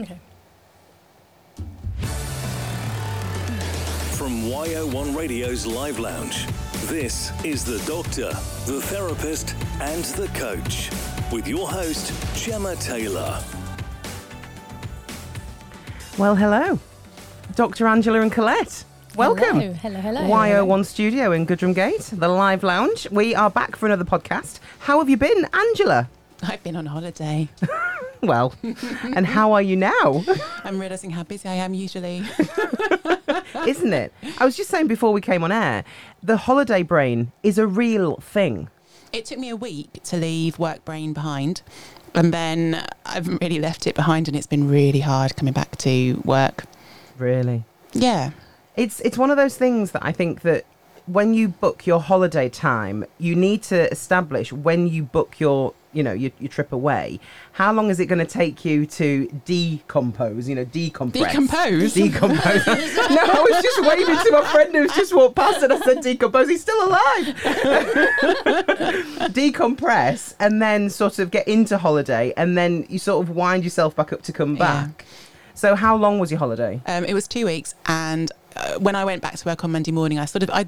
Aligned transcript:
Okay. 0.00 0.18
From 4.16 4.42
YO1 4.42 5.16
Radio's 5.16 5.66
Live 5.66 6.00
Lounge, 6.00 6.46
this 6.86 7.30
is 7.44 7.64
The 7.64 7.78
Doctor, 7.86 8.30
The 8.66 8.80
Therapist, 8.80 9.54
and 9.80 10.02
The 10.04 10.26
Coach, 10.34 10.90
with 11.32 11.46
your 11.46 11.68
host, 11.68 12.12
Gemma 12.34 12.74
Taylor. 12.76 13.40
Well, 16.18 16.34
hello, 16.34 16.80
Dr. 17.54 17.86
Angela 17.86 18.20
and 18.20 18.32
Colette. 18.32 18.84
Welcome. 19.14 19.60
Hello, 19.60 19.74
hello, 19.74 20.00
hello. 20.00 20.20
YO1 20.22 20.86
Studio 20.86 21.30
in 21.30 21.46
Goodramgate, 21.46 22.18
the 22.18 22.26
live 22.26 22.64
lounge. 22.64 23.08
We 23.12 23.36
are 23.36 23.48
back 23.50 23.76
for 23.76 23.86
another 23.86 24.04
podcast. 24.04 24.58
How 24.80 24.98
have 24.98 25.08
you 25.08 25.16
been, 25.16 25.46
Angela? 25.52 26.08
I've 26.42 26.64
been 26.64 26.74
on 26.74 26.86
holiday. 26.86 27.48
Well, 28.26 28.54
and 29.14 29.26
how 29.26 29.52
are 29.52 29.62
you 29.62 29.76
now? 29.76 30.24
I'm 30.64 30.80
realizing 30.80 31.10
how 31.10 31.22
busy 31.22 31.48
I 31.48 31.54
am 31.54 31.74
usually. 31.74 32.22
Isn't 33.66 33.92
it? 33.92 34.12
I 34.38 34.44
was 34.44 34.56
just 34.56 34.70
saying 34.70 34.88
before 34.88 35.12
we 35.12 35.20
came 35.20 35.44
on 35.44 35.52
air, 35.52 35.84
the 36.22 36.36
holiday 36.36 36.82
brain 36.82 37.32
is 37.42 37.58
a 37.58 37.66
real 37.66 38.16
thing. 38.16 38.68
It 39.12 39.24
took 39.26 39.38
me 39.38 39.48
a 39.48 39.56
week 39.56 40.02
to 40.04 40.16
leave 40.16 40.58
work 40.58 40.84
brain 40.84 41.12
behind. 41.12 41.62
And 42.14 42.32
then 42.32 42.84
I 43.06 43.14
haven't 43.14 43.40
really 43.40 43.58
left 43.58 43.86
it 43.86 43.94
behind, 43.94 44.28
and 44.28 44.36
it's 44.36 44.46
been 44.46 44.68
really 44.68 45.00
hard 45.00 45.36
coming 45.36 45.52
back 45.52 45.76
to 45.78 46.22
work. 46.24 46.64
Really. 47.18 47.64
Yeah. 47.92 48.30
It's 48.76 49.00
it's 49.00 49.18
one 49.18 49.30
of 49.30 49.36
those 49.36 49.56
things 49.56 49.92
that 49.92 50.04
I 50.04 50.12
think 50.12 50.42
that 50.42 50.64
when 51.06 51.34
you 51.34 51.48
book 51.48 51.86
your 51.86 52.00
holiday 52.00 52.48
time, 52.48 53.04
you 53.18 53.34
need 53.34 53.62
to 53.64 53.90
establish 53.90 54.52
when 54.52 54.88
you 54.88 55.02
book 55.02 55.38
your 55.38 55.74
you 55.92 56.02
know 56.02 56.12
your, 56.12 56.32
your 56.40 56.48
trip 56.48 56.72
away. 56.72 57.20
How 57.52 57.72
long 57.72 57.88
is 57.88 58.00
it 58.00 58.06
going 58.06 58.18
to 58.18 58.26
take 58.26 58.64
you 58.64 58.84
to 58.86 59.28
decompose? 59.44 60.48
You 60.48 60.56
know, 60.56 60.64
decompress. 60.64 61.12
Decompose? 61.12 61.94
Decompose. 61.94 62.66
no, 62.66 63.22
I 63.22 63.46
was 63.48 63.62
just 63.62 63.80
waving 63.82 64.16
to 64.24 64.30
my 64.32 64.44
friend 64.50 64.74
who's 64.74 64.92
just 64.94 65.14
walked 65.14 65.36
past, 65.36 65.62
and 65.62 65.72
I 65.72 65.78
said 65.80 66.00
decompose. 66.00 66.48
He's 66.48 66.62
still 66.62 66.88
alive. 66.88 67.26
decompress, 69.32 70.34
and 70.40 70.60
then 70.60 70.90
sort 70.90 71.18
of 71.18 71.30
get 71.30 71.46
into 71.46 71.78
holiday, 71.78 72.32
and 72.36 72.56
then 72.58 72.86
you 72.88 72.98
sort 72.98 73.22
of 73.26 73.34
wind 73.34 73.64
yourself 73.64 73.94
back 73.94 74.12
up 74.12 74.22
to 74.22 74.32
come 74.32 74.56
Yeah. 74.56 74.86
back. 74.86 75.04
So, 75.56 75.76
how 75.76 75.96
long 75.96 76.18
was 76.18 76.32
your 76.32 76.38
holiday? 76.40 76.80
Um, 76.86 77.04
it 77.04 77.14
was 77.14 77.28
two 77.28 77.46
weeks, 77.46 77.76
and 77.86 78.32
uh, 78.56 78.78
when 78.78 78.94
I 78.94 79.04
went 79.04 79.22
back 79.22 79.36
to 79.36 79.44
work 79.46 79.64
on 79.64 79.72
Monday 79.72 79.92
morning, 79.92 80.18
I 80.18 80.24
sort 80.24 80.42
of 80.42 80.50
I, 80.50 80.66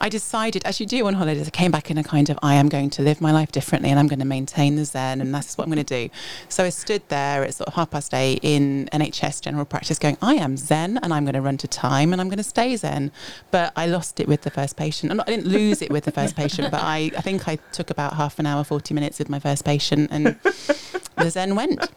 I 0.00 0.08
decided, 0.08 0.64
as 0.64 0.80
you 0.80 0.86
do 0.86 1.06
on 1.06 1.14
holidays, 1.14 1.46
I 1.46 1.50
came 1.50 1.70
back 1.70 1.90
in 1.90 1.98
a 1.98 2.04
kind 2.04 2.30
of 2.30 2.38
I 2.42 2.54
am 2.54 2.68
going 2.68 2.90
to 2.90 3.02
live 3.02 3.20
my 3.20 3.32
life 3.32 3.52
differently, 3.52 3.90
and 3.90 3.98
I'm 3.98 4.06
going 4.06 4.18
to 4.18 4.24
maintain 4.24 4.76
the 4.76 4.84
zen, 4.84 5.20
and 5.20 5.34
that's 5.34 5.56
what 5.56 5.64
I'm 5.64 5.72
going 5.72 5.84
to 5.84 6.08
do. 6.08 6.12
So 6.48 6.64
I 6.64 6.70
stood 6.70 7.02
there 7.08 7.44
at 7.44 7.54
sort 7.54 7.68
of 7.68 7.74
half 7.74 7.90
past 7.90 8.14
eight 8.14 8.40
in 8.42 8.88
NHS 8.92 9.40
general 9.40 9.64
practice, 9.64 9.98
going, 9.98 10.16
I 10.22 10.34
am 10.34 10.56
zen, 10.56 10.98
and 11.02 11.12
I'm 11.12 11.24
going 11.24 11.34
to 11.34 11.42
run 11.42 11.56
to 11.58 11.68
time, 11.68 12.12
and 12.12 12.20
I'm 12.20 12.28
going 12.28 12.38
to 12.38 12.44
stay 12.44 12.76
zen. 12.76 13.12
But 13.50 13.72
I 13.76 13.86
lost 13.86 14.20
it 14.20 14.28
with 14.28 14.42
the 14.42 14.50
first 14.50 14.76
patient. 14.76 15.12
I 15.20 15.24
didn't 15.24 15.46
lose 15.46 15.82
it 15.82 15.90
with 15.90 16.04
the 16.04 16.12
first 16.12 16.36
patient, 16.36 16.70
but 16.70 16.80
I, 16.82 17.10
I 17.16 17.20
think 17.20 17.48
I 17.48 17.56
took 17.72 17.90
about 17.90 18.14
half 18.14 18.38
an 18.38 18.46
hour, 18.46 18.64
40 18.64 18.94
minutes 18.94 19.18
with 19.18 19.28
my 19.28 19.38
first 19.38 19.64
patient, 19.64 20.10
and 20.10 20.26
the 21.16 21.30
zen 21.30 21.54
went. 21.56 21.88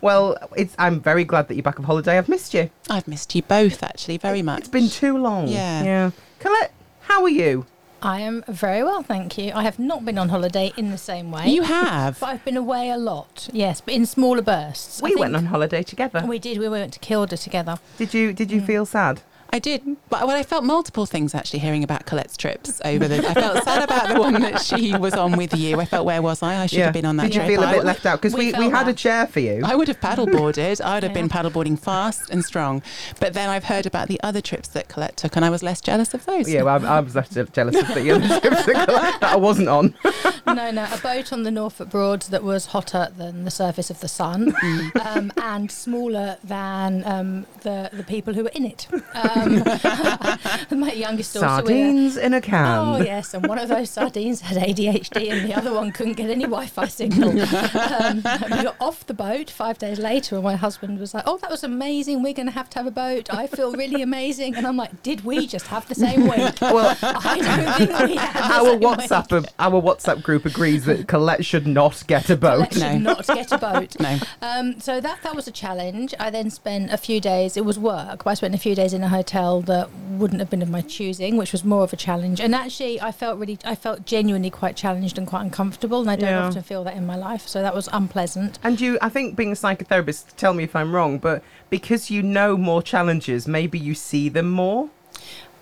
Well, 0.00 0.36
it's. 0.56 0.74
I'm 0.78 1.00
very 1.00 1.24
glad 1.24 1.48
that 1.48 1.54
you're 1.54 1.62
back 1.62 1.78
on 1.78 1.84
holiday. 1.84 2.18
I've 2.18 2.28
missed 2.28 2.52
you. 2.52 2.70
I've 2.90 3.08
missed 3.08 3.34
you 3.34 3.42
both, 3.42 3.82
actually, 3.82 4.18
very 4.18 4.42
much. 4.42 4.60
It's 4.60 4.68
been 4.68 4.88
too 4.88 5.16
long. 5.16 5.48
Yeah. 5.48 5.82
Yeah. 5.82 6.10
Colette, 6.40 6.72
how 7.00 7.22
are 7.22 7.28
you? 7.28 7.66
I 8.02 8.20
am 8.20 8.44
very 8.46 8.82
well, 8.82 9.02
thank 9.02 9.38
you. 9.38 9.50
I 9.54 9.62
have 9.62 9.78
not 9.78 10.04
been 10.04 10.18
on 10.18 10.28
holiday 10.28 10.74
in 10.76 10.90
the 10.90 10.98
same 10.98 11.30
way. 11.30 11.48
You 11.48 11.62
have. 11.62 12.20
But 12.24 12.26
I've 12.26 12.44
been 12.44 12.58
away 12.58 12.90
a 12.90 12.98
lot, 12.98 13.48
yes, 13.50 13.80
but 13.80 13.94
in 13.94 14.04
smaller 14.04 14.42
bursts. 14.42 15.02
I 15.02 15.06
We 15.06 15.16
went 15.16 15.34
on 15.34 15.46
holiday 15.46 15.82
together. 15.82 16.22
We 16.26 16.38
did. 16.38 16.58
We 16.58 16.68
went 16.68 16.92
to 16.92 16.98
Kilda 16.98 17.38
together. 17.38 17.78
Did 17.96 18.12
you? 18.12 18.34
Did 18.34 18.50
you 18.50 18.60
mm. 18.60 18.66
feel 18.66 18.84
sad? 18.84 19.22
I 19.54 19.60
did, 19.60 19.82
but 20.10 20.26
well, 20.26 20.36
I 20.36 20.42
felt 20.42 20.64
multiple 20.64 21.06
things 21.06 21.32
actually 21.32 21.60
hearing 21.60 21.84
about 21.84 22.06
Colette's 22.06 22.36
trips 22.36 22.80
over 22.84 23.06
the. 23.06 23.18
I 23.24 23.34
felt 23.34 23.62
sad 23.62 23.84
about 23.84 24.08
the 24.12 24.18
one 24.20 24.34
that 24.42 24.60
she 24.60 24.96
was 24.96 25.14
on 25.14 25.36
with 25.36 25.54
you. 25.56 25.78
I 25.80 25.84
felt 25.84 26.04
where 26.04 26.20
was 26.20 26.42
I? 26.42 26.62
I 26.62 26.66
should 26.66 26.80
have 26.80 26.92
been 26.92 27.04
on 27.04 27.16
that 27.18 27.24
Did 27.28 27.34
you 27.36 27.40
trip. 27.42 27.48
feel 27.52 27.62
a 27.62 27.66
I, 27.66 27.72
bit 27.74 27.84
left 27.84 28.04
out? 28.04 28.20
Because 28.20 28.34
We 28.34 28.46
we, 28.46 28.46
we, 28.46 28.52
felt 28.70 28.72
had 28.72 28.88
a 28.88 28.92
chair 28.92 29.28
for 29.28 29.38
you. 29.38 29.62
I 29.64 29.76
would 29.76 29.86
have 29.86 30.00
paddleboarded. 30.00 30.80
I 30.80 30.94
would 30.94 31.04
have 31.04 31.14
been 31.14 31.26
Yeah. 31.32 31.42
paddleboarding 31.42 31.78
fast 31.78 32.30
and 32.30 32.44
strong. 32.44 32.82
But 33.20 33.34
then 33.34 33.48
I've 33.48 33.64
heard 33.64 33.86
about 33.86 34.08
the 34.08 34.20
other 34.24 34.40
trips 34.40 34.66
that 34.70 34.88
Colette 34.88 35.16
took, 35.16 35.36
and 35.36 35.44
I 35.44 35.50
was 35.50 35.62
less 35.62 35.80
jealous 35.80 36.14
of 36.14 36.26
those. 36.26 36.50
yeah, 36.52 36.62
well, 36.62 36.84
I, 36.84 36.96
I 36.96 37.00
was 37.00 37.14
left 37.14 37.32
jealous 37.54 37.76
of 37.76 37.94
the 37.94 38.10
other 38.10 38.26
trips 38.40 38.66
that 38.66 38.88
Colette- 38.88 39.20
that 39.20 39.32
I 39.34 39.36
wasn't 39.36 39.68
on. 39.68 39.94
no, 40.48 40.72
no, 40.72 40.84
a 40.92 40.98
boat 41.00 41.32
on 41.32 41.44
the 41.44 41.52
Norfolk 41.52 41.90
Broads 41.90 42.26
that 42.30 42.42
was 42.42 42.66
hotter 42.66 43.08
than 43.16 43.44
the 43.44 43.52
surface 43.52 43.88
of 43.88 44.00
the 44.00 44.08
sun, 44.08 44.50
Mm. 44.64 45.06
um, 45.16 45.32
and 45.36 45.70
smaller 45.70 46.38
than 46.42 47.04
um, 47.06 47.46
the 47.62 47.88
the 47.92 48.02
people 48.02 48.34
who 48.34 48.42
were 48.42 48.50
in 48.54 48.64
it. 48.64 48.88
Um, 49.14 49.43
my 50.70 50.92
youngest 50.92 51.34
daughter. 51.34 51.62
with 51.62 51.72
a- 51.72 51.74
Sardines 51.74 52.16
in 52.16 52.34
a 52.34 52.40
can. 52.40 52.78
Oh 52.78 52.96
yes, 52.98 53.34
and 53.34 53.46
one 53.46 53.58
of 53.58 53.68
those 53.68 53.90
sardines 53.90 54.40
had 54.40 54.56
ADHD, 54.56 55.30
and 55.32 55.48
the 55.48 55.54
other 55.54 55.72
one 55.72 55.92
couldn't 55.92 56.14
get 56.14 56.30
any 56.30 56.44
Wi-Fi 56.44 56.86
signal. 56.88 57.30
um, 57.30 58.16
we 58.16 58.62
got 58.62 58.76
off 58.80 59.06
the 59.06 59.14
boat 59.14 59.50
five 59.50 59.78
days 59.78 59.98
later, 59.98 60.36
and 60.36 60.44
my 60.44 60.56
husband 60.56 60.98
was 60.98 61.14
like, 61.14 61.24
"Oh, 61.26 61.36
that 61.38 61.50
was 61.50 61.64
amazing. 61.64 62.22
We're 62.22 62.32
going 62.34 62.46
to 62.48 62.52
have 62.52 62.70
to 62.70 62.78
have 62.78 62.86
a 62.86 62.90
boat. 62.90 63.32
I 63.32 63.46
feel 63.46 63.72
really 63.72 64.02
amazing." 64.02 64.54
And 64.56 64.66
I'm 64.66 64.76
like, 64.76 65.02
"Did 65.02 65.24
we 65.24 65.46
just 65.46 65.66
have 65.68 65.86
the 65.88 65.94
same 65.94 66.22
week?" 66.28 66.54
Well, 66.74 66.96
I 67.02 67.38
don't 67.38 67.88
think 67.88 68.08
we 68.10 68.16
had 68.16 68.32
the 68.34 68.54
our 68.54 68.64
same 68.70 68.80
WhatsApp 68.80 69.32
week. 69.42 69.50
our 69.58 69.80
WhatsApp 69.82 70.22
group 70.22 70.44
agrees 70.44 70.84
that 70.86 71.06
Colette 71.08 71.44
should 71.44 71.66
not 71.66 72.02
get 72.06 72.30
a 72.30 72.36
boat. 72.36 72.60
Let's 72.60 72.78
No. 72.78 72.98
not 72.98 73.26
get 73.26 73.52
a 73.52 73.58
boat. 73.58 73.94
No. 74.00 74.18
Um, 74.42 74.80
so 74.80 75.00
that 75.00 75.22
that 75.22 75.34
was 75.36 75.46
a 75.46 75.52
challenge. 75.52 76.14
I 76.18 76.30
then 76.30 76.50
spent 76.50 76.92
a 76.92 76.96
few 76.96 77.20
days. 77.20 77.56
It 77.56 77.64
was 77.64 77.78
work, 77.78 78.24
but 78.24 78.30
I 78.30 78.34
spent 78.34 78.54
a 78.54 78.58
few 78.58 78.74
days 78.74 78.92
in 78.92 79.02
a 79.02 79.08
hotel 79.08 79.33
that 79.34 79.90
wouldn't 80.10 80.40
have 80.40 80.48
been 80.48 80.62
of 80.62 80.70
my 80.70 80.80
choosing, 80.80 81.36
which 81.36 81.52
was 81.52 81.64
more 81.64 81.82
of 81.82 81.92
a 81.92 81.96
challenge. 81.96 82.40
And 82.40 82.54
actually, 82.54 83.00
I 83.00 83.10
felt 83.10 83.38
really, 83.38 83.58
I 83.64 83.74
felt 83.74 84.06
genuinely 84.06 84.50
quite 84.50 84.76
challenged 84.76 85.18
and 85.18 85.26
quite 85.26 85.42
uncomfortable. 85.42 86.00
And 86.00 86.10
I 86.10 86.16
don't 86.16 86.28
Yeah. 86.30 86.46
often 86.46 86.62
feel 86.62 86.84
that 86.84 86.96
in 86.96 87.04
my 87.06 87.16
life, 87.16 87.48
so 87.48 87.60
that 87.62 87.74
was 87.74 87.88
unpleasant. 87.92 88.58
And 88.62 88.80
you, 88.80 88.98
I 89.02 89.08
think, 89.08 89.36
being 89.36 89.50
a 89.52 89.56
psychotherapist, 89.56 90.36
tell 90.36 90.54
me 90.54 90.62
if 90.64 90.76
I'm 90.76 90.94
wrong, 90.94 91.18
but 91.18 91.42
because 91.68 92.10
you 92.10 92.22
know 92.22 92.56
more 92.56 92.82
challenges, 92.82 93.48
maybe 93.48 93.78
you 93.78 93.94
see 93.94 94.28
them 94.28 94.50
more. 94.50 94.90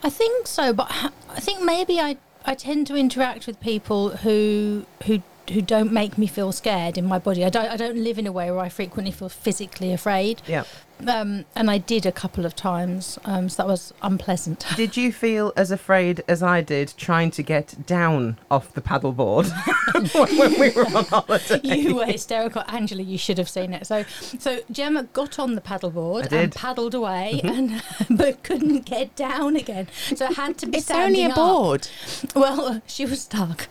I 0.04 0.10
think 0.10 0.46
so, 0.46 0.72
but 0.72 0.90
I 1.30 1.40
think 1.40 1.62
maybe 1.62 1.98
I, 2.00 2.18
I 2.44 2.54
tend 2.54 2.86
to 2.88 2.96
interact 2.96 3.46
with 3.46 3.58
people 3.60 4.10
who 4.18 4.84
who 5.06 5.22
who 5.52 5.60
don't 5.60 5.92
make 5.92 6.16
me 6.18 6.26
feel 6.26 6.52
scared 6.52 6.96
in 6.96 7.04
my 7.04 7.18
body. 7.18 7.44
I 7.44 7.48
don't 7.48 7.66
I 7.70 7.76
don't 7.76 7.96
live 7.96 8.18
in 8.18 8.26
a 8.26 8.32
way 8.32 8.50
where 8.50 8.60
I 8.60 8.68
frequently 8.68 9.12
feel 9.12 9.28
physically 9.28 9.92
afraid. 9.92 10.42
Yeah. 10.46 10.64
Um, 11.08 11.44
and 11.56 11.70
I 11.70 11.78
did 11.78 12.06
a 12.06 12.12
couple 12.12 12.46
of 12.46 12.54
times, 12.54 13.18
um, 13.24 13.48
so 13.48 13.62
that 13.62 13.66
was 13.68 13.92
unpleasant. 14.02 14.64
Did 14.76 14.96
you 14.96 15.12
feel 15.12 15.52
as 15.56 15.70
afraid 15.70 16.22
as 16.28 16.42
I 16.42 16.60
did 16.60 16.94
trying 16.96 17.30
to 17.32 17.42
get 17.42 17.86
down 17.86 18.38
off 18.50 18.72
the 18.72 18.80
paddleboard 18.80 19.50
when, 19.94 20.06
when 20.38 20.60
we 20.60 20.70
were 20.70 20.86
on 20.86 21.04
holiday? 21.04 21.60
you 21.64 21.96
were 21.96 22.06
hysterical, 22.06 22.62
Angela. 22.68 23.02
You 23.02 23.18
should 23.18 23.38
have 23.38 23.48
seen 23.48 23.72
it. 23.74 23.86
So, 23.86 24.04
so 24.38 24.60
Gemma 24.70 25.04
got 25.04 25.38
on 25.38 25.54
the 25.54 25.60
paddleboard 25.60 26.30
and 26.32 26.52
paddled 26.54 26.94
away, 26.94 27.40
and 27.42 27.82
but 28.10 28.42
couldn't 28.42 28.84
get 28.84 29.14
down 29.16 29.56
again. 29.56 29.88
So 30.14 30.26
it 30.26 30.36
had 30.36 30.58
to 30.58 30.66
be 30.66 30.78
It's 30.78 30.90
only 30.90 31.16
standing 31.16 31.26
a 31.26 31.30
up. 31.30 31.34
board. 31.36 31.88
Well, 32.34 32.82
she 32.86 33.06
was 33.06 33.22
stuck. 33.22 33.68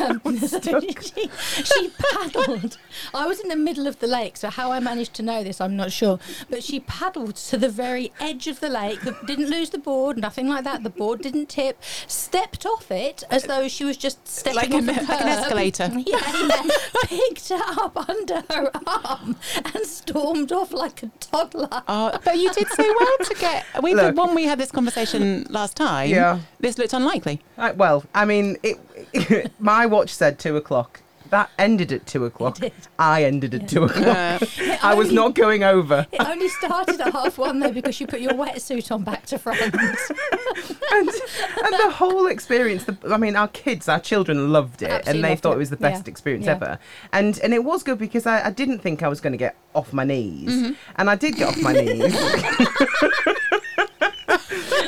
Um, 0.00 0.20
so 0.38 0.60
she, 0.80 1.30
she 1.64 1.90
paddled. 2.12 2.78
I 3.14 3.26
was 3.26 3.40
in 3.40 3.48
the 3.48 3.56
middle 3.56 3.86
of 3.86 3.98
the 4.00 4.06
lake, 4.06 4.36
so 4.36 4.50
how 4.50 4.72
I 4.72 4.80
managed 4.80 5.14
to 5.14 5.22
know 5.22 5.42
this, 5.44 5.60
I'm 5.60 5.76
not 5.76 5.92
sure. 5.92 6.18
But 6.50 6.62
she 6.62 6.71
paddled 6.80 7.36
to 7.36 7.56
the 7.56 7.68
very 7.68 8.12
edge 8.20 8.46
of 8.46 8.60
the 8.60 8.68
lake. 8.68 9.00
Didn't 9.26 9.50
lose 9.50 9.70
the 9.70 9.78
board, 9.78 10.16
nothing 10.18 10.48
like 10.48 10.64
that. 10.64 10.82
The 10.82 10.90
board 10.90 11.22
didn't 11.22 11.48
tip. 11.48 11.82
Stepped 12.06 12.64
off 12.66 12.90
it 12.90 13.22
as 13.30 13.44
though 13.44 13.68
she 13.68 13.84
was 13.84 13.96
just 13.96 14.26
stepping 14.26 14.56
Like 14.56 14.70
off 14.70 14.82
an- 14.82 14.88
a 14.88 14.92
like 14.92 15.20
an 15.20 15.28
escalator. 15.28 15.90
Yeah, 16.06 16.46
yeah. 16.46 16.62
Picked 17.04 17.50
it 17.50 17.60
up 17.78 18.08
under 18.08 18.42
her 18.50 18.70
arm 18.86 19.36
and 19.74 19.86
stormed 19.86 20.52
off 20.52 20.72
like 20.72 21.02
a 21.02 21.10
toddler. 21.20 21.68
Oh, 21.88 22.18
but 22.24 22.38
you 22.38 22.52
did 22.52 22.68
so 22.68 22.82
well 22.98 23.16
to 23.24 23.34
get. 23.38 23.64
We 23.82 23.94
Look. 23.94 24.16
when 24.16 24.34
we 24.34 24.44
had 24.44 24.58
this 24.58 24.70
conversation 24.70 25.46
last 25.50 25.76
time. 25.76 26.10
Yeah. 26.10 26.40
This 26.60 26.78
looked 26.78 26.92
unlikely. 26.92 27.40
I, 27.58 27.72
well, 27.72 28.04
I 28.14 28.24
mean, 28.24 28.56
it, 28.62 29.50
my 29.60 29.86
watch 29.86 30.10
said 30.10 30.38
two 30.38 30.56
o'clock. 30.56 31.00
That 31.30 31.50
ended 31.58 31.92
at 31.92 32.06
two 32.06 32.24
o'clock. 32.24 32.56
did. 32.58 32.72
I 32.98 33.24
ended 33.24 33.54
at 33.54 33.68
two 33.68 33.84
o'clock. 33.84 34.06
Uh, 34.06 34.38
I 34.82 34.94
was 34.94 35.08
only- 35.08 35.14
not 35.14 35.34
going 35.34 35.62
over. 35.64 36.06
It 36.12 36.20
only 36.20 36.48
started 36.48 37.00
at 37.00 37.12
half 37.12 37.38
one 37.38 37.60
though 37.60 37.72
because 37.72 38.00
you 38.00 38.06
put 38.06 38.20
your 38.20 38.32
wetsuit 38.34 38.90
on 38.92 39.02
back 39.04 39.26
to 39.26 39.38
front. 39.38 39.60
and, 40.92 41.08
and 41.08 41.74
the 41.80 41.90
whole 41.94 42.26
experience 42.26 42.84
the, 42.84 42.96
i 43.10 43.16
mean 43.16 43.34
our 43.36 43.48
kids 43.48 43.88
our 43.88 43.98
children 44.00 44.52
loved 44.52 44.82
it 44.82 44.90
Absolutely 44.90 45.12
and 45.22 45.24
they 45.24 45.36
thought 45.40 45.52
it. 45.52 45.54
it 45.54 45.58
was 45.58 45.70
the 45.70 45.76
best 45.76 46.06
Yeah. 46.06 46.10
experience 46.10 46.44
Yeah. 46.46 46.52
ever 46.52 46.78
and 47.12 47.38
and 47.40 47.54
it 47.54 47.64
was 47.64 47.82
good 47.82 47.98
because 47.98 48.26
I, 48.26 48.46
I 48.46 48.50
didn't 48.50 48.80
think 48.80 49.02
i 49.02 49.08
was 49.08 49.20
going 49.20 49.32
to 49.32 49.38
get 49.38 49.56
off 49.74 49.92
my 49.92 50.04
knees 50.04 50.50
Mm-hmm. 50.52 50.72
and 50.96 51.08
i 51.10 51.14
did 51.14 51.36
get 51.36 51.48
off 51.48 51.62
my 51.62 51.72
knees 51.72 52.14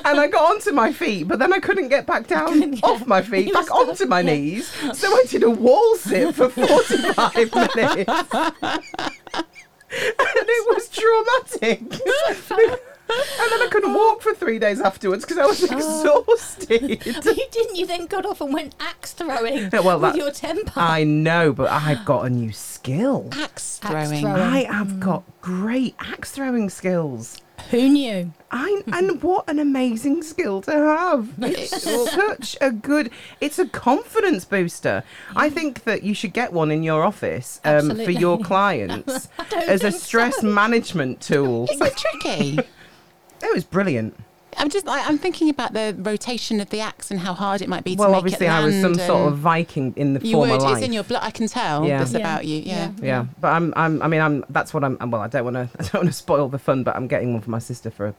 and 0.04 0.20
i 0.20 0.26
got 0.26 0.50
onto 0.50 0.72
my 0.72 0.92
feet 0.92 1.26
but 1.28 1.38
then 1.38 1.52
i 1.52 1.58
couldn't 1.58 1.88
get 1.88 2.06
back 2.06 2.26
down 2.26 2.52
Couldn't 2.52 2.84
off 2.84 3.06
my 3.06 3.22
feet 3.22 3.52
back 3.52 3.72
were 3.72 3.76
onto 3.88 4.06
my 4.06 4.20
yeah. 4.20 4.32
knees 4.32 4.68
so 4.98 5.08
i 5.12 5.24
did 5.28 5.42
a 5.42 5.50
wall 5.50 5.96
sit 5.96 6.34
for 6.34 6.48
45 6.50 7.54
minutes 7.74 8.10
and 9.96 10.48
it 10.48 10.74
was 10.74 10.88
traumatic. 10.88 11.80
and 13.08 13.50
then 13.50 13.62
I 13.62 13.68
couldn't 13.70 13.90
oh. 13.90 13.96
walk 13.96 14.22
for 14.22 14.34
three 14.34 14.58
days 14.58 14.80
afterwards 14.80 15.24
because 15.24 15.38
I 15.38 15.46
was 15.46 15.62
oh. 15.70 15.76
exhausted. 15.76 17.06
you 17.06 17.46
didn't. 17.50 17.76
You 17.76 17.86
then 17.86 18.06
got 18.06 18.26
off 18.26 18.40
and 18.40 18.52
went 18.52 18.74
axe 18.80 19.12
throwing 19.12 19.68
Yeah, 19.72 19.80
well, 19.80 20.00
with 20.00 20.12
that- 20.12 20.16
your 20.16 20.30
temper. 20.30 20.72
I 20.76 21.04
know, 21.04 21.52
but 21.52 21.70
I've 21.70 22.04
got 22.04 22.26
a 22.26 22.30
new 22.30 22.52
skill. 22.52 23.28
Axe 23.32 23.80
Axe 23.82 24.08
throwing. 24.08 24.22
throwing. 24.22 24.42
I 24.42 24.72
have 24.72 24.88
mm. 24.88 25.00
got 25.00 25.22
great 25.40 25.94
axe 25.98 26.32
throwing 26.32 26.70
skills. 26.70 27.40
Who 27.70 27.88
knew? 27.88 28.32
I 28.50 28.82
and 28.92 29.22
what 29.22 29.48
an 29.48 29.58
amazing 29.58 30.22
skill 30.22 30.62
to 30.62 30.72
have. 30.72 31.30
It's 31.38 31.82
such 31.82 32.56
a 32.60 32.70
good. 32.70 33.10
It's 33.40 33.58
a 33.58 33.66
confidence 33.66 34.44
booster. 34.44 35.02
I 35.34 35.50
think 35.50 35.84
that 35.84 36.02
you 36.02 36.14
should 36.14 36.32
get 36.32 36.52
one 36.52 36.70
in 36.70 36.82
your 36.82 37.04
office 37.04 37.60
um, 37.64 37.70
for 37.70 37.76
Absolutely. 37.92 38.16
your 38.16 38.38
clients 38.44 39.28
as 39.52 39.82
a 39.82 39.90
think 39.90 40.02
stress 40.02 40.42
management 40.42 41.20
tool. 41.20 41.66
Is 41.70 41.80
it 41.80 41.96
tricky? 41.96 42.58
It 43.42 43.52
was 43.52 43.64
brilliant. 43.64 44.16
I'm 44.56 44.68
just. 44.70 44.86
I, 44.88 45.04
I'm 45.06 45.18
thinking 45.18 45.48
about 45.50 45.72
the 45.72 45.94
rotation 45.98 46.60
of 46.60 46.70
the 46.70 46.80
axe 46.80 47.10
and 47.10 47.20
how 47.20 47.34
hard 47.34 47.62
it 47.62 47.68
might 47.68 47.84
be 47.84 47.96
to 47.96 48.02
make 48.06 48.16
obviously, 48.16 48.46
it 48.46 48.50
I 48.50 48.64
was 48.64 48.74
land 48.74 48.96
some 48.96 49.06
sort 49.06 49.32
of 49.32 49.38
Viking 49.38 49.92
in 49.96 50.14
the 50.14 50.24
You 50.26 50.32
former 50.34 50.52
would. 50.54 50.62
life. 50.62 50.76
It's 50.78 50.86
in 50.86 50.92
your 50.92 51.04
blood. 51.04 51.22
I 51.22 51.30
can 51.30 51.46
tell 51.48 51.84
Yeah. 51.86 51.98
this 52.00 52.12
Yeah. 52.12 52.18
about 52.18 52.44
you. 52.44 52.58
Yeah. 52.58 52.90
yeah, 53.02 53.26
but 53.40 53.48
I'm, 53.48 53.72
I'm, 53.76 54.02
I 54.02 54.08
mean, 54.08 54.20
I'm. 54.20 54.44
That's 54.50 54.72
what 54.74 54.84
I'm. 54.84 54.96
Well, 55.10 55.20
I 55.20 55.28
don't 55.28 55.44
want 55.44 55.54
to. 55.56 55.68
I 55.78 55.82
don't 55.82 55.94
want 55.94 56.06
to 56.08 56.12
spoil 56.12 56.48
the 56.48 56.58
fun, 56.58 56.82
but 56.84 56.96
I'm 56.96 57.06
getting 57.06 57.32
one 57.32 57.42
for 57.42 57.50
my 57.50 57.58
sister 57.58 57.90
for 57.90 58.08
a 58.08 58.14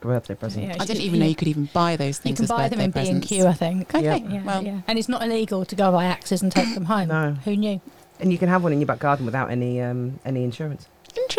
birthday 0.00 0.34
present. 0.34 0.66
Yeah, 0.66 0.76
I 0.78 0.84
didn't 0.84 1.00
you- 1.00 1.06
even 1.08 1.20
know 1.20 1.26
you 1.26 1.34
could 1.34 1.48
even 1.48 1.68
buy 1.72 1.96
those 1.96 2.18
things. 2.18 2.32
You 2.40 2.46
can 2.46 2.52
as 2.52 2.58
buy 2.58 2.68
them 2.68 2.80
in 2.80 2.90
B 2.90 3.00
and 3.00 3.22
presents. 3.22 3.28
Q, 3.28 3.46
I 3.46 3.52
think. 3.54 3.94
Okay. 3.94 4.04
Yeah. 4.04 4.16
Yeah, 4.16 4.42
Well, 4.44 4.62
yeah. 4.64 4.80
And 4.86 4.98
it's 4.98 5.08
not 5.08 5.22
illegal 5.22 5.64
to 5.64 5.74
go 5.74 5.90
buy 5.92 6.04
axes 6.04 6.42
and 6.42 6.52
take 6.52 6.74
them 6.74 6.84
home. 6.84 7.08
No. 7.08 7.32
Who 7.44 7.56
knew? 7.56 7.80
And 8.20 8.30
you 8.30 8.36
can 8.38 8.50
have 8.50 8.62
one 8.62 8.72
in 8.74 8.80
your 8.80 8.86
back 8.86 8.98
garden 8.98 9.24
without 9.24 9.50
any 9.50 9.80
um, 9.80 10.20
any 10.26 10.44
insurance. 10.44 10.86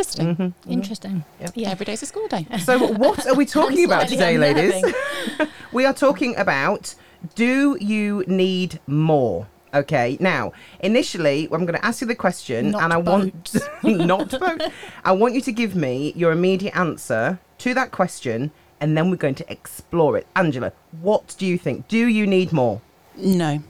Interesting. 0.01 0.35
Mhm, 0.35 0.53
mhm. 0.65 0.71
Interesting. 0.71 1.23
Yep. 1.39 1.51
Yeah. 1.55 1.69
Every 1.71 1.85
day's 1.85 2.03
a 2.03 2.05
school 2.05 2.27
day. 2.27 2.45
So, 2.63 2.77
what 2.93 3.25
are 3.27 3.35
we 3.35 3.45
talking 3.59 3.85
about 3.85 4.07
today, 4.07 4.37
ladies? 4.37 4.83
we 5.71 5.85
are 5.85 5.93
talking 5.93 6.35
about 6.37 6.95
do 7.35 7.77
you 7.79 8.23
need 8.27 8.79
more? 8.87 9.47
Okay, 9.73 10.17
now 10.19 10.51
initially 10.81 11.45
I'm 11.51 11.65
going 11.65 11.79
to 11.79 11.85
ask 11.85 12.01
you 12.01 12.07
the 12.07 12.15
question, 12.15 12.71
Not 12.71 12.83
and 12.83 12.93
I 12.93 12.97
want 12.97 13.55
not 13.83 14.31
boat. 14.37 14.61
I 15.05 15.11
want 15.13 15.33
you 15.33 15.41
to 15.41 15.51
give 15.51 15.75
me 15.75 16.11
your 16.15 16.31
immediate 16.33 16.75
answer 16.75 17.39
to 17.59 17.73
that 17.75 17.91
question, 17.91 18.51
and 18.81 18.97
then 18.97 19.09
we're 19.09 19.15
going 19.15 19.35
to 19.35 19.49
explore 19.51 20.17
it. 20.17 20.27
Angela, 20.35 20.73
what 21.01 21.35
do 21.37 21.45
you 21.45 21.57
think? 21.57 21.87
Do 21.87 22.07
you 22.07 22.27
need 22.27 22.51
more? 22.51 22.81
No. 23.15 23.63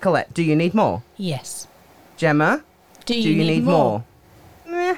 Colette, 0.00 0.34
do 0.34 0.42
you 0.42 0.56
need 0.56 0.74
more? 0.74 1.02
Yes. 1.16 1.68
Gemma, 2.16 2.64
Do 3.04 3.14
do 3.14 3.20
you, 3.20 3.34
you, 3.34 3.44
need, 3.44 3.64
more? 3.64 4.04
Meh. 4.66 4.92
Uh, 4.92 4.96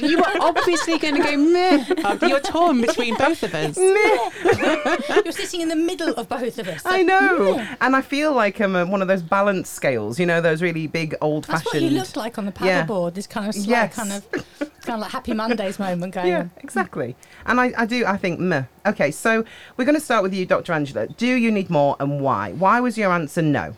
you 0.00 0.18
were 0.18 0.24
obviously 0.40 0.98
going 0.98 1.16
to 1.16 1.22
go 1.22 1.36
meh. 1.36 1.84
Uh, 2.04 2.18
You're 2.26 2.40
torn 2.40 2.80
between 2.80 3.16
both 3.16 3.42
of 3.42 3.54
us. 3.54 3.76
Meh. 3.76 4.96
You're 5.24 5.32
sitting 5.32 5.60
in 5.60 5.68
the 5.68 5.76
middle 5.76 6.14
of 6.14 6.28
both 6.28 6.58
of 6.58 6.68
us. 6.68 6.82
I 6.84 7.02
know, 7.02 7.66
and 7.80 7.94
I 7.96 8.00
feel 8.02 8.32
like 8.32 8.60
I'm 8.60 8.76
uh, 8.76 8.86
one 8.86 9.02
of 9.02 9.08
those 9.08 9.22
balance 9.22 9.68
scales. 9.68 10.18
You 10.18 10.26
know, 10.26 10.40
those 10.40 10.62
really 10.62 10.86
big 10.86 11.14
old-fashioned. 11.20 11.64
That's 11.64 11.74
what 11.74 11.82
you 11.82 11.90
looked 11.90 12.16
like 12.16 12.38
on 12.38 12.46
the 12.46 12.52
Yeah. 12.62 12.84
paddleboard. 12.86 13.14
This 13.14 13.26
kind 13.26 13.48
of 13.48 13.54
slight, 13.54 13.68
Yes. 13.68 13.94
kind 13.94 14.12
of, 14.12 14.30
kind 14.30 14.94
of 14.94 15.00
like 15.00 15.10
Happy 15.10 15.34
Mondays 15.34 15.78
moment 15.78 16.14
going 16.14 16.28
Yeah, 16.28 16.38
on. 16.40 16.50
exactly. 16.58 17.16
And 17.46 17.60
I, 17.60 17.72
I 17.76 17.86
do, 17.86 18.04
I 18.06 18.16
think, 18.16 18.40
meh. 18.40 18.64
Okay, 18.86 19.10
so 19.10 19.44
we're 19.76 19.84
going 19.84 19.94
to 19.94 20.00
start 20.00 20.22
with 20.22 20.34
you, 20.34 20.46
Dr. 20.46 20.72
Angela. 20.72 21.06
Do 21.08 21.26
you 21.26 21.50
need 21.50 21.70
more 21.70 21.96
and 22.00 22.20
why? 22.20 22.52
Why 22.52 22.80
was 22.80 22.96
your 22.98 23.12
answer 23.12 23.42
no? 23.42 23.74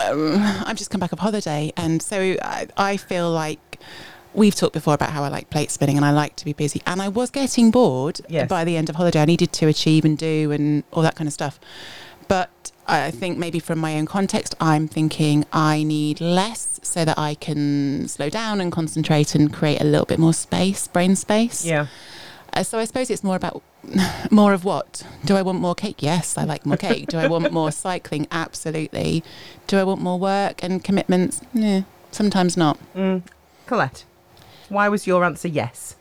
um, 0.00 0.34
I've 0.64 0.76
just 0.76 0.90
come 0.90 1.00
back 1.00 1.12
off 1.12 1.18
holiday, 1.18 1.72
and 1.76 2.00
so 2.00 2.36
I, 2.40 2.68
I 2.76 2.96
feel 2.96 3.30
like 3.32 3.80
we've 4.38 4.54
talked 4.54 4.72
before 4.74 4.94
about 4.94 5.10
how 5.10 5.22
I 5.24 5.28
like 5.28 5.50
plate 5.50 5.70
spinning 5.70 5.96
and 5.96 6.04
I 6.04 6.12
like 6.12 6.36
to 6.36 6.44
be 6.44 6.52
busy, 6.52 6.80
and 6.86 7.02
I 7.02 7.08
was 7.08 7.30
getting 7.30 7.70
bored 7.70 8.20
Yes. 8.28 8.48
by 8.48 8.64
the 8.64 8.76
end 8.76 8.88
of 8.88 8.96
holiday. 8.96 9.20
I 9.20 9.24
needed 9.24 9.52
to 9.54 9.66
achieve 9.66 10.04
and 10.04 10.16
do 10.16 10.50
and 10.52 10.84
all 10.92 11.02
that 11.02 11.14
kind 11.16 11.26
of 11.28 11.32
stuff, 11.34 11.58
but 12.28 12.50
I 12.86 13.10
think 13.10 13.36
maybe 13.36 13.58
from 13.60 13.78
my 13.78 13.98
own 13.98 14.06
context, 14.06 14.54
I'm 14.60 14.88
thinking 14.88 15.44
I 15.52 15.82
need 15.82 16.22
less 16.22 16.80
so 16.82 17.04
that 17.04 17.18
I 17.18 17.34
can 17.34 18.08
slow 18.08 18.30
down 18.30 18.62
and 18.62 18.72
concentrate 18.72 19.34
and 19.34 19.52
create 19.52 19.80
a 19.82 19.84
little 19.84 20.06
bit 20.06 20.18
more 20.18 20.32
space, 20.32 20.88
brain 20.88 21.14
space. 21.14 21.66
Yeah. 21.66 21.88
Uh, 22.54 22.62
so 22.62 22.78
I 22.78 22.86
suppose 22.86 23.10
it's 23.10 23.22
more 23.22 23.36
about 23.36 23.62
more 24.30 24.54
of 24.54 24.64
what? 24.64 25.02
Do 25.26 25.36
I 25.36 25.42
want 25.42 25.60
more 25.60 25.74
cake? 25.74 25.96
Yes, 26.02 26.38
I 26.38 26.44
like 26.44 26.64
more 26.64 26.78
cake. 26.78 27.08
Do 27.08 27.18
I 27.18 27.26
want 27.26 27.52
more 27.52 27.70
cycling? 27.86 28.26
Absolutely. 28.32 29.22
Do 29.66 29.76
I 29.76 29.84
want 29.84 30.00
more 30.00 30.18
work 30.18 30.62
and 30.64 30.82
commitments? 30.82 31.42
No, 31.52 31.84
sometimes 32.10 32.56
not. 32.56 32.78
Mm. 32.96 33.20
Colette, 33.66 34.04
why 34.68 34.88
was 34.88 35.06
your 35.06 35.24
answer 35.24 35.48
yes? 35.48 35.96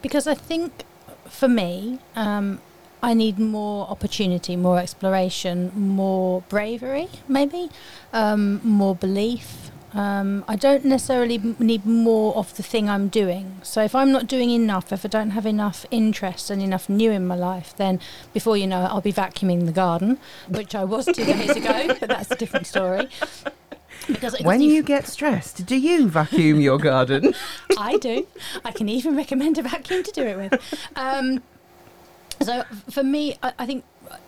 Because 0.00 0.26
I 0.26 0.34
think 0.34 0.84
for 1.28 1.48
me, 1.48 1.98
um, 2.14 2.60
I 3.02 3.14
need 3.14 3.38
more 3.38 3.88
opportunity, 3.88 4.54
more 4.54 4.78
exploration, 4.78 5.72
more 5.74 6.42
bravery, 6.48 7.08
maybe, 7.26 7.68
um, 8.12 8.60
more 8.62 8.94
belief. 8.94 9.70
Um, 9.92 10.44
I 10.48 10.56
don't 10.56 10.84
necessarily 10.84 11.38
need 11.58 11.84
more 11.84 12.34
of 12.36 12.56
the 12.56 12.62
thing 12.62 12.88
I'm 12.88 13.08
doing. 13.08 13.58
So 13.62 13.82
if 13.82 13.94
I'm 13.94 14.10
not 14.10 14.26
doing 14.26 14.50
enough, 14.50 14.92
if 14.92 15.04
I 15.04 15.08
don't 15.08 15.30
have 15.30 15.44
enough 15.44 15.84
interest 15.90 16.48
and 16.48 16.62
enough 16.62 16.88
new 16.88 17.10
in 17.10 17.26
my 17.26 17.34
life, 17.34 17.74
then 17.76 18.00
before 18.32 18.56
you 18.56 18.66
know 18.66 18.84
it, 18.84 18.86
I'll 18.86 19.02
be 19.02 19.12
vacuuming 19.12 19.66
the 19.66 19.72
garden, 19.72 20.18
which 20.48 20.74
I 20.74 20.84
was 20.84 21.04
two 21.06 21.24
days 21.24 21.50
ago, 21.56 21.94
but 22.00 22.08
that's 22.08 22.30
a 22.30 22.36
different 22.36 22.66
story. 22.66 23.08
Because 24.06 24.40
When 24.40 24.60
if- 24.60 24.70
you 24.70 24.82
get 24.82 25.06
stressed, 25.06 25.64
do 25.66 25.76
you 25.76 26.08
vacuum 26.08 26.60
your 26.60 26.78
garden? 26.78 27.34
I 27.78 27.96
do. 27.98 28.26
I 28.64 28.72
can 28.72 28.88
even 28.88 29.16
recommend 29.16 29.58
a 29.58 29.62
vacuum 29.62 30.02
to 30.02 30.10
do 30.12 30.22
it 30.22 30.36
with. 30.36 30.88
Um, 30.96 31.42
so 32.40 32.64
for 32.90 33.02
me, 33.04 33.36
I, 33.42 33.52
I 33.60 33.66
think, 33.66 33.84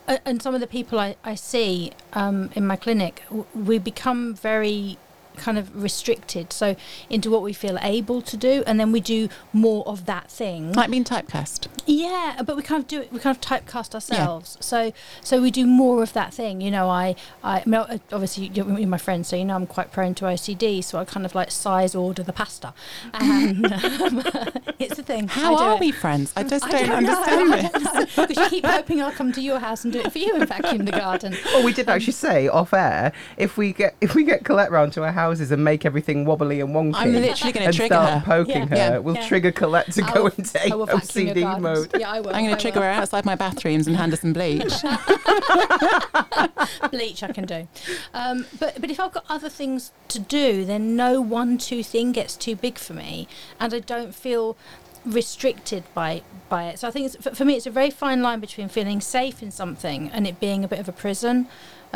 uh, 0.08 0.18
and 0.24 0.40
some 0.40 0.54
of 0.54 0.60
the 0.60 0.66
people 0.66 0.98
I, 1.00 1.16
I 1.24 1.34
see 1.34 1.92
um, 2.12 2.50
in 2.54 2.66
my 2.66 2.76
clinic, 2.76 3.22
we 3.54 3.78
become 3.78 4.34
very 4.34 4.98
kind 5.36 5.58
of 5.58 5.74
restricted 5.82 6.52
so 6.52 6.76
into 7.10 7.30
what 7.30 7.42
we 7.42 7.52
feel 7.52 7.78
able 7.82 8.20
to 8.22 8.36
do 8.36 8.62
and 8.66 8.78
then 8.80 8.92
we 8.92 9.00
do 9.00 9.28
more 9.52 9.86
of 9.86 10.06
that 10.06 10.30
thing 10.30 10.72
Like 10.72 10.90
being 10.90 11.04
typecast. 11.04 11.68
yeah, 11.86 12.40
but 12.44 12.56
we 12.56 12.62
kind 12.62 12.82
of 12.82 12.88
do 12.88 13.02
it. 13.02 13.12
We 13.12 13.18
kind 13.18 13.36
of 13.36 13.40
typecast 13.42 13.94
ourselves. 13.94 14.56
Yeah. 14.58 14.64
So, 14.64 14.92
so 15.22 15.40
we 15.42 15.50
do 15.50 15.66
more 15.66 16.02
of 16.02 16.12
that 16.14 16.32
thing. 16.32 16.60
You 16.60 16.70
know, 16.70 16.88
I, 16.88 17.14
I, 17.42 17.60
I 17.60 17.62
mean, 17.66 18.00
obviously 18.12 18.50
you're, 18.54 18.78
you're 18.78 18.88
my 18.88 18.98
friend, 18.98 19.26
so 19.26 19.36
you 19.36 19.44
know 19.44 19.54
I'm 19.54 19.66
quite 19.66 19.92
prone 19.92 20.14
to 20.16 20.24
OCD. 20.24 20.82
So 20.82 20.98
I 20.98 21.04
kind 21.04 21.26
of 21.26 21.34
like 21.34 21.50
size 21.50 21.94
order 21.94 22.22
the 22.22 22.32
pasta, 22.32 22.72
and 23.12 23.66
um, 23.72 24.22
it's 24.78 24.96
the 24.96 25.02
thing. 25.02 25.28
How 25.28 25.56
are 25.56 25.74
it. 25.74 25.80
we 25.80 25.92
friends? 25.92 26.32
I 26.36 26.42
just 26.44 26.64
I 26.64 26.70
don't, 26.70 26.88
don't 26.88 27.04
know. 27.04 27.12
understand 27.12 27.72
this. 28.06 28.16
Because 28.16 28.36
you 28.36 28.48
keep 28.48 28.66
hoping 28.66 29.02
I'll 29.02 29.12
come 29.12 29.32
to 29.32 29.40
your 29.40 29.58
house 29.58 29.84
and 29.84 29.92
do 29.92 30.00
it 30.00 30.12
for 30.12 30.18
you 30.18 30.34
and 30.34 30.48
vacuum 30.48 30.84
the 30.84 30.92
garden. 30.92 31.36
Well, 31.46 31.64
we 31.64 31.72
did 31.72 31.88
actually 31.88 32.12
say 32.14 32.48
off 32.48 32.72
air 32.72 33.12
if 33.36 33.56
we 33.56 33.72
get 33.72 33.94
if 34.00 34.14
we 34.14 34.24
get 34.24 34.44
Colette 34.44 34.70
round 34.70 34.92
to 34.94 35.04
our 35.04 35.12
houses 35.24 35.50
and 35.50 35.64
make 35.64 35.84
everything 35.86 36.24
wobbly 36.24 36.60
and 36.60 36.70
wonky, 36.74 36.94
I'm 36.96 37.12
literally 37.12 37.52
going 37.52 37.70
to 37.70 37.76
trigger 37.76 37.94
start 37.94 38.10
her. 38.10 38.20
poking 38.26 38.56
Yeah. 38.62 38.66
her, 38.66 38.76
Yeah. 38.76 38.98
we'll 38.98 39.14
Yeah. 39.16 39.28
trigger 39.28 39.52
Colette 39.52 39.92
to 39.92 40.04
I 40.04 40.12
go 40.14 40.24
will- 40.24 40.32
into 40.38 40.72
I 40.72 40.74
will 40.74 40.86
OCD 40.86 41.60
mode. 41.60 41.90
Yeah, 41.98 42.10
I 42.10 42.20
will. 42.20 42.34
I'm 42.34 42.44
going 42.44 42.54
to 42.56 42.60
trigger 42.60 42.80
will. 42.80 42.86
her 42.86 42.92
outside 42.92 43.24
my 43.24 43.34
bathrooms 43.34 43.86
and 43.86 43.96
hand 43.96 44.12
her 44.12 44.18
some 44.18 44.32
bleach. 44.32 44.72
bleach 46.90 47.22
I 47.22 47.32
can 47.32 47.44
do. 47.46 47.68
Um, 48.12 48.46
but 48.58 48.80
but 48.80 48.90
if 48.90 49.00
I've 49.00 49.12
got 49.12 49.24
other 49.28 49.48
things 49.48 49.92
to 50.08 50.18
do, 50.18 50.64
then 50.64 50.96
no 50.96 51.20
one 51.20 51.58
two 51.58 51.82
thing 51.82 52.12
gets 52.12 52.36
too 52.36 52.56
big 52.56 52.78
for 52.78 52.94
me, 52.94 53.28
and 53.60 53.72
I 53.74 53.80
don't 53.80 54.14
feel 54.14 54.56
restricted 55.04 55.84
by 55.94 56.22
by 56.48 56.64
it. 56.64 56.78
So 56.78 56.88
I 56.88 56.90
think 56.90 57.06
it's, 57.06 57.16
for, 57.22 57.34
for 57.34 57.44
me, 57.44 57.54
it's 57.56 57.66
a 57.66 57.70
very 57.70 57.90
fine 57.90 58.22
line 58.22 58.40
between 58.40 58.68
feeling 58.68 59.00
safe 59.00 59.42
in 59.42 59.50
something 59.50 60.10
and 60.12 60.26
it 60.26 60.40
being 60.40 60.64
a 60.64 60.68
bit 60.68 60.78
of 60.78 60.88
a 60.88 60.92
prison. 60.92 61.46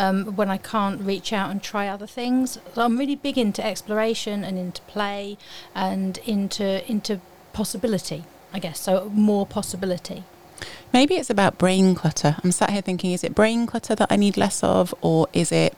Um, 0.02 0.36
when 0.36 0.48
I 0.48 0.58
can't 0.58 1.00
reach 1.00 1.32
out 1.32 1.50
and 1.50 1.60
try 1.60 1.88
other 1.88 2.06
things, 2.06 2.58
so 2.74 2.82
I'm 2.82 2.96
really 3.02 3.16
big 3.16 3.36
into 3.36 3.62
exploration 3.72 4.44
and 4.44 4.56
into 4.56 4.80
play 4.82 5.36
and 5.74 6.18
into 6.34 6.66
into 6.90 7.20
possibility. 7.52 8.20
I 8.56 8.58
guess 8.60 8.78
so. 8.80 9.10
More 9.12 9.44
possibility. 9.46 10.22
Maybe 10.92 11.14
it's 11.16 11.30
about 11.30 11.58
brain 11.58 11.94
clutter. 11.94 12.36
I'm 12.42 12.52
sat 12.52 12.70
here 12.70 12.82
thinking, 12.82 13.12
is 13.12 13.24
it 13.24 13.34
brain 13.34 13.66
clutter 13.66 13.94
that 13.96 14.10
I 14.10 14.16
need 14.16 14.36
less 14.36 14.62
of, 14.62 14.94
or 15.02 15.26
is 15.32 15.50
it 15.52 15.74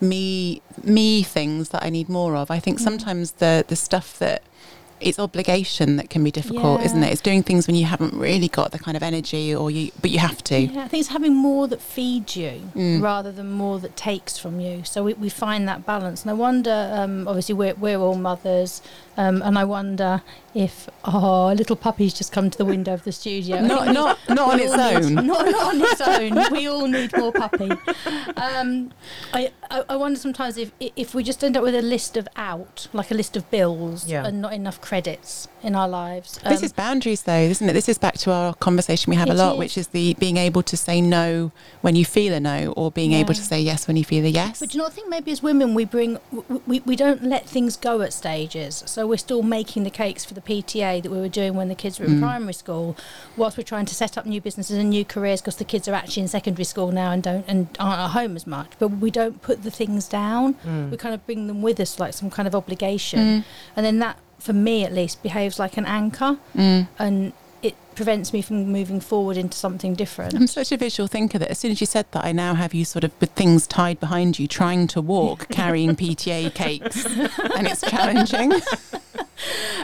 me 0.00 0.60
me 0.82 1.22
things 1.22 1.70
that 1.70 1.82
I 1.86 1.90
need 1.90 2.08
more 2.08 2.36
of? 2.36 2.50
I 2.50 2.60
think 2.60 2.78
Mm. 2.78 2.84
sometimes 2.84 3.32
the 3.42 3.64
the 3.66 3.76
stuff 3.76 4.18
that 4.18 4.42
it's 5.04 5.18
obligation 5.18 5.96
that 5.96 6.08
can 6.10 6.24
be 6.24 6.30
difficult, 6.30 6.80
isn't 6.82 7.02
it? 7.02 7.12
It's 7.12 7.20
doing 7.20 7.42
things 7.42 7.66
when 7.66 7.76
you 7.76 7.84
haven't 7.84 8.14
really 8.14 8.48
got 8.48 8.72
the 8.72 8.78
kind 8.78 8.96
of 8.96 9.02
energy, 9.02 9.54
or 9.54 9.70
you 9.70 9.90
but 10.00 10.10
you 10.10 10.18
have 10.18 10.42
to. 10.44 10.58
Yeah, 10.58 10.84
I 10.84 10.88
think 10.88 11.00
it's 11.02 11.10
having 11.10 11.34
more 11.34 11.68
that 11.68 11.80
feeds 11.80 12.36
you 12.36 12.52
Mm. 12.74 13.02
rather 13.02 13.30
than 13.30 13.50
more 13.50 13.78
that 13.80 13.96
takes 13.96 14.38
from 14.38 14.60
you. 14.60 14.82
So 14.84 15.04
we, 15.04 15.12
we 15.14 15.28
find 15.28 15.68
that 15.68 15.84
balance. 15.86 16.22
And 16.22 16.30
I 16.30 16.34
wonder, 16.34 16.90
um, 16.94 17.28
obviously, 17.28 17.54
we're, 17.54 17.74
we're 17.74 17.98
all 17.98 18.16
mothers, 18.16 18.82
um, 19.16 19.42
and 19.42 19.58
I 19.58 19.64
wonder 19.64 20.22
if 20.54 20.88
oh, 21.04 21.52
a 21.52 21.54
little 21.54 21.76
puppy's 21.76 22.14
just 22.14 22.30
come 22.32 22.48
to 22.50 22.56
the 22.58 22.64
window 22.64 22.94
of 22.94 23.04
the 23.04 23.12
studio. 23.12 23.60
Not 23.60 23.92
not 24.00 24.18
not 24.28 24.52
on 24.54 24.60
its 24.60 24.72
all 24.72 25.00
need- 25.00 25.04
own. 25.18 25.26
not, 25.26 25.46
not 25.46 25.74
on 25.74 25.80
its 25.82 26.00
own. 26.00 26.52
We 26.52 26.66
all 26.68 26.86
need 26.88 27.16
more 27.16 27.32
puppy. 27.32 27.70
Um, 28.36 28.92
I, 29.32 29.52
I 29.70 29.84
I 29.88 29.96
wonder 29.96 30.18
sometimes 30.18 30.56
if 30.56 30.72
if 30.80 31.14
we 31.14 31.22
just 31.22 31.42
end 31.44 31.56
up 31.56 31.62
with 31.62 31.74
a 31.74 31.82
list 31.82 32.16
of 32.16 32.26
out, 32.36 32.86
like 32.92 33.10
a 33.10 33.14
list 33.14 33.36
of 33.36 33.48
bills, 33.50 34.06
Yeah. 34.08 34.24
and 34.26 34.40
not 34.40 34.52
enough 34.52 34.80
credits 34.98 35.48
in 35.64 35.74
our 35.74 35.88
lives. 35.88 36.38
this 36.48 36.60
Um, 36.60 36.64
is 36.66 36.72
boundaries, 36.72 37.22
though, 37.22 37.32
isn't 37.54 37.68
it? 37.68 37.72
This 37.72 37.88
is 37.88 37.98
back 37.98 38.16
to 38.18 38.30
our 38.30 38.54
conversation 38.54 39.10
we 39.10 39.16
have 39.16 39.28
a 39.30 39.34
lot, 39.34 39.54
is. 39.54 39.58
which 39.58 39.76
is 39.78 39.88
the 39.88 40.14
being 40.20 40.36
able 40.36 40.62
to 40.62 40.76
say 40.76 41.00
no 41.00 41.50
when 41.80 41.96
you 41.96 42.04
feel 42.04 42.32
a 42.32 42.38
no, 42.38 42.72
or 42.76 42.92
being 42.92 43.12
able 43.12 43.34
to 43.34 43.42
say 43.42 43.60
yes 43.60 43.88
when 43.88 43.96
you 43.96 44.04
feel 44.04 44.24
a 44.24 44.28
yes. 44.28 44.60
But 44.60 44.68
do 44.70 44.78
you 44.78 44.84
not 44.84 44.92
think 44.92 45.08
maybe 45.08 45.32
as 45.32 45.42
women 45.42 45.74
we 45.74 45.84
bring 45.84 46.18
we, 46.30 46.42
we, 46.66 46.80
we 46.90 46.94
don't 46.96 47.24
let 47.24 47.44
things 47.48 47.76
go 47.76 48.02
at 48.02 48.12
stages. 48.12 48.84
So 48.86 49.04
we're 49.08 49.16
still 49.28 49.42
making 49.42 49.82
the 49.82 49.90
cakes 49.90 50.24
for 50.24 50.34
the 50.34 50.40
PTA 50.42 51.02
that 51.02 51.10
we 51.10 51.18
were 51.18 51.28
doing 51.40 51.54
when 51.54 51.68
the 51.68 51.74
kids 51.74 51.98
were 51.98 52.06
in 52.06 52.14
Mm. 52.14 52.20
primary 52.20 52.52
school, 52.54 52.96
whilst 53.36 53.56
we're 53.58 53.64
trying 53.74 53.86
to 53.86 53.94
set 53.96 54.16
up 54.18 54.24
new 54.26 54.40
businesses 54.40 54.76
and 54.78 54.90
new 54.90 55.04
careers 55.04 55.40
because 55.40 55.56
the 55.56 55.64
kids 55.64 55.88
are 55.88 55.94
actually 55.94 56.22
in 56.22 56.28
secondary 56.28 56.64
school 56.72 56.92
now 56.92 57.10
and 57.10 57.20
don't 57.24 57.44
and 57.48 57.66
aren't 57.80 58.00
at 58.06 58.10
home 58.10 58.36
as 58.36 58.46
much. 58.46 58.70
But 58.78 58.88
we 59.04 59.10
don't 59.10 59.42
put 59.42 59.64
the 59.64 59.70
things 59.80 60.06
down. 60.06 60.54
We 60.90 60.96
kind 61.04 61.14
of 61.16 61.20
bring 61.26 61.48
them 61.48 61.62
with 61.62 61.80
us 61.80 61.98
like 61.98 62.12
some 62.14 62.30
kind 62.30 62.46
of 62.46 62.54
obligation, 62.54 63.44
and 63.74 63.84
then 63.86 63.98
that, 64.04 64.18
for 64.44 64.52
me 64.52 64.84
at 64.84 64.92
least, 64.92 65.22
behaves 65.22 65.58
like 65.58 65.76
an 65.76 65.86
anchor, 65.86 66.36
Mm. 66.54 66.86
and 66.98 67.32
it 67.62 67.74
prevents 67.94 68.32
me 68.34 68.42
from 68.42 68.70
moving 68.70 69.00
forward 69.00 69.36
into 69.38 69.56
something 69.56 69.94
different. 69.94 70.34
I'm 70.34 70.46
such 70.46 70.70
a 70.70 70.76
visual 70.76 71.06
thinker 71.06 71.38
that 71.38 71.50
as 71.50 71.58
soon 71.58 71.70
as 71.70 71.80
you 71.80 71.86
said 71.86 72.04
that, 72.12 72.22
I 72.24 72.32
now 72.32 72.52
have 72.54 72.74
you 72.74 72.84
sort 72.84 73.04
of 73.04 73.12
with 73.20 73.30
things 73.30 73.66
tied 73.66 73.98
behind 74.00 74.38
you, 74.38 74.46
trying 74.46 74.86
to 74.88 75.00
walk, 75.00 75.48
carrying 75.60 75.96
PTA 75.96 76.52
cakes, 76.54 77.06
and 77.06 77.66
it's 77.66 77.80
challenging. 77.82 78.52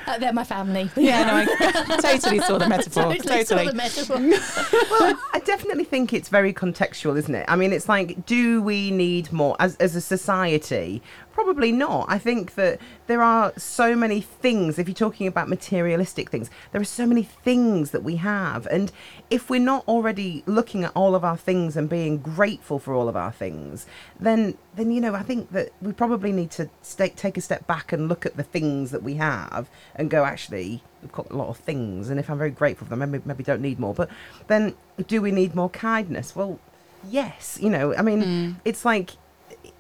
Uh, 0.06 0.16
they're 0.18 0.32
my 0.32 0.44
family. 0.44 0.88
yeah, 0.96 1.24
no, 1.24 1.54
I 1.62 1.96
totally 2.00 2.38
saw 2.40 2.56
the 2.56 2.68
metaphor. 2.68 3.14
Totally 3.14 3.44
saw 3.44 3.62
the 3.64 3.74
metaphor. 3.74 4.16
well, 4.18 5.18
I 5.34 5.40
definitely 5.44 5.84
think 5.84 6.12
it's 6.12 6.28
very 6.28 6.52
contextual, 6.54 7.16
isn't 7.18 7.34
it? 7.34 7.44
I 7.48 7.56
mean, 7.56 7.72
it's 7.72 7.88
like, 7.88 8.24
do 8.26 8.62
we 8.62 8.90
need 8.90 9.32
more 9.32 9.56
as 9.58 9.76
as 9.76 9.94
a 9.96 10.00
society? 10.00 11.02
Probably 11.42 11.72
not. 11.72 12.04
I 12.06 12.18
think 12.18 12.54
that 12.56 12.78
there 13.06 13.22
are 13.22 13.54
so 13.56 13.96
many 13.96 14.20
things. 14.20 14.78
If 14.78 14.86
you're 14.86 14.94
talking 14.94 15.26
about 15.26 15.48
materialistic 15.48 16.28
things, 16.28 16.50
there 16.70 16.80
are 16.82 16.84
so 16.84 17.06
many 17.06 17.22
things 17.22 17.92
that 17.92 18.02
we 18.02 18.16
have, 18.16 18.66
and 18.66 18.92
if 19.30 19.48
we're 19.48 19.58
not 19.58 19.88
already 19.88 20.42
looking 20.44 20.84
at 20.84 20.92
all 20.94 21.14
of 21.14 21.24
our 21.24 21.38
things 21.38 21.78
and 21.78 21.88
being 21.88 22.18
grateful 22.18 22.78
for 22.78 22.92
all 22.92 23.08
of 23.08 23.16
our 23.16 23.32
things, 23.32 23.86
then 24.20 24.58
then 24.74 24.90
you 24.90 25.00
know, 25.00 25.14
I 25.14 25.22
think 25.22 25.50
that 25.52 25.70
we 25.80 25.94
probably 25.94 26.30
need 26.30 26.50
to 26.52 26.68
stay, 26.82 27.08
take 27.08 27.38
a 27.38 27.40
step 27.40 27.66
back 27.66 27.90
and 27.90 28.06
look 28.06 28.26
at 28.26 28.36
the 28.36 28.42
things 28.42 28.90
that 28.90 29.02
we 29.02 29.14
have 29.14 29.70
and 29.96 30.10
go, 30.10 30.26
actually, 30.26 30.82
we've 31.00 31.10
got 31.10 31.30
a 31.30 31.36
lot 31.36 31.48
of 31.48 31.56
things, 31.56 32.10
and 32.10 32.20
if 32.20 32.28
I'm 32.28 32.36
very 32.36 32.50
grateful 32.50 32.86
for 32.86 32.94
them, 32.94 33.10
maybe 33.10 33.24
maybe 33.24 33.44
don't 33.44 33.62
need 33.62 33.80
more. 33.80 33.94
But 33.94 34.10
then, 34.46 34.74
do 35.06 35.22
we 35.22 35.30
need 35.30 35.54
more 35.54 35.70
kindness? 35.70 36.36
Well, 36.36 36.60
yes. 37.08 37.58
You 37.62 37.70
know, 37.70 37.94
I 37.94 38.02
mean, 38.02 38.22
hmm. 38.22 38.52
it's 38.66 38.84
like, 38.84 39.12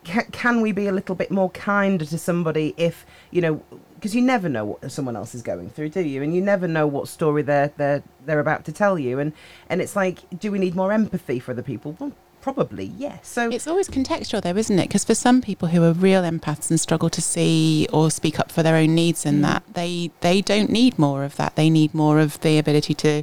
ca- 0.04 0.26
can 0.32 0.60
we 0.60 0.72
be 0.72 0.86
a 0.86 0.92
little 0.92 1.14
bit 1.14 1.30
more 1.30 1.50
kinder 1.50 2.04
to 2.04 2.18
somebody 2.18 2.74
if 2.76 3.06
you 3.30 3.40
know? 3.40 3.62
Because 3.94 4.14
you 4.14 4.22
never 4.22 4.48
know 4.48 4.64
what 4.64 4.90
someone 4.90 5.14
else 5.14 5.34
is 5.34 5.42
going 5.42 5.68
through, 5.70 5.90
do 5.90 6.00
you? 6.00 6.22
And 6.22 6.34
you 6.34 6.40
never 6.40 6.66
know 6.66 6.86
what 6.86 7.08
story 7.08 7.42
they're 7.42 7.72
they're 7.76 8.02
they're 8.24 8.40
about 8.40 8.64
to 8.66 8.72
tell 8.72 8.98
you. 8.98 9.18
And 9.18 9.32
and 9.68 9.80
it's 9.80 9.96
like, 9.96 10.18
do 10.38 10.50
we 10.50 10.58
need 10.58 10.74
more 10.74 10.92
empathy 10.92 11.38
for 11.38 11.54
the 11.54 11.62
people? 11.62 11.96
Well, 11.98 12.12
probably 12.40 12.86
yes. 12.96 13.28
So 13.28 13.50
It's 13.50 13.66
always 13.66 13.88
contextual, 13.88 14.42
though, 14.42 14.56
isn't 14.56 14.78
it? 14.78 14.88
Because 14.88 15.04
for 15.04 15.14
some 15.14 15.40
people 15.40 15.68
who 15.68 15.82
are 15.84 15.92
real 15.92 16.22
empaths 16.22 16.70
and 16.70 16.80
struggle 16.80 17.10
to 17.10 17.22
see 17.22 17.86
or 17.92 18.10
speak 18.10 18.38
up 18.40 18.50
for 18.50 18.62
their 18.62 18.76
own 18.76 18.94
needs 18.94 19.26
in 19.26 19.42
that, 19.42 19.62
they 19.74 20.10
they 20.20 20.40
don't 20.40 20.70
need 20.70 20.98
more 20.98 21.24
of 21.24 21.36
that. 21.36 21.56
They 21.56 21.70
need 21.70 21.94
more 21.94 22.20
of 22.20 22.40
the 22.40 22.58
ability 22.58 22.94
to 22.94 23.22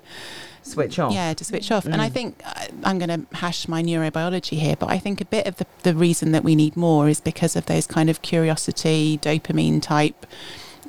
switch 0.62 1.00
off. 1.00 1.14
Yeah, 1.14 1.34
to 1.34 1.44
switch 1.44 1.72
off. 1.72 1.86
And 1.86 2.02
I 2.02 2.10
think 2.10 2.42
uh, 2.46 2.68
I'm 2.84 3.00
going 3.00 3.10
to 3.10 3.38
hash 3.38 3.68
my 3.68 3.82
neurobiology 3.82 4.60
here, 4.60 4.76
but 4.76 4.90
I 4.90 5.00
think 5.00 5.22
a 5.22 5.26
bit 5.26 5.48
of 5.48 5.58
the, 5.58 5.66
the 5.84 5.96
reason 5.96 6.32
that 6.34 6.44
we 6.44 6.56
need 6.56 6.76
more 6.76 7.08
is 7.08 7.22
because 7.22 7.56
of 7.56 7.66
those 7.66 7.88
kind 7.88 8.10
of 8.10 8.22
curiosity, 8.22 9.18
dopamine 9.22 9.82
type 9.82 10.26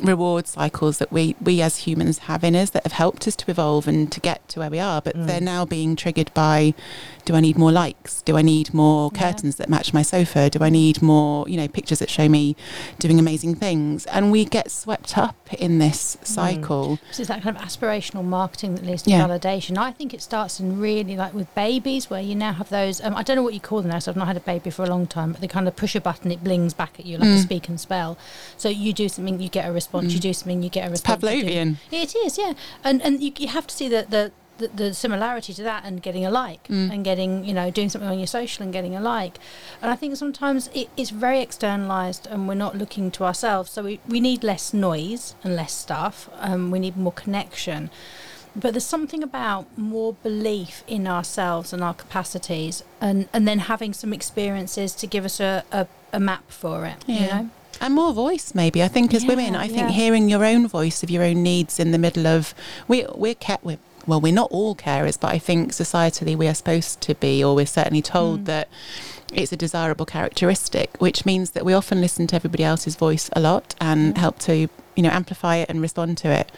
reward 0.00 0.46
cycles 0.46 0.98
that 0.98 1.10
we, 1.12 1.34
we 1.40 1.60
as 1.60 1.78
humans 1.78 2.18
have 2.20 2.44
in 2.44 2.54
us 2.56 2.70
that 2.70 2.84
have 2.84 2.92
helped 2.92 3.26
us 3.26 3.34
to 3.36 3.50
evolve 3.50 3.86
and 3.88 4.10
to 4.12 4.20
get 4.20 4.46
to 4.48 4.60
where 4.60 4.70
we 4.70 4.78
are. 4.78 5.00
But 5.02 5.14
they're 5.26 5.40
now 5.40 5.64
being 5.64 5.96
triggered 5.96 6.32
by 6.34 6.74
do 7.24 7.34
I 7.34 7.40
need 7.40 7.58
more 7.58 7.70
likes? 7.72 8.22
Do 8.22 8.36
I 8.38 8.42
need 8.42 8.72
more 8.72 9.10
Yeah. 9.14 9.20
curtains 9.32 9.56
that 9.56 9.68
match 9.68 9.92
my 9.92 10.00
sofa? 10.02 10.48
Do 10.48 10.60
I 10.62 10.70
need 10.70 11.02
more, 11.02 11.46
you 11.48 11.56
know, 11.58 11.68
pictures 11.68 11.98
that 11.98 12.08
show 12.08 12.26
me 12.28 12.56
doing 12.98 13.18
amazing 13.18 13.54
things? 13.56 14.06
And 14.06 14.32
we 14.32 14.44
get 14.46 14.70
swept 14.70 15.18
up 15.18 15.36
in 15.54 15.78
this 15.78 16.16
cycle. 16.22 16.98
So 17.10 17.20
it's 17.22 17.28
that 17.28 17.42
kind 17.42 17.54
of 17.56 17.62
aspirational 17.62 18.24
marketing 18.24 18.76
that 18.76 18.86
leads 18.86 19.02
to 19.02 19.10
Yeah. 19.10 19.26
validation. 19.26 19.76
I 19.76 19.90
think 19.92 20.14
it 20.14 20.22
starts 20.22 20.58
in 20.60 20.78
really 20.80 21.16
like 21.16 21.34
with 21.34 21.52
babies, 21.54 22.08
where 22.08 22.22
you 22.22 22.34
now 22.34 22.52
have 22.54 22.70
those. 22.70 23.02
Um, 23.04 23.14
I 23.14 23.22
don't 23.22 23.36
know 23.36 23.42
what 23.42 23.54
you 23.54 23.60
call 23.60 23.82
them 23.82 23.90
now, 23.90 23.98
so 23.98 24.10
I've 24.10 24.16
not 24.16 24.26
had 24.28 24.36
a 24.36 24.40
baby 24.40 24.70
for 24.70 24.84
a 24.84 24.88
long 24.88 25.06
time. 25.06 25.32
But 25.32 25.40
they 25.42 25.48
kind 25.48 25.68
of 25.68 25.76
push 25.76 25.94
a 25.94 26.00
button, 26.00 26.30
it 26.30 26.42
blings 26.42 26.72
back 26.72 26.98
at 26.98 27.04
you 27.04 27.18
like 27.18 27.28
a 27.28 27.32
Mm. 27.32 27.42
speak 27.42 27.68
and 27.68 27.78
spell. 27.80 28.16
So 28.56 28.68
you 28.70 28.92
do 28.94 29.08
something, 29.08 29.40
you 29.40 29.48
get 29.48 29.68
a 29.68 29.72
response. 29.72 29.87
You 29.92 30.18
do 30.18 30.32
something, 30.32 30.62
you 30.62 30.70
get 30.70 30.86
a 30.88 30.90
response. 30.90 31.22
you 31.22 31.42
do- 31.42 31.46
Pavlovian. 31.48 31.76
It 31.90 32.14
is, 32.14 32.38
yeah, 32.38 32.52
and 32.84 33.00
and 33.02 33.22
you, 33.22 33.32
you 33.38 33.48
have 33.48 33.66
to 33.66 33.74
see 33.74 33.88
the 33.88 34.06
the. 34.08 34.32
The, 34.58 34.66
the 34.74 34.92
similarity 34.92 35.54
to 35.54 35.62
that 35.62 35.84
and 35.84 36.02
getting 36.02 36.26
a 36.26 36.32
like 36.32 36.66
Mm. 36.66 36.92
and 36.92 37.04
getting 37.04 37.44
you 37.44 37.54
know 37.54 37.70
doing 37.70 37.88
something 37.88 38.10
on 38.10 38.18
your 38.18 38.26
social 38.26 38.64
and 38.64 38.72
getting 38.72 38.96
a 38.96 39.00
like 39.00 39.38
and 39.80 39.88
i 39.88 39.94
think 39.94 40.16
sometimes 40.16 40.68
it, 40.74 40.88
it's 40.96 41.10
very 41.10 41.40
externalized 41.40 42.26
and 42.26 42.48
we're 42.48 42.54
not 42.66 42.76
looking 42.76 43.12
to 43.12 43.22
ourselves 43.22 43.70
so 43.70 43.84
we, 43.84 44.00
we 44.08 44.18
need 44.18 44.42
less 44.42 44.74
noise 44.74 45.36
and 45.44 45.54
less 45.54 45.72
stuff 45.72 46.28
um, 46.40 46.72
we 46.72 46.80
need 46.80 46.96
more 46.96 47.12
connection 47.12 47.88
but 48.56 48.72
there's 48.72 48.82
something 48.96 49.22
about 49.22 49.66
more 49.78 50.14
belief 50.24 50.82
in 50.88 51.06
ourselves 51.06 51.72
and 51.72 51.84
our 51.84 51.94
capacities 51.94 52.82
and, 53.00 53.28
and 53.32 53.46
then 53.46 53.60
having 53.60 53.92
some 53.92 54.12
experiences 54.12 54.92
to 54.92 55.06
give 55.06 55.24
us 55.24 55.38
a, 55.38 55.62
a, 55.70 55.86
a 56.12 56.18
map 56.18 56.50
for 56.50 56.84
it 56.84 56.96
you 57.06 57.14
Yeah. 57.14 57.42
know 57.42 57.50
And 57.80 57.94
more 57.94 58.12
voice, 58.12 58.54
maybe. 58.54 58.82
I 58.82 58.88
think 58.88 59.14
as 59.14 59.24
women, 59.24 59.54
Yeah, 59.54 59.60
I 59.60 59.68
think 59.68 59.88
yeah. 59.88 59.90
hearing 59.90 60.28
your 60.28 60.44
own 60.44 60.66
voice 60.66 61.02
of 61.02 61.10
your 61.10 61.22
own 61.22 61.42
needs 61.42 61.78
in 61.78 61.92
the 61.92 61.98
middle 61.98 62.26
of 62.26 62.54
we 62.88 63.06
we're 63.14 63.34
kept 63.34 63.64
we're, 63.64 63.78
well, 64.06 64.20
we're 64.20 64.32
not 64.32 64.50
all 64.50 64.74
carers, 64.74 65.18
but 65.20 65.32
I 65.32 65.38
think 65.38 65.72
societally 65.72 66.34
we 66.36 66.48
are 66.48 66.54
supposed 66.54 67.00
to 67.02 67.14
be, 67.14 67.44
or 67.44 67.54
we're 67.54 67.66
certainly 67.66 68.02
told 68.02 68.40
Mm. 68.42 68.46
that 68.46 68.68
it's 69.32 69.52
a 69.52 69.56
desirable 69.56 70.06
characteristic, 70.06 70.96
which 70.98 71.26
means 71.26 71.50
that 71.50 71.64
we 71.64 71.74
often 71.74 72.00
listen 72.00 72.26
to 72.28 72.36
everybody 72.36 72.64
else's 72.64 72.96
voice 72.96 73.28
a 73.34 73.40
lot 73.40 73.74
and 73.80 74.14
Yeah. 74.16 74.20
help 74.22 74.38
to 74.40 74.68
you 74.96 75.02
know 75.02 75.10
amplify 75.10 75.56
it 75.56 75.68
and 75.68 75.80
respond 75.80 76.18
to 76.18 76.28
it. 76.30 76.50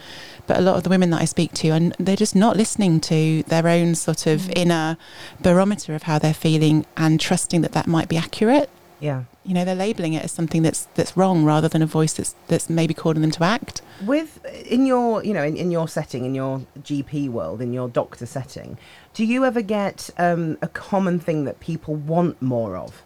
But 0.47 0.57
a 0.57 0.61
lot 0.61 0.75
of 0.77 0.83
the 0.83 0.89
women 0.89 1.11
that 1.11 1.21
I 1.21 1.25
speak 1.25 1.53
to, 1.55 1.67
and 1.69 1.93
they're 1.99 2.15
just 2.15 2.35
not 2.35 2.57
listening 2.57 2.99
to 3.01 3.43
their 3.43 3.67
own 3.67 3.93
sort 3.93 4.25
of 4.25 4.41
Mm. 4.47 4.53
inner 4.57 4.97
barometer 5.39 5.93
of 5.93 6.03
how 6.03 6.17
they're 6.17 6.33
feeling 6.33 6.85
and 6.97 7.19
trusting 7.19 7.61
that 7.61 7.73
that 7.73 7.85
might 7.85 8.09
be 8.09 8.17
accurate 8.17 8.69
Yeah. 8.99 9.23
You 9.43 9.53
know 9.53 9.65
they're 9.65 9.75
labeling 9.75 10.13
it 10.13 10.23
as 10.23 10.31
something 10.31 10.61
that's 10.61 10.85
that's 10.95 11.17
wrong 11.17 11.43
rather 11.43 11.67
than 11.67 11.81
a 11.81 11.85
voice 11.85 12.13
that's 12.13 12.35
that's 12.47 12.69
maybe 12.69 12.93
calling 12.93 13.21
them 13.21 13.31
to 13.31 13.43
act. 13.43 13.81
With 14.05 14.43
in 14.45 14.85
your 14.85 15.23
you 15.23 15.33
know 15.33 15.43
in, 15.43 15.57
in 15.57 15.71
your 15.71 15.87
setting 15.87 16.25
in 16.25 16.35
your 16.35 16.61
gp 16.81 17.29
world 17.29 17.61
in 17.61 17.73
your 17.73 17.89
doctor 17.89 18.25
setting 18.25 18.77
do 19.13 19.25
you 19.25 19.45
ever 19.45 19.61
get 19.61 20.09
um, 20.17 20.57
a 20.61 20.67
common 20.67 21.19
thing 21.19 21.43
that 21.45 21.59
people 21.59 21.95
want 21.95 22.41
more 22.41 22.77
of? 22.77 23.01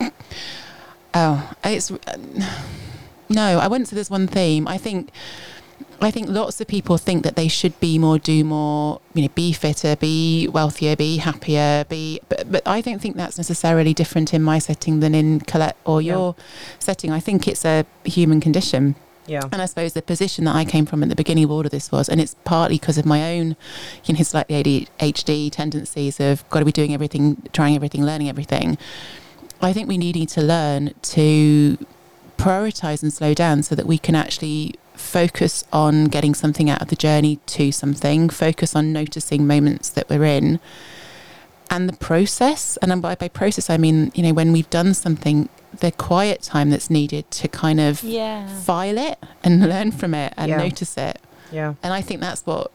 Oh 1.14 1.52
it's 1.64 1.90
uh, 1.90 1.96
no 3.30 3.58
i 3.58 3.66
wouldn't 3.66 3.88
say 3.88 3.94
there's 3.94 4.10
one 4.10 4.26
theme. 4.26 4.68
I 4.68 4.76
think 4.76 5.10
I 6.00 6.10
think 6.12 6.28
lots 6.28 6.60
of 6.60 6.68
people 6.68 6.96
think 6.96 7.24
that 7.24 7.34
they 7.34 7.48
should 7.48 7.78
be 7.80 7.98
more, 7.98 8.18
do 8.18 8.44
more, 8.44 9.00
you 9.14 9.22
know, 9.22 9.28
be 9.34 9.52
fitter, 9.52 9.96
be 9.96 10.46
wealthier, 10.46 10.94
be 10.94 11.16
happier, 11.16 11.84
be. 11.88 12.20
But, 12.28 12.50
but 12.52 12.62
I 12.66 12.80
don't 12.80 13.00
think 13.02 13.16
that's 13.16 13.36
necessarily 13.36 13.94
different 13.94 14.32
in 14.32 14.42
my 14.42 14.58
setting 14.60 15.00
than 15.00 15.14
in 15.14 15.40
Colette 15.40 15.76
or 15.84 16.00
Yeah. 16.00 16.12
your 16.12 16.36
setting. 16.78 17.10
I 17.10 17.18
think 17.20 17.48
it's 17.48 17.64
a 17.64 17.84
human 18.04 18.40
condition. 18.40 18.94
yeah 19.26 19.40
And 19.52 19.60
I 19.60 19.66
suppose 19.66 19.92
the 19.94 20.02
position 20.02 20.44
that 20.44 20.54
I 20.54 20.64
came 20.64 20.86
from 20.86 21.02
at 21.02 21.08
the 21.08 21.16
beginning 21.16 21.44
of 21.44 21.50
all 21.50 21.64
of 21.64 21.70
this 21.72 21.90
was, 21.90 22.08
and 22.08 22.20
it's 22.20 22.36
partly 22.44 22.78
because 22.78 22.96
of 22.96 23.04
my 23.04 23.36
own, 23.36 23.56
you 24.04 24.14
know, 24.14 24.22
slightly 24.22 24.54
ADHD 24.62 25.50
tendencies 25.50 26.20
of 26.20 26.48
got 26.48 26.60
to 26.60 26.64
be 26.64 26.72
doing 26.72 26.94
everything, 26.94 27.42
trying 27.52 27.74
everything, 27.74 28.04
learning 28.04 28.28
everything. 28.28 28.78
I 29.60 29.72
think 29.72 29.88
we 29.88 29.98
need 29.98 30.28
to 30.28 30.40
learn 30.40 30.94
to 31.02 31.76
prioritize 32.36 33.02
and 33.02 33.12
slow 33.12 33.34
down 33.34 33.64
so 33.64 33.74
that 33.74 33.86
we 33.86 33.98
can 33.98 34.14
actually 34.14 34.76
focus 34.98 35.64
on 35.72 36.06
getting 36.06 36.34
something 36.34 36.68
out 36.68 36.82
of 36.82 36.88
the 36.88 36.96
journey 36.96 37.36
to 37.46 37.72
something, 37.72 38.28
focus 38.28 38.74
on 38.76 38.92
noticing 38.92 39.46
moments 39.46 39.88
that 39.90 40.08
we're 40.08 40.24
in 40.24 40.60
and 41.70 41.88
the 41.88 41.92
process. 41.96 42.76
And 42.82 43.00
by, 43.02 43.14
by 43.14 43.28
process, 43.28 43.70
I 43.70 43.76
mean, 43.76 44.10
you 44.14 44.22
know, 44.22 44.32
when 44.32 44.52
we've 44.52 44.68
done 44.70 44.94
something, 44.94 45.48
the 45.80 45.92
quiet 45.92 46.42
time 46.42 46.70
that's 46.70 46.90
needed 46.90 47.30
to 47.30 47.46
kind 47.48 47.78
of 47.78 48.02
yeah 48.02 48.46
file 48.62 48.98
it 48.98 49.18
and 49.44 49.60
learn 49.68 49.90
from 49.92 50.14
it 50.14 50.32
and 50.36 50.48
Yeah. 50.50 50.56
notice 50.58 50.96
it. 50.96 51.20
yeah 51.52 51.74
And 51.82 51.92
I 51.94 52.00
think 52.00 52.20
that's 52.20 52.42
what, 52.46 52.70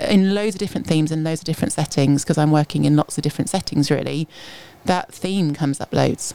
in 0.00 0.34
loads 0.34 0.54
of 0.56 0.58
different 0.58 0.86
themes 0.86 1.12
and 1.12 1.22
loads 1.22 1.42
of 1.42 1.44
different 1.44 1.72
settings, 1.72 2.24
because 2.24 2.38
I'm 2.38 2.50
working 2.50 2.84
in 2.86 2.96
lots 2.96 3.16
of 3.18 3.22
different 3.22 3.50
settings 3.50 3.90
really, 3.90 4.26
that 4.86 5.12
theme 5.14 5.54
comes 5.54 5.80
up 5.80 5.92
loads. 5.92 6.34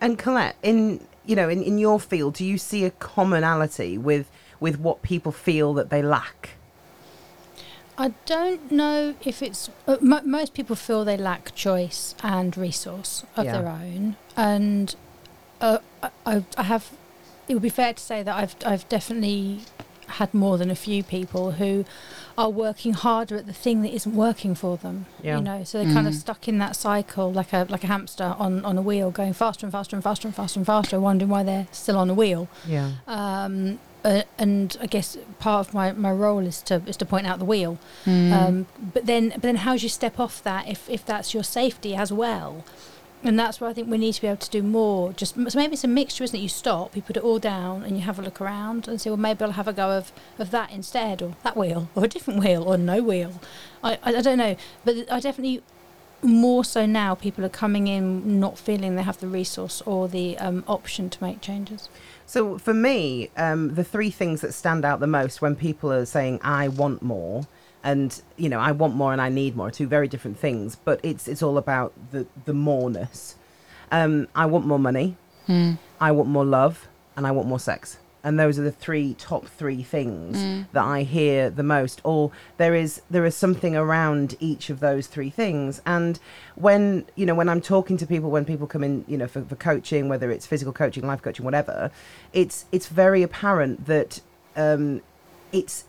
and 0.00 0.18
colette 0.18 0.56
in 0.62 1.00
you 1.24 1.34
know 1.34 1.48
in, 1.48 1.60
in 1.62 1.76
your 1.78 1.98
field 1.98 2.34
do 2.34 2.44
you 2.44 2.56
see 2.56 2.84
a 2.84 2.90
commonality 2.92 3.98
with 3.98 4.30
with 4.60 4.78
what 4.78 5.02
people 5.02 5.32
feel 5.32 5.74
that 5.74 5.90
they 5.90 6.02
lack 6.02 6.50
I 7.98 8.12
don't 8.26 8.70
know 8.70 9.14
if 9.24 9.42
it's. 9.42 9.70
Uh, 9.88 9.96
mo 10.02 10.20
most 10.22 10.52
people 10.52 10.76
feel 10.76 11.02
they 11.06 11.16
lack 11.16 11.54
choice 11.54 12.14
and 12.22 12.54
resource 12.54 13.24
of 13.38 13.46
Yeah. 13.46 13.52
their 13.52 13.68
own, 13.68 14.16
and 14.36 14.94
uh, 15.62 15.78
I- 16.02 16.10
I, 16.26 16.44
I 16.58 16.62
have. 16.64 16.90
It 17.48 17.54
would 17.54 17.62
be 17.62 17.70
fair 17.70 17.94
to 17.94 18.02
say 18.02 18.22
that 18.22 18.36
I've 18.36 18.54
I've 18.66 18.86
definitely 18.90 19.60
had 20.08 20.34
more 20.34 20.58
than 20.58 20.70
a 20.70 20.74
few 20.76 21.02
people 21.02 21.52
who 21.52 21.86
are 22.36 22.50
working 22.50 22.92
harder 22.92 23.38
at 23.38 23.46
the 23.46 23.54
thing 23.54 23.80
that 23.80 23.94
isn't 23.94 24.14
working 24.14 24.54
for 24.54 24.76
them. 24.76 25.06
Yeah. 25.22 25.38
You 25.38 25.42
know, 25.44 25.64
so 25.64 25.82
they're 25.82 25.92
kind 25.94 26.06
of 26.06 26.12
Mm. 26.12 26.18
stuck 26.20 26.46
in 26.48 26.58
that 26.58 26.76
cycle 26.76 27.32
like 27.32 27.54
a 27.54 27.66
like 27.70 27.82
a 27.82 27.86
hamster 27.86 28.36
on, 28.38 28.62
on 28.66 28.76
a 28.76 28.82
wheel, 28.82 29.10
going 29.10 29.32
faster 29.32 29.64
and 29.64 29.72
faster 29.72 29.96
and 29.96 30.02
faster 30.04 30.28
and 30.28 30.36
faster 30.36 30.58
and 30.60 30.66
faster, 30.66 31.00
wondering 31.00 31.30
why 31.30 31.42
they're 31.44 31.66
still 31.72 31.96
on 31.96 32.10
a 32.10 32.14
wheel. 32.14 32.46
Yeah. 32.66 32.90
Um, 33.08 33.78
uh, 34.04 34.22
and 34.38 34.76
I 34.80 34.86
guess 34.86 35.16
part 35.38 35.66
of 35.66 35.74
my, 35.74 35.92
my 35.92 36.12
role 36.12 36.46
is 36.46 36.62
to 36.62 36.82
is 36.86 36.96
to 36.98 37.04
point 37.04 37.26
out 37.26 37.38
the 37.38 37.44
wheel. 37.44 37.78
Mm. 38.04 38.32
Um, 38.32 38.66
but 38.94 39.06
then 39.06 39.30
but 39.30 39.42
then 39.42 39.56
how 39.56 39.76
do 39.76 39.82
you 39.82 39.88
step 39.88 40.20
off 40.20 40.42
that 40.42 40.68
if, 40.68 40.88
if 40.88 41.04
that's 41.04 41.34
your 41.34 41.42
safety 41.44 41.94
as 41.94 42.12
well? 42.12 42.64
And 43.22 43.38
that's 43.38 43.60
where 43.60 43.68
I 43.68 43.72
think 43.72 43.90
we 43.90 43.98
need 43.98 44.12
to 44.12 44.20
be 44.20 44.28
able 44.28 44.36
to 44.36 44.50
do 44.50 44.62
more. 44.62 45.12
Just 45.12 45.34
so 45.34 45.58
maybe 45.58 45.72
it's 45.72 45.82
a 45.82 45.88
mixture, 45.88 46.22
isn't 46.22 46.38
it? 46.38 46.42
You 46.42 46.48
stop, 46.48 46.94
you 46.94 47.02
put 47.02 47.16
it 47.16 47.24
all 47.24 47.38
down, 47.38 47.82
and 47.82 47.96
you 47.96 48.02
have 48.02 48.18
a 48.18 48.22
look 48.22 48.40
around 48.40 48.86
and 48.86 49.00
say, 49.00 49.10
well, 49.10 49.16
maybe 49.16 49.42
I'll 49.42 49.52
have 49.52 49.66
a 49.66 49.72
go 49.72 49.90
of, 49.90 50.12
of 50.38 50.50
that 50.50 50.70
instead, 50.70 51.22
or 51.22 51.34
that 51.42 51.56
wheel, 51.56 51.88
or 51.94 52.04
a 52.04 52.08
different 52.08 52.40
wheel, 52.40 52.62
or 52.62 52.76
no 52.76 53.02
wheel. 53.02 53.40
I, 53.82 53.98
I, 54.02 54.16
I 54.16 54.20
don't 54.20 54.38
know, 54.38 54.54
but 54.84 55.10
I 55.10 55.18
definitely 55.18 55.62
more 56.22 56.64
so 56.64 56.86
now 56.86 57.14
people 57.14 57.44
are 57.44 57.48
coming 57.50 57.88
in 57.88 58.38
not 58.40 58.58
feeling 58.58 58.96
they 58.96 59.02
have 59.02 59.18
the 59.18 59.26
resource 59.26 59.82
or 59.82 60.08
the 60.08 60.36
um, 60.38 60.64
option 60.66 61.10
to 61.10 61.22
make 61.22 61.40
changes. 61.40 61.88
So 62.26 62.58
for 62.58 62.74
me, 62.74 63.30
um, 63.36 63.74
the 63.74 63.84
three 63.84 64.10
things 64.10 64.40
that 64.40 64.52
stand 64.52 64.84
out 64.84 65.00
the 65.00 65.06
most 65.06 65.40
when 65.40 65.54
people 65.56 65.92
are 65.92 66.04
saying 66.04 66.40
I 66.42 66.68
want 66.68 67.00
more 67.02 67.46
and 67.84 68.20
you 68.36 68.48
know 68.48 68.58
I 68.58 68.72
want 68.72 68.94
more 68.96 69.12
and 69.12 69.22
I 69.22 69.28
need 69.28 69.54
more 69.54 69.68
are 69.68 69.70
two 69.70 69.86
very 69.86 70.08
different 70.08 70.38
things, 70.38 70.76
but 70.76 70.98
it's 71.04 71.28
it's 71.28 71.42
all 71.42 71.56
about 71.56 71.92
the 72.10 72.26
the 72.44 72.52
moreness. 72.52 73.36
Um, 73.92 74.26
I 74.34 74.46
want 74.46 74.66
more 74.66 74.80
money, 74.80 75.16
Mm. 75.46 75.78
I 76.00 76.10
want 76.10 76.28
more 76.28 76.44
love, 76.44 76.88
and 77.16 77.24
I 77.24 77.30
want 77.30 77.46
more 77.46 77.60
sex. 77.60 77.98
And 78.26 78.40
those 78.40 78.58
are 78.58 78.62
the 78.62 78.72
three 78.72 79.14
top 79.14 79.46
three 79.46 79.82
things 79.84 80.36
Mm. 80.36 80.66
that 80.72 80.84
I 80.84 81.02
hear 81.04 81.48
the 81.48 81.62
most. 81.62 82.00
Or 82.02 82.32
there 82.58 82.74
is 82.74 83.00
there 83.08 83.24
is 83.24 83.36
something 83.36 83.76
around 83.76 84.34
each 84.40 84.68
of 84.68 84.80
those 84.80 85.06
three 85.06 85.30
things. 85.30 85.80
And 85.86 86.18
when 86.56 87.06
you 87.14 87.24
know 87.24 87.36
when 87.36 87.48
I'm 87.48 87.60
talking 87.60 87.96
to 87.98 88.06
people, 88.06 88.28
when 88.30 88.44
people 88.44 88.66
come 88.66 88.82
in, 88.82 89.04
you 89.06 89.16
know, 89.16 89.28
for, 89.28 89.42
for 89.42 89.54
coaching, 89.56 90.08
whether 90.08 90.28
it's 90.30 90.44
physical 90.44 90.72
coaching, 90.72 91.06
life 91.06 91.22
coaching, 91.22 91.44
whatever, 91.44 91.90
it's 92.32 92.64
it's 92.72 92.88
very 92.88 93.22
apparent 93.22 93.86
that 93.86 94.20
um, 94.56 95.02
it's 95.52 95.84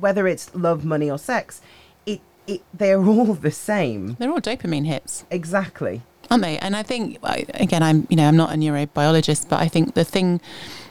whether 0.00 0.26
it's 0.26 0.54
love, 0.54 0.84
money, 0.86 1.10
or 1.10 1.18
sex, 1.18 1.60
it 2.06 2.20
it 2.46 2.62
they're 2.72 3.04
all 3.14 3.34
the 3.34 3.50
same. 3.50 4.14
They're 4.18 4.30
all 4.30 4.40
dopamine 4.40 4.86
hits. 4.86 5.26
Exactly. 5.30 6.00
Aren't 6.32 6.42
they? 6.42 6.58
And 6.58 6.74
I 6.76 6.82
think 6.82 7.18
again, 7.54 7.82
I'm 7.82 8.06
you 8.10 8.16
know 8.16 8.26
I'm 8.28 8.36
not 8.36 8.52
a 8.52 8.56
neurobiologist, 8.56 9.48
but 9.48 9.60
I 9.60 9.68
think 9.68 9.94
the 9.94 10.04
thing 10.04 10.40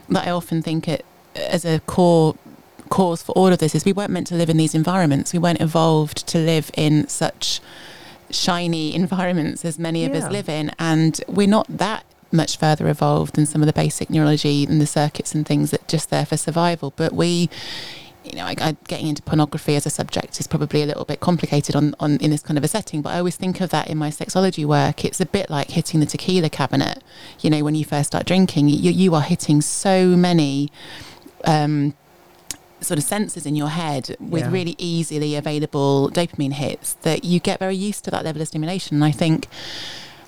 that 0.09 0.27
I 0.27 0.31
often 0.31 0.61
think 0.61 0.87
it 0.87 1.03
as 1.35 1.65
a 1.65 1.79
core 1.81 2.35
cause 2.89 3.21
for 3.23 3.31
all 3.33 3.47
of 3.47 3.59
this 3.59 3.73
is 3.73 3.85
we 3.85 3.93
weren't 3.93 4.11
meant 4.11 4.27
to 4.27 4.35
live 4.35 4.49
in 4.49 4.57
these 4.57 4.75
environments. 4.75 5.31
We 5.33 5.39
weren't 5.39 5.61
evolved 5.61 6.27
to 6.27 6.37
live 6.37 6.69
in 6.75 7.07
such 7.07 7.61
shiny 8.29 8.93
environments 9.03 9.63
as 9.65 9.79
many 9.79 10.05
of 10.05 10.11
Yeah. 10.13 10.25
us 10.25 10.31
live 10.31 10.49
in, 10.49 10.71
and 10.79 11.19
we're 11.27 11.47
not 11.47 11.67
that 11.69 12.03
much 12.33 12.57
further 12.57 12.87
evolved 12.87 13.35
than 13.35 13.45
some 13.45 13.61
of 13.61 13.65
the 13.65 13.73
basic 13.73 14.09
neurology 14.09 14.65
and 14.65 14.79
the 14.79 14.87
circuits 14.87 15.35
and 15.35 15.45
things 15.45 15.71
that 15.71 15.85
just 15.87 16.09
there 16.09 16.25
for 16.25 16.37
survival. 16.37 16.93
But 16.95 17.11
we 17.13 17.49
you 18.23 18.35
know, 18.35 18.45
I, 18.45 18.55
I, 18.59 18.77
getting 18.87 19.07
into 19.07 19.21
pornography 19.21 19.75
as 19.75 19.85
a 19.85 19.89
subject 19.89 20.39
is 20.39 20.47
probably 20.47 20.83
a 20.83 20.85
little 20.85 21.05
bit 21.05 21.19
complicated 21.19 21.75
on, 21.75 21.95
on 21.99 22.17
in 22.17 22.29
this 22.29 22.41
kind 22.41 22.57
of 22.57 22.63
a 22.63 22.67
setting. 22.67 23.01
But 23.01 23.13
I 23.13 23.17
always 23.17 23.35
think 23.35 23.61
of 23.61 23.71
that 23.71 23.89
in 23.89 23.97
my 23.97 24.09
sexology 24.09 24.65
work. 24.65 25.03
It's 25.03 25.19
a 25.19 25.25
bit 25.25 25.49
like 25.49 25.71
hitting 25.71 25.99
the 25.99 26.05
tequila 26.05 26.49
cabinet. 26.49 27.01
You 27.39 27.49
know, 27.49 27.63
when 27.63 27.75
you 27.75 27.83
first 27.83 28.07
start 28.07 28.25
drinking, 28.25 28.69
you, 28.69 28.91
you 28.91 29.15
are 29.15 29.21
hitting 29.21 29.61
so 29.61 30.07
many 30.09 30.71
um, 31.45 31.95
sort 32.79 32.99
of 32.99 33.03
senses 33.03 33.45
in 33.45 33.55
your 33.55 33.69
head 33.69 34.15
with 34.19 34.43
Yeah. 34.43 34.51
really 34.51 34.75
easily 34.77 35.35
available 35.35 36.11
dopamine 36.11 36.53
hits 36.53 36.93
that 37.01 37.23
you 37.23 37.39
get 37.39 37.59
very 37.59 37.75
used 37.75 38.03
to 38.05 38.11
that 38.11 38.23
level 38.23 38.41
of 38.41 38.47
stimulation. 38.47 38.97
And 38.97 39.03
I 39.03 39.11
think, 39.11 39.47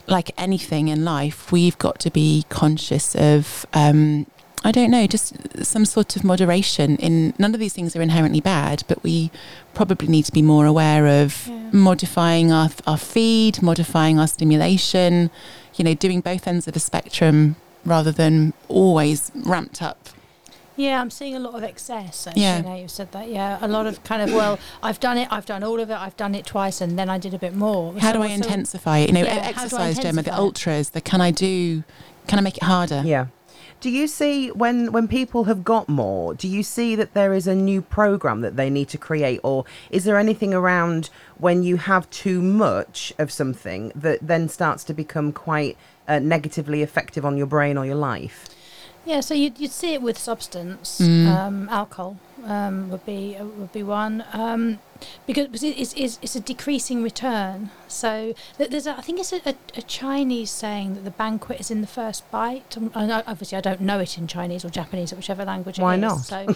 like 0.08 0.32
anything 0.38 0.88
in 0.88 1.06
life, 1.06 1.52
we've 1.52 1.78
got 1.78 2.00
to 2.00 2.10
be 2.10 2.46
conscious 2.50 3.16
of. 3.16 3.68
Um, 3.74 4.26
I 4.64 4.72
don't 4.72 4.92
know, 4.92 5.08
just 5.08 5.34
some 5.66 5.84
sort 5.86 6.16
of 6.16 6.24
moderation 6.24 6.96
in 6.98 7.34
none 7.38 7.54
of 7.54 7.60
these 7.60 7.74
things 7.74 7.96
are 7.96 8.02
inherently 8.02 8.40
bad, 8.40 8.84
but 8.88 9.04
we 9.04 9.30
probably 9.74 10.08
need 10.08 10.24
to 10.26 10.32
be 10.32 10.42
more 10.42 10.66
aware 10.66 11.06
of 11.22 11.48
Yeah. 11.48 11.70
modifying 11.74 12.52
our, 12.52 12.70
our 12.88 12.98
feed, 12.98 13.62
modifying 13.62 14.20
our 14.20 14.28
stimulation, 14.28 15.30
you 15.76 15.84
know, 15.84 15.94
doing 15.94 16.22
both 16.22 16.48
ends 16.48 16.68
of 16.68 16.74
the 16.74 16.80
spectrum 16.80 17.56
rather 17.84 18.12
than 18.12 18.54
always 18.70 19.32
ramped 19.36 19.82
up. 19.82 20.08
Yeah, 20.76 21.00
I'm 21.02 21.12
seeing 21.12 21.36
a 21.36 21.40
lot 21.40 21.54
of 21.56 21.64
excess. 21.64 22.26
Actually, 22.26 22.42
Yeah. 22.44 22.62
now 22.62 22.76
you've 22.76 22.90
said 22.90 23.12
that. 23.12 23.30
Yeah, 23.30 23.60
a 23.62 23.68
lot 23.68 23.86
of 23.86 24.04
kind 24.04 24.22
of 24.24 24.34
well, 24.34 24.58
I've 24.82 25.00
done 25.00 25.18
it, 25.20 25.28
I've 25.30 25.46
done 25.46 25.64
all 25.64 25.80
of 25.80 25.90
it, 25.92 25.94
I've 25.98 26.18
done 26.18 26.34
it 26.34 26.46
twice, 26.46 26.80
and 26.82 26.98
then 26.98 27.10
I 27.10 27.18
did 27.20 27.34
a 27.34 27.38
bit 27.38 27.54
more. 27.54 27.94
How 28.00 28.12
So- 28.12 28.18
do 28.20 28.24
I 28.24 28.30
so- 28.30 28.34
intensify 28.36 29.00
it? 29.00 29.10
You 29.10 29.14
know, 29.16 29.24
Yeah, 29.24 29.34
how 29.34 29.40
do 29.40 29.46
I 29.46 29.50
exercise, 29.50 30.00
Gemma, 30.00 30.24
the 30.24 30.34
ultras, 30.36 30.90
the 30.92 31.02
can 31.02 31.22
I 31.22 31.30
do, 31.32 31.84
can 32.28 32.40
I 32.40 32.42
make 32.42 32.58
it 32.58 32.64
harder? 32.64 33.04
Yeah. 33.06 33.26
Do 33.84 33.90
you 33.90 34.08
see 34.08 34.50
when 34.50 34.94
when 34.94 35.10
people 35.10 35.44
have 35.44 35.66
got 35.66 35.90
more? 35.90 36.34
Do 36.34 36.48
you 36.48 36.64
see 36.64 36.96
that 36.96 37.14
there 37.14 37.34
is 37.34 37.48
a 37.48 37.54
new 37.54 37.82
program 37.82 38.40
that 38.40 38.56
they 38.56 38.70
need 38.70 38.88
to 38.88 38.98
create, 38.98 39.42
or 39.44 39.66
is 39.92 40.06
there 40.06 40.18
anything 40.18 40.54
around 40.54 41.10
when 41.38 41.64
you 41.64 41.76
have 41.76 42.10
too 42.10 42.42
much 42.42 43.12
of 43.20 43.30
something 43.30 43.92
that 43.94 44.20
then 44.22 44.48
starts 44.48 44.86
to 44.86 44.94
become 44.94 45.34
quite 45.34 45.76
uh, 46.08 46.20
negatively 46.20 46.82
effective 46.82 47.26
on 47.26 47.36
your 47.36 47.46
brain 47.46 47.78
or 47.78 47.86
your 47.86 47.96
life? 47.96 48.48
Yeah, 49.06 49.20
so 49.20 49.34
you'd, 49.34 49.60
you'd 49.60 49.72
see 49.72 49.94
it 49.94 50.02
with 50.02 50.18
substance. 50.18 51.00
Mm. 51.02 51.28
Um, 51.28 51.70
alcohol 51.70 52.18
um, 52.46 52.90
would 52.90 53.06
be 53.06 53.36
uh, 53.38 53.46
would 53.46 53.72
be 53.74 53.84
one 53.84 54.24
um, 54.34 54.80
because 55.28 55.48
because 55.48 55.64
it 55.64 55.78
is 55.78 55.94
it's, 55.98 56.20
it's 56.22 56.36
a 56.38 56.40
decreasing 56.40 57.04
return. 57.04 57.70
So 57.90 58.34
th- 58.58 58.70
there's 58.70 58.88
a, 58.88 58.98
I 58.98 59.02
think 59.02 59.20
it's 59.20 59.34
a, 59.34 59.42
a, 59.46 59.56
a 59.76 59.82
Chinese 59.82 60.52
saying 60.52 60.94
that 60.96 61.04
the 61.04 61.12
banquet 61.12 61.60
is 61.60 61.70
in 61.70 61.82
the 61.82 61.88
first 61.88 62.30
bite. 62.32 62.78
Um, 62.78 62.92
I 62.96 63.06
know- 63.06 63.24
obviously, 63.28 63.58
I 63.58 63.62
don't 63.62 63.82
know 63.82 64.00
it 64.00 64.18
in 64.18 64.26
Chinese 64.28 64.64
or 64.64 64.70
Japanese 64.70 65.12
or 65.12 65.18
whichever 65.18 65.44
language 65.44 65.80
Why 65.80 65.96
it 65.96 65.98
is. 65.98 66.02
not? 66.02 66.18
So 66.20 66.56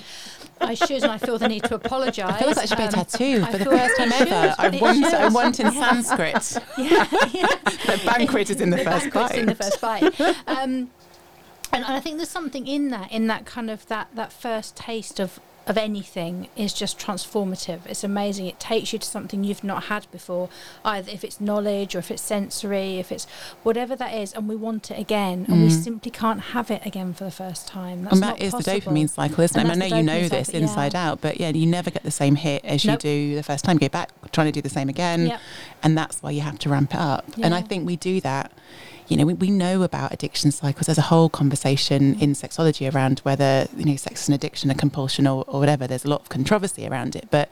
I 0.62 0.74
should, 0.74 1.04
and 1.04 1.12
I 1.12 1.18
feel 1.18 1.38
the 1.38 1.50
need 1.50 1.64
to 1.66 1.76
apologise. 1.76 2.26
I 2.34 2.38
feel 2.40 2.48
like 2.48 2.56
that 2.58 2.70
should 2.70 2.78
be 2.78 2.84
a 2.84 2.88
Um, 2.88 2.94
tattoo 2.94 3.44
I 3.46 3.52
for 3.52 3.58
the 3.58 3.66
feel 3.66 3.78
first 3.78 3.98
time 3.98 4.12
ever. 4.14 4.56
I 4.58 4.70
want, 4.82 5.04
I 5.06 5.28
want 5.30 5.60
in 5.60 5.72
Sanskrit. 5.84 6.58
yeah, 6.78 7.08
yeah. 7.34 7.48
the 7.86 8.02
banquet 8.06 8.50
is 8.50 8.62
in 8.62 8.70
the, 8.70 8.78
first 8.80 9.12
bite. 9.12 9.36
in 9.36 9.46
the 9.48 9.56
first 9.56 9.82
bite. 9.82 10.14
And 11.86 11.94
I 11.94 12.00
think 12.00 12.18
there's 12.18 12.30
something 12.30 12.68
in 12.68 12.90
that, 12.90 13.12
in 13.12 13.28
that 13.28 13.46
kind 13.46 13.70
of 13.70 13.86
that 13.88 14.08
that 14.16 14.32
first 14.34 14.76
taste 14.76 15.20
of 15.20 15.40
of 15.68 15.78
anything 15.78 16.48
is 16.56 16.74
just 16.74 16.98
transformative. 16.98 17.80
It's 17.88 18.02
amazing. 18.02 18.46
It 18.46 18.58
takes 18.58 18.94
you 18.94 19.00
to 19.00 19.06
something 19.06 19.44
you've 19.44 19.66
not 19.66 19.84
had 19.86 20.10
before, 20.14 20.48
either 20.86 21.12
if 21.12 21.26
it's 21.26 21.42
knowledge 21.42 21.94
or 21.94 22.00
if 22.00 22.10
it's 22.10 22.22
sensory, 22.22 23.00
if 23.00 23.12
it's 23.12 23.26
whatever 23.64 23.94
that 23.98 24.14
is, 24.14 24.32
and 24.32 24.48
we 24.48 24.56
want 24.56 24.90
it 24.92 24.98
again, 24.98 25.44
and 25.50 25.62
we 25.64 25.68
Mm. 25.68 25.84
simply 25.84 26.10
can't 26.10 26.40
have 26.56 26.72
it 26.72 26.86
again 26.86 27.14
for 27.14 27.26
the 27.26 27.32
first 27.32 27.68
time. 27.68 28.04
That's 28.04 28.14
and 28.14 28.24
that 28.24 28.40
is 28.42 28.54
the 28.54 28.60
dopamine 28.60 29.10
cycle, 29.10 29.44
isn't 29.44 29.60
And 29.60 29.68
it? 29.68 29.72
I 29.74 29.76
that's 29.76 29.92
know 29.92 29.98
you 29.98 30.04
know 30.04 30.14
dopamine 30.22 30.30
this 30.30 30.48
cycle, 30.48 30.62
yeah. 30.62 30.68
inside 30.68 30.96
out, 30.96 31.20
but 31.20 31.38
yeah, 31.42 31.50
you 31.50 31.66
never 31.68 31.92
get 31.92 32.04
the 32.04 32.12
same 32.12 32.36
hit 32.36 32.64
as 32.64 32.86
Nope. 32.86 33.04
you 33.04 33.10
do 33.32 33.36
the 33.36 33.44
first 33.44 33.66
time. 33.66 33.76
You 33.76 33.82
go 33.82 33.90
back, 33.90 34.10
trying 34.32 34.48
to 34.48 34.54
do 34.54 34.62
the 34.62 34.70
same 34.70 34.88
again, 34.88 35.28
Yep. 35.28 35.40
and 35.84 35.98
that's 35.98 36.24
why 36.24 36.32
you 36.32 36.42
have 36.42 36.58
to 36.60 36.70
ramp 36.70 36.94
it 36.94 37.00
up. 37.02 37.26
And 37.44 37.54
I 37.54 37.62
think 37.62 37.86
we 37.86 37.98
do 37.98 38.22
that. 38.22 38.54
You 39.08 39.18
know, 39.18 39.26
we, 39.26 39.34
we 39.34 39.50
know 39.50 39.84
about 39.84 40.14
addiction 40.14 40.52
cycles. 40.52 40.88
There's 40.88 40.98
a 40.98 41.04
whole 41.04 41.30
conversation 41.30 42.20
in 42.20 42.34
sexology 42.34 42.94
around 42.94 43.20
whether 43.20 43.68
you 43.76 43.86
know 43.86 43.96
sex 43.96 44.24
is 44.24 44.28
an 44.28 44.34
addiction, 44.34 44.70
a 44.70 44.76
compulsion, 44.76 45.28
or, 45.28 45.44
or 45.48 45.60
whatever. 45.60 45.88
There's 45.88 46.06
a 46.06 46.10
lot 46.10 46.22
of 46.22 46.30
controversy 46.30 46.88
around 46.88 47.16
it, 47.16 47.28
but 47.32 47.50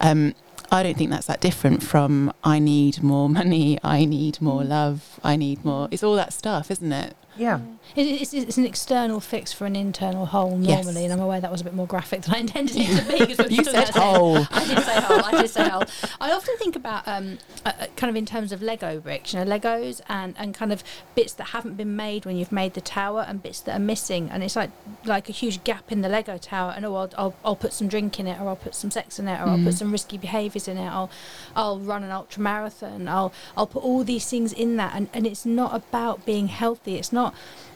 um, 0.00 0.34
I 0.72 0.82
don't 0.82 0.96
think 0.96 1.10
that's 1.10 1.26
that 1.26 1.40
different 1.40 1.82
from 1.82 2.32
I 2.44 2.58
need 2.58 3.02
more 3.02 3.28
money, 3.28 3.78
I 3.82 4.04
need 4.04 4.40
more 4.40 4.62
love, 4.62 5.18
I 5.24 5.36
need 5.36 5.64
more. 5.64 5.88
It's 5.90 6.02
all 6.02 6.14
that 6.16 6.32
stuff, 6.32 6.70
isn't 6.70 6.92
it? 6.92 7.16
Yeah. 7.40 7.60
It, 7.96 8.02
it's, 8.06 8.34
it's 8.34 8.56
an 8.58 8.66
external 8.66 9.18
fix 9.18 9.52
for 9.52 9.66
an 9.66 9.74
internal 9.74 10.26
hole 10.26 10.58
Yes. 10.60 10.84
normally, 10.84 11.04
and 11.04 11.12
I'm 11.12 11.20
aware 11.20 11.40
that 11.40 11.50
was 11.50 11.60
a 11.60 11.64
bit 11.64 11.74
more 11.74 11.86
graphic 11.86 12.22
than 12.22 12.34
I 12.34 12.38
intended 12.38 12.76
it 12.76 12.86
to 13.04 13.10
be. 13.10 13.18
'cause 13.34 13.38
we've 13.38 13.50
You 13.58 13.64
said 13.64 13.88
hole. 13.88 14.36
I 14.50 14.64
did 14.66 14.78
say 14.84 15.00
hole. 15.00 15.22
I 15.24 15.30
did 15.40 15.50
say 15.50 15.68
hole. 15.68 15.84
I 16.20 16.30
often 16.32 16.56
think 16.58 16.76
about 16.76 17.08
um, 17.08 17.38
uh, 17.66 17.72
uh, 17.80 17.86
kind 17.96 18.10
of 18.10 18.16
in 18.16 18.26
terms 18.26 18.52
of 18.52 18.62
Lego 18.62 19.00
bricks, 19.00 19.32
you 19.32 19.40
know, 19.42 19.46
Legos 19.46 20.00
and, 20.08 20.34
and 20.38 20.54
kind 20.54 20.72
of 20.72 20.84
bits 21.16 21.32
that 21.32 21.48
haven't 21.48 21.76
been 21.76 21.96
made 21.96 22.24
when 22.26 22.36
you've 22.36 22.52
made 22.52 22.74
the 22.74 22.80
tower, 22.80 23.24
and 23.26 23.42
bits 23.42 23.60
that 23.60 23.74
are 23.74 23.82
missing, 23.82 24.28
and 24.30 24.44
it's 24.44 24.54
like 24.54 24.70
like 25.04 25.28
a 25.28 25.32
huge 25.32 25.64
gap 25.64 25.90
in 25.90 26.02
the 26.02 26.08
Lego 26.08 26.36
tower. 26.38 26.72
And 26.76 26.84
oh, 26.86 26.94
I'll, 26.94 27.10
I'll, 27.16 27.34
I'll 27.44 27.56
put 27.56 27.72
some 27.72 27.88
drink 27.88 28.20
in 28.20 28.26
it, 28.28 28.40
or 28.40 28.48
I'll 28.48 28.56
put 28.56 28.74
some 28.74 28.90
sex 28.90 29.18
in 29.18 29.26
it, 29.26 29.40
or 29.40 29.46
I'll 29.48 29.56
put 29.56 29.70
Mm. 29.74 29.78
some 29.78 29.90
risky 29.92 30.18
behaviours 30.18 30.68
in 30.68 30.76
it. 30.76 30.88
I'll 30.88 31.10
I'll 31.56 31.78
run 31.80 32.04
an 32.04 32.10
ultra 32.10 32.42
marathon. 32.42 33.08
I'll 33.08 33.32
I'll 33.56 33.66
put 33.66 33.82
all 33.82 34.04
these 34.04 34.28
things 34.28 34.52
in 34.52 34.76
that, 34.76 34.92
and, 34.94 35.08
and 35.14 35.26
it's 35.26 35.44
not 35.46 35.74
about 35.74 36.24
being 36.26 36.48
healthy. 36.48 36.96
It's 36.96 37.12
not 37.12 37.29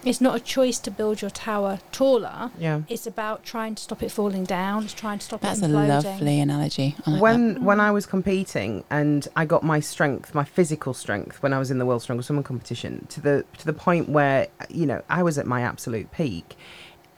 it's 0.05 0.21
not 0.21 0.37
a 0.37 0.41
choice 0.41 0.79
to 0.81 0.91
build 0.91 1.23
your 1.23 1.31
tower 1.31 1.79
taller. 1.91 2.51
Yeah. 2.59 2.83
It's 2.89 3.07
about 3.07 3.43
trying 3.45 3.75
to 3.75 3.83
stop 3.83 4.03
it 4.03 4.11
falling 4.11 4.45
down. 4.45 4.85
It's 4.85 4.93
trying 4.93 5.19
to 5.19 5.25
stop 5.25 5.41
That's 5.41 5.59
it 5.59 5.63
That's 5.71 6.05
a 6.05 6.09
lovely 6.11 6.41
analogy. 6.41 6.95
I 7.07 7.11
like 7.11 7.17
that. 7.17 7.23
when 7.23 7.65
when 7.65 7.81
I 7.81 7.91
was 7.91 8.07
competing 8.07 8.85
and 8.91 9.27
I 9.35 9.45
got 9.45 9.63
my 9.63 9.81
strength, 9.81 10.35
my 10.35 10.45
physical 10.45 10.95
strength, 10.95 11.43
when 11.43 11.53
I 11.53 11.59
was 11.59 11.71
in 11.71 11.79
the 11.79 11.87
World 11.87 12.03
Strongest 12.03 12.29
Woman 12.31 12.45
competition, 12.45 13.07
to 13.11 13.21
the 13.21 13.45
to 13.59 13.67
the 13.67 13.73
point 13.73 14.09
where 14.09 14.49
you 14.69 14.87
know 14.87 15.03
I 15.09 15.23
was 15.23 15.39
at 15.39 15.47
my 15.47 15.63
absolute 15.63 16.11
peak. 16.13 16.57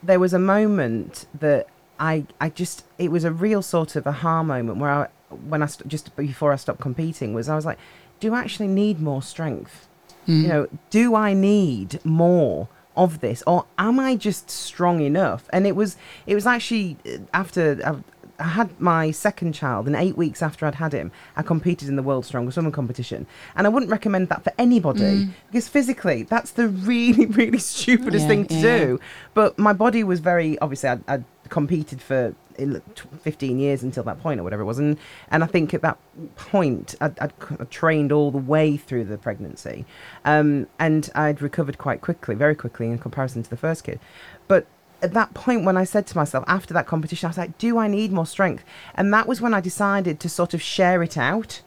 There 0.02 0.20
was 0.20 0.32
a 0.32 0.38
moment 0.38 1.26
that 1.34 1.66
I 1.98 2.26
I 2.40 2.50
just 2.50 2.84
it 2.98 3.10
was 3.10 3.24
a 3.24 3.32
real 3.32 3.62
sort 3.62 3.96
of 3.96 4.06
aha 4.06 4.42
moment 4.42 4.78
where 4.78 4.90
I 4.90 5.08
when 5.48 5.62
I 5.62 5.66
st- 5.66 5.88
just 5.88 6.14
before 6.14 6.52
I 6.52 6.56
stopped 6.56 6.80
competing 6.80 7.34
was 7.34 7.48
I 7.48 7.56
was 7.56 7.66
like, 7.66 7.78
do 8.20 8.32
I 8.32 8.40
actually 8.40 8.68
need 8.68 9.00
more 9.00 9.22
strength? 9.22 9.88
Mm. 10.26 10.42
You 10.42 10.48
know, 10.48 10.68
do 10.90 11.14
I 11.14 11.34
need 11.34 12.00
more 12.04 12.68
of 12.96 13.20
this, 13.20 13.42
or 13.46 13.66
am 13.78 14.00
I 14.00 14.16
just 14.16 14.50
strong 14.50 15.00
enough? 15.00 15.48
And 15.52 15.66
it 15.66 15.76
was 15.76 15.96
it 16.26 16.34
was 16.34 16.46
actually 16.46 16.96
uh, 17.06 17.18
after. 17.34 17.80
I, 17.84 17.96
I 18.38 18.48
had 18.48 18.78
my 18.78 19.12
second 19.12 19.54
child, 19.54 19.86
and 19.86 19.96
eight 19.96 20.14
weeks 20.18 20.42
after 20.42 20.66
I'd 20.66 20.74
had 20.74 20.92
him, 20.92 21.10
I 21.36 21.42
competed 21.42 21.88
in 21.88 21.96
the 21.96 22.02
World's 22.02 22.28
Strongest 22.28 22.58
Woman 22.58 22.70
competition. 22.70 23.26
And 23.54 23.66
I 23.66 23.70
wouldn't 23.70 23.90
recommend 23.90 24.28
that 24.28 24.44
for 24.44 24.52
anybody 24.58 25.30
because 25.46 25.68
physically, 25.68 26.24
that's 26.24 26.50
the 26.50 26.68
really, 26.68 27.24
really 27.40 27.56
stupidest 27.56 28.24
Yeah, 28.24 28.28
thing 28.28 28.46
to 28.48 28.54
yeah, 28.54 28.78
do. 28.78 29.00
But 29.32 29.58
my 29.58 29.72
body 29.72 30.04
was 30.04 30.20
very 30.20 30.58
obviously. 30.58 30.90
I'd, 30.90 31.02
I'd 31.08 31.24
competed 31.48 32.02
for 32.02 32.34
15 32.56 33.58
years 33.58 33.82
until 33.82 34.02
that 34.04 34.20
point 34.20 34.40
or 34.40 34.42
whatever 34.42 34.62
it 34.62 34.66
was, 34.66 34.78
and 34.78 34.98
and 35.30 35.44
I 35.44 35.46
think 35.46 35.74
at 35.74 35.82
that 35.82 35.98
point 36.36 36.94
I'd, 37.00 37.18
I'd 37.18 37.70
trained 37.70 38.12
all 38.12 38.30
the 38.30 38.38
way 38.38 38.76
through 38.76 39.04
the 39.04 39.18
pregnancy, 39.18 39.84
um, 40.24 40.66
and 40.78 41.10
I'd 41.14 41.42
recovered 41.42 41.78
quite 41.78 42.00
quickly, 42.00 42.34
very 42.34 42.54
quickly 42.54 42.86
in 42.86 42.98
comparison 42.98 43.42
to 43.42 43.50
the 43.50 43.56
first 43.56 43.84
kid. 43.84 44.00
But 44.48 44.66
at 45.02 45.12
that 45.12 45.34
point, 45.34 45.64
when 45.64 45.76
I 45.76 45.84
said 45.84 46.06
to 46.08 46.16
myself 46.16 46.44
after 46.48 46.72
that 46.74 46.86
competition, 46.86 47.26
I 47.26 47.30
was 47.30 47.38
like, 47.38 47.58
"Do 47.58 47.78
I 47.78 47.88
need 47.88 48.12
more 48.12 48.26
strength?" 48.26 48.64
And 48.94 49.12
that 49.12 49.26
was 49.26 49.40
when 49.40 49.54
I 49.54 49.60
decided 49.60 50.20
to 50.20 50.28
sort 50.28 50.54
of 50.54 50.62
share 50.62 51.02
it 51.02 51.16
out 51.18 51.62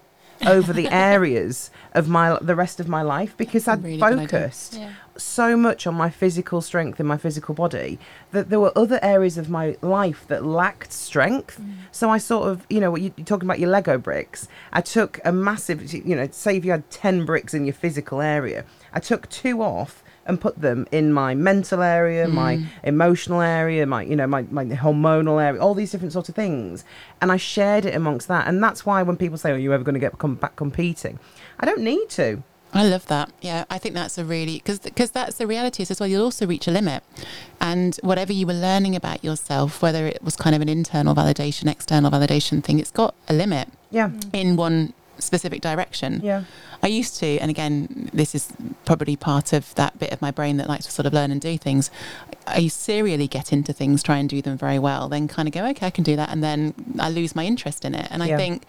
over 0.45 0.73
the 0.73 0.87
areas 0.91 1.69
of 1.93 2.07
my 2.07 2.37
the 2.41 2.55
rest 2.55 2.79
of 2.79 2.87
my 2.87 3.01
life 3.01 3.35
because 3.37 3.67
I'd 3.67 3.83
Really 3.83 3.99
focused 3.99 4.75
Yeah. 4.75 4.93
So 5.21 5.55
much 5.57 5.85
on 5.85 5.95
my 5.95 6.09
physical 6.09 6.61
strength 6.61 6.99
in 6.99 7.05
my 7.05 7.17
physical 7.17 7.53
body 7.53 7.99
that 8.31 8.49
there 8.49 8.59
were 8.59 8.71
other 8.77 8.99
areas 9.01 9.37
of 9.37 9.49
my 9.49 9.75
life 9.81 10.25
that 10.27 10.45
lacked 10.45 10.91
strength. 10.91 11.59
Mm. 11.59 11.73
So 11.91 12.09
I 12.09 12.17
sort 12.17 12.47
of, 12.49 12.65
you 12.69 12.79
know, 12.79 12.95
you- 12.95 13.13
you're 13.17 13.25
talking 13.25 13.47
about 13.47 13.59
your 13.59 13.69
Lego 13.69 13.97
bricks. 13.97 14.47
I 14.71 14.81
took 14.81 15.19
a 15.25 15.31
massive, 15.31 15.93
you 15.93 16.15
know, 16.15 16.27
say 16.31 16.57
if 16.57 16.65
you 16.65 16.71
had 16.71 16.89
10 16.89 17.25
bricks 17.25 17.53
in 17.53 17.65
your 17.65 17.73
physical 17.73 18.21
area, 18.21 18.65
I 18.93 18.99
took 18.99 19.29
two 19.29 19.61
off 19.61 20.03
and 20.25 20.39
put 20.39 20.61
them 20.61 20.85
in 20.91 21.11
my 21.11 21.33
mental 21.33 21.81
area, 21.81 22.27
mm. 22.27 22.33
my 22.33 22.63
emotional 22.83 23.41
area, 23.41 23.85
my, 23.87 24.03
you 24.03 24.15
know, 24.15 24.27
my, 24.27 24.43
my 24.51 24.63
hormonal 24.65 25.41
area, 25.43 25.59
all 25.59 25.73
these 25.73 25.91
different 25.91 26.13
sorts 26.13 26.29
of 26.29 26.35
things. 26.35 26.85
And 27.19 27.31
I 27.31 27.37
shared 27.37 27.85
it 27.85 27.95
amongst 27.95 28.27
that. 28.27 28.47
And 28.47 28.63
that's 28.63 28.85
why 28.85 29.01
when 29.01 29.17
people 29.17 29.39
say, 29.39 29.51
are 29.51 29.57
you 29.57 29.73
ever 29.73 29.83
going 29.83 29.95
to 29.95 29.99
get 29.99 30.17
come 30.19 30.35
back 30.35 30.55
competing? 30.55 31.17
I 31.59 31.65
don't 31.65 31.81
need 31.81 32.09
to. 32.11 32.43
I 32.73 32.85
love 32.87 33.07
that. 33.07 33.31
Yeah, 33.41 33.65
I 33.69 33.77
think 33.79 33.95
that's 33.95 34.17
a 34.17 34.23
really 34.25 34.55
because 34.57 34.79
because 34.79 35.11
that's 35.11 35.37
the 35.37 35.47
reality 35.47 35.81
is 35.83 35.89
as 35.91 35.99
well. 35.99 36.07
You'll 36.07 36.23
also 36.23 36.45
reach 36.45 36.67
a 36.67 36.71
limit, 36.71 37.03
and 37.59 37.95
whatever 38.03 38.31
you 38.31 38.45
were 38.45 38.53
learning 38.53 38.95
about 38.95 39.23
yourself, 39.23 39.81
whether 39.81 40.05
it 40.05 40.23
was 40.23 40.35
kind 40.35 40.55
of 40.55 40.61
an 40.61 40.69
internal 40.69 41.15
validation, 41.15 41.69
external 41.69 42.11
validation 42.11 42.63
thing, 42.63 42.79
it's 42.79 42.91
got 42.91 43.15
a 43.27 43.33
limit 43.33 43.69
Yeah. 43.89 44.11
in 44.33 44.55
one 44.55 44.93
specific 45.17 45.61
direction. 45.61 46.21
Yeah. 46.23 46.43
I 46.81 46.87
used 46.87 47.17
to, 47.19 47.37
and 47.39 47.49
again, 47.51 48.09
this 48.13 48.33
is 48.33 48.53
probably 48.85 49.17
part 49.17 49.51
of 49.51 49.75
that 49.75 49.99
bit 49.99 50.11
of 50.13 50.21
my 50.21 50.31
brain 50.31 50.55
that 50.57 50.69
likes 50.69 50.85
to 50.85 50.91
sort 50.91 51.05
of 51.05 51.11
learn 51.11 51.29
and 51.29 51.41
do 51.41 51.57
things. 51.57 51.91
I 52.47 52.67
serially 52.67 53.27
get 53.27 53.51
into 53.51 53.73
things, 53.73 54.01
try 54.01 54.17
and 54.17 54.29
do 54.29 54.41
them 54.41 54.57
very 54.57 54.79
well, 54.79 55.09
then 55.09 55.27
kind 55.27 55.45
of 55.49 55.53
go, 55.53 55.65
okay, 55.65 55.87
I 55.87 55.89
can 55.89 56.05
do 56.05 56.15
that, 56.15 56.29
and 56.29 56.41
then 56.41 56.73
I 56.97 57.09
lose 57.09 57.35
my 57.35 57.45
interest 57.45 57.83
in 57.83 57.95
it. 57.95 58.07
And 58.09 58.23
I 58.23 58.27
Yeah. 58.27 58.37
think, 58.37 58.63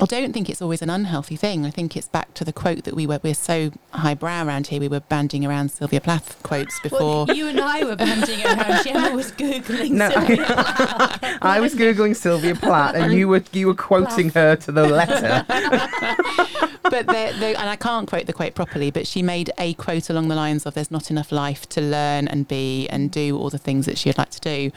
I 0.00 0.04
don't 0.04 0.32
think 0.32 0.48
it's 0.48 0.62
always 0.62 0.80
an 0.80 0.90
unhealthy 0.90 1.34
thing. 1.36 1.66
I 1.66 1.70
think 1.70 1.96
it's 1.96 2.08
back 2.08 2.32
to 2.34 2.44
the 2.44 2.52
quote 2.52 2.84
that 2.84 2.94
we 2.94 3.06
were, 3.06 3.18
we're 3.22 3.34
so 3.34 3.72
highbrow 3.90 4.44
around 4.44 4.68
here. 4.68 4.80
We 4.80 4.86
were 4.88 5.00
banding 5.00 5.44
around 5.44 5.70
Sylvia 5.72 6.00
Plath 6.00 6.40
quotes 6.44 6.78
before. 6.80 7.26
Well, 7.26 7.36
you 7.36 7.48
and 7.48 7.60
I 7.60 7.84
were 7.84 7.96
banding 7.96 8.44
around. 8.44 8.84
Gemma 8.84 9.16
was 9.16 9.32
googling. 9.32 9.90
No, 9.90 10.10
Sylvia. 10.10 10.46
I 11.42 11.58
was 11.60 11.74
googling 11.74 12.14
Sylvia 12.14 12.54
Plath, 12.54 12.94
and 12.94 13.12
you 13.12 13.26
were 13.28 13.42
you 13.52 13.66
were 13.66 13.74
quoting 13.74 14.30
her 14.30 14.54
to 14.56 14.72
the 14.72 14.86
letter. 14.86 15.44
but 16.82 17.06
they 17.08 17.32
they 17.38 17.54
and 17.56 17.68
I 17.68 17.76
can't 17.76 18.08
quote 18.08 18.26
the 18.26 18.32
quote 18.32 18.54
properly, 18.54 18.90
but 18.90 19.06
she 19.06 19.22
made 19.22 19.50
a 19.58 19.74
quote 19.74 20.10
along 20.10 20.28
the 20.28 20.36
lines 20.36 20.64
of 20.64 20.74
"There's 20.74 20.90
not 20.90 21.10
enough 21.10 21.32
life 21.32 21.68
to 21.70 21.80
learn 21.80 22.28
and 22.28 22.46
be 22.46 22.88
and 22.88 23.10
do 23.10 23.36
all 23.36 23.50
the 23.50 23.58
things 23.58 23.86
that 23.86 23.98
she'd 23.98 24.18
like 24.18 24.30
to 24.30 24.40
do." 24.40 24.70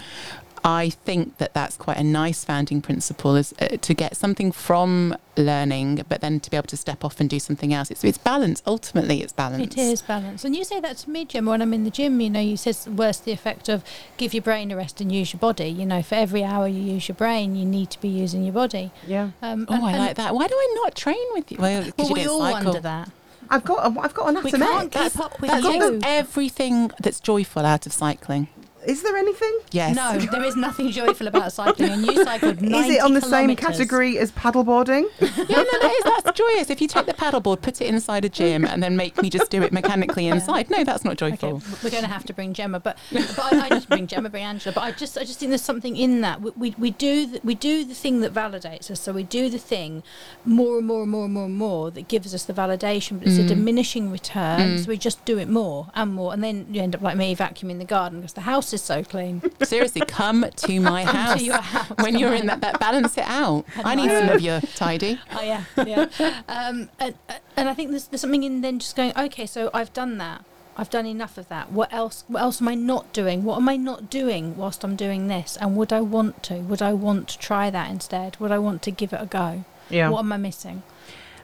I 0.63 0.89
think 0.91 1.38
that 1.39 1.56
that's 1.56 1.76
quite 1.76 1.97
a 1.97 2.04
nice 2.04 2.45
founding 2.45 2.82
principle 2.84 3.36
is 3.36 3.52
uh, 3.60 3.78
to 3.82 3.93
get 3.95 4.15
something 4.15 4.52
from 4.52 5.15
learning, 5.36 6.06
but 6.08 6.21
then 6.21 6.39
to 6.39 6.52
be 6.52 6.58
able 6.58 6.67
to 6.67 6.78
step 6.78 7.04
off 7.04 7.19
and 7.19 7.28
do 7.28 7.39
something 7.39 7.74
else. 7.74 7.89
It's 7.89 8.04
it's 8.04 8.19
balance. 8.19 8.62
Ultimately, 8.67 9.24
it's 9.24 9.34
balance. 9.34 9.63
It 9.63 9.78
is 9.80 10.04
balance. 10.04 10.45
And 10.45 10.56
you 10.56 10.63
say 10.63 10.80
that 10.80 10.97
to 10.97 11.10
me, 11.10 11.26
Jem, 11.26 11.47
when 11.47 11.63
I'm 11.63 11.74
in 11.74 11.84
the 11.84 11.89
gym, 11.89 12.21
you 12.21 12.30
know, 12.30 12.39
you 12.39 12.58
said 12.58 12.78
worse 12.95 13.17
the 13.17 13.32
effect 13.32 13.69
of 13.69 13.84
give 14.17 14.36
your 14.36 14.43
brain 14.43 14.69
a 14.71 14.76
rest 14.76 15.02
and 15.02 15.12
use 15.12 15.34
your 15.34 15.39
body. 15.39 15.67
You 15.69 15.86
know, 15.86 16.04
for 16.04 16.13
every 16.15 16.43
hour 16.43 16.67
you 16.67 16.82
use 16.93 17.08
your 17.08 17.15
brain, 17.15 17.56
you 17.56 17.65
need 17.65 17.89
to 17.91 18.00
be 18.00 18.10
using 18.10 18.43
your 18.43 18.54
body. 18.54 18.91
Yeah, 19.08 19.32
Um, 19.41 19.65
Oh, 19.67 19.74
and- 19.74 19.86
I 19.86 19.97
like 19.97 20.15
that. 20.17 20.36
Why 20.36 20.47
do 20.47 20.54
I 20.54 20.74
not 20.84 20.93
train 20.95 21.26
with 21.34 21.52
you? 21.52 21.58
Well, 21.60 21.84
'cause 21.84 21.93
Well, 21.97 22.08
you 22.10 22.13
we 22.13 22.28
all 22.28 22.39
cycle. 22.41 22.65
wonder 22.65 22.82
that. 22.82 23.10
I've 23.50 23.65
got 23.65 23.80
a, 23.86 24.00
I've 24.00 24.13
got 24.13 24.30
an 24.30 24.43
We 24.43 24.52
can't 24.52 24.91
keep 24.91 25.19
up 25.19 25.41
with 25.41 25.50
That 25.50 25.63
you. 25.63 25.91
takes 26.00 26.06
everything 26.06 26.91
that's 27.02 27.19
joyful 27.19 27.65
out 27.65 27.86
of 27.88 27.93
cycling. 27.93 28.47
Is 28.86 29.04
there 29.04 29.15
anything? 29.15 29.60
Yes. 29.72 29.96
No, 29.96 30.17
there 30.32 30.44
is 30.44 30.56
nothing 30.56 30.91
joyful 30.91 31.28
about 31.28 31.54
cycling. 31.54 31.89
And 31.91 32.06
you 32.06 32.24
cycled 32.24 32.62
90 32.62 32.78
Is 32.78 32.96
it 32.98 33.02
on 33.02 33.13
the 33.13 33.22
same 33.22 33.56
category 33.56 34.17
as 34.17 34.32
paddleboarding? 34.32 35.06
yeah, 35.22 35.28
no, 35.30 35.63
that 35.63 35.94
is, 35.98 36.24
that's 36.26 36.38
joyous. 36.38 36.70
If 36.70 36.82
you 36.82 36.88
take 36.88 37.06
the 37.06 37.13
paddleboard, 37.13 37.62
put 37.62 37.82
it 37.82 37.88
inside 37.88 38.26
a 38.26 38.30
gym, 38.30 38.65
and 38.65 38.82
then 38.82 38.96
make 38.96 39.22
me 39.22 39.30
just 39.30 39.52
do 39.52 39.62
it 39.62 39.72
mechanically 39.72 40.28
inside, 40.28 40.70
no, 40.70 40.84
that's 40.84 41.06
not 41.06 41.22
Okay, 41.22 41.36
joyful. 41.36 41.62
we're 41.84 41.91
going 41.91 42.04
to 42.04 42.10
have 42.10 42.26
to 42.26 42.34
bring 42.34 42.54
Gemma, 42.54 42.80
but 42.80 42.98
but 43.12 43.39
I, 43.39 43.65
I 43.65 43.70
just 43.70 43.89
bring 43.89 44.08
Gemma, 44.08 44.30
bring 44.30 44.44
Angela. 44.44 44.74
But 44.74 44.82
I 44.82 44.91
just 44.91 45.17
I 45.17 45.24
just 45.24 45.39
think 45.39 45.50
there's 45.50 45.62
something 45.62 45.96
in 45.96 46.22
that. 46.22 46.41
We 46.41 46.52
we, 46.56 46.76
we 46.78 46.91
do 46.91 47.28
the, 47.28 47.41
we 47.44 47.54
do 47.54 47.86
the 47.86 47.94
thing 47.94 48.22
that 48.22 48.34
validates 48.34 48.89
us. 48.89 49.02
So 49.02 49.13
we 49.13 49.24
do 49.24 49.50
the 49.50 49.58
thing 49.58 50.04
more 50.46 50.78
and 50.80 50.88
more 50.88 51.04
and 51.04 51.12
more 51.12 51.26
and 51.26 51.34
more 51.34 51.46
and 51.46 51.56
more 51.56 51.91
that 51.91 52.08
gives 52.08 52.34
us 52.34 52.46
the 52.46 52.54
validation, 52.54 53.20
but 53.20 53.28
it's 53.28 53.38
a 53.38 53.41
mm. 53.41 53.50
diminishing 53.50 54.12
return. 54.12 54.80
So 54.80 54.86
mm. 54.86 54.88
we 54.88 54.98
just 54.98 55.24
do 55.26 55.38
it 55.38 55.50
more 55.50 55.91
and 55.94 56.13
more, 56.13 56.34
and 56.34 56.44
then 56.44 56.67
you 56.72 56.82
end 56.82 56.96
up 56.96 57.02
like 57.02 57.17
me 57.17 57.36
vacuuming 57.36 57.78
the 57.78 57.86
garden 57.86 58.22
because 58.22 58.34
the 58.34 58.41
house 58.41 58.70
is 58.73 58.81
so 58.81 59.03
clean. 59.03 59.41
Seriously, 59.63 60.01
come 60.07 60.45
to 60.55 60.79
my 60.79 61.03
Come 61.03 61.13
to 61.13 61.19
house 61.19 61.41
your 61.43 61.57
house. 61.62 61.91
when 61.99 62.17
you're 62.17 62.34
in 62.34 62.47
that, 62.47 62.62
that. 62.62 62.79
Balance 62.79 63.17
it 63.17 63.25
out. 63.27 63.65
I 63.84 63.95
need 63.95 64.10
some 64.10 64.29
of 64.29 64.41
your 64.41 64.62
tidy. 64.75 65.19
Oh 65.34 65.41
yeah, 65.41 65.63
yeah. 65.86 66.41
um, 66.47 66.89
and, 66.99 67.15
and 67.57 67.69
I 67.69 67.73
think 67.73 67.91
there's, 67.91 68.07
there's 68.07 68.21
something 68.21 68.43
in 68.43 68.62
then 68.62 68.79
just 68.79 68.95
going. 68.95 69.13
Okay, 69.17 69.45
so 69.45 69.69
I've 69.73 69.93
done 69.93 70.17
that. 70.17 70.43
I've 70.77 70.89
done 70.89 71.05
enough 71.05 71.38
of 71.38 71.47
that. 71.49 71.71
What 71.71 71.91
else? 71.93 72.23
What 72.27 72.41
else 72.41 72.62
am 72.62 72.67
I 72.67 72.75
not 72.75 73.12
doing? 73.13 73.43
What 73.43 73.57
am 73.57 73.67
I 73.69 73.75
not 73.77 74.10
doing 74.10 74.55
whilst 74.57 74.84
I'm 74.84 74.95
doing 74.95 75.27
this? 75.27 75.57
And 75.60 75.75
would 75.75 75.91
I 75.93 76.01
want 76.01 76.43
to? 76.43 76.55
Would 76.60 76.81
I 76.81 76.93
want 76.93 77.27
to 77.29 77.38
try 77.39 77.69
that 77.69 77.89
instead? 77.89 78.38
Would 78.39 78.51
I 78.51 78.57
want 78.60 78.81
to 78.84 78.91
give 78.91 79.13
it 79.13 79.19
a 79.21 79.25
go? 79.25 79.65
Yeah. 79.89 80.10
What 80.10 80.19
am 80.19 80.31
I 80.31 80.38
missing? 80.38 80.84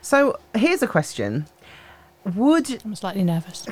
So 0.00 0.38
here's 0.54 0.82
a 0.82 0.86
question: 0.88 1.46
Would 2.24 2.82
I'm 2.84 2.94
slightly 2.94 3.22
nervous. 3.24 3.66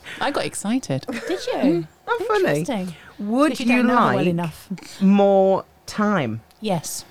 I 0.20 0.30
got 0.30 0.44
excited. 0.44 1.06
Did 1.28 1.40
you? 1.46 1.58
Hmm? 1.58 1.80
oh 2.08 2.24
funny? 2.28 2.60
Interesting. 2.60 2.94
Would 3.18 3.50
Because 3.50 3.60
you 3.66 3.72
don't 3.76 3.86
know 3.86 3.96
her 3.96 4.04
well 4.06 4.16
like 4.16 4.26
enough? 4.26 5.00
more 5.00 5.64
time? 5.86 6.40
Yes. 6.60 7.04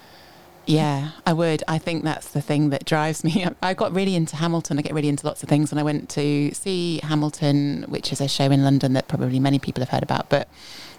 Yeah, 0.67 1.11
I 1.25 1.33
would. 1.33 1.63
I 1.67 1.79
think 1.79 2.03
that's 2.03 2.29
the 2.29 2.41
thing 2.41 2.69
that 2.69 2.85
drives 2.85 3.23
me. 3.23 3.45
I 3.63 3.73
got 3.73 3.93
really 3.93 4.15
into 4.15 4.35
Hamilton. 4.35 4.77
I 4.77 4.83
get 4.83 4.93
really 4.93 5.09
into 5.09 5.25
lots 5.25 5.41
of 5.41 5.49
things, 5.49 5.71
and 5.71 5.79
I 5.79 5.83
went 5.83 6.07
to 6.09 6.51
see 6.53 6.99
Hamilton, 7.03 7.85
which 7.89 8.13
is 8.13 8.21
a 8.21 8.27
show 8.27 8.45
in 8.45 8.63
London 8.63 8.93
that 8.93 9.07
probably 9.07 9.39
many 9.39 9.57
people 9.59 9.81
have 9.81 9.89
heard 9.89 10.03
about. 10.03 10.29
But 10.29 10.47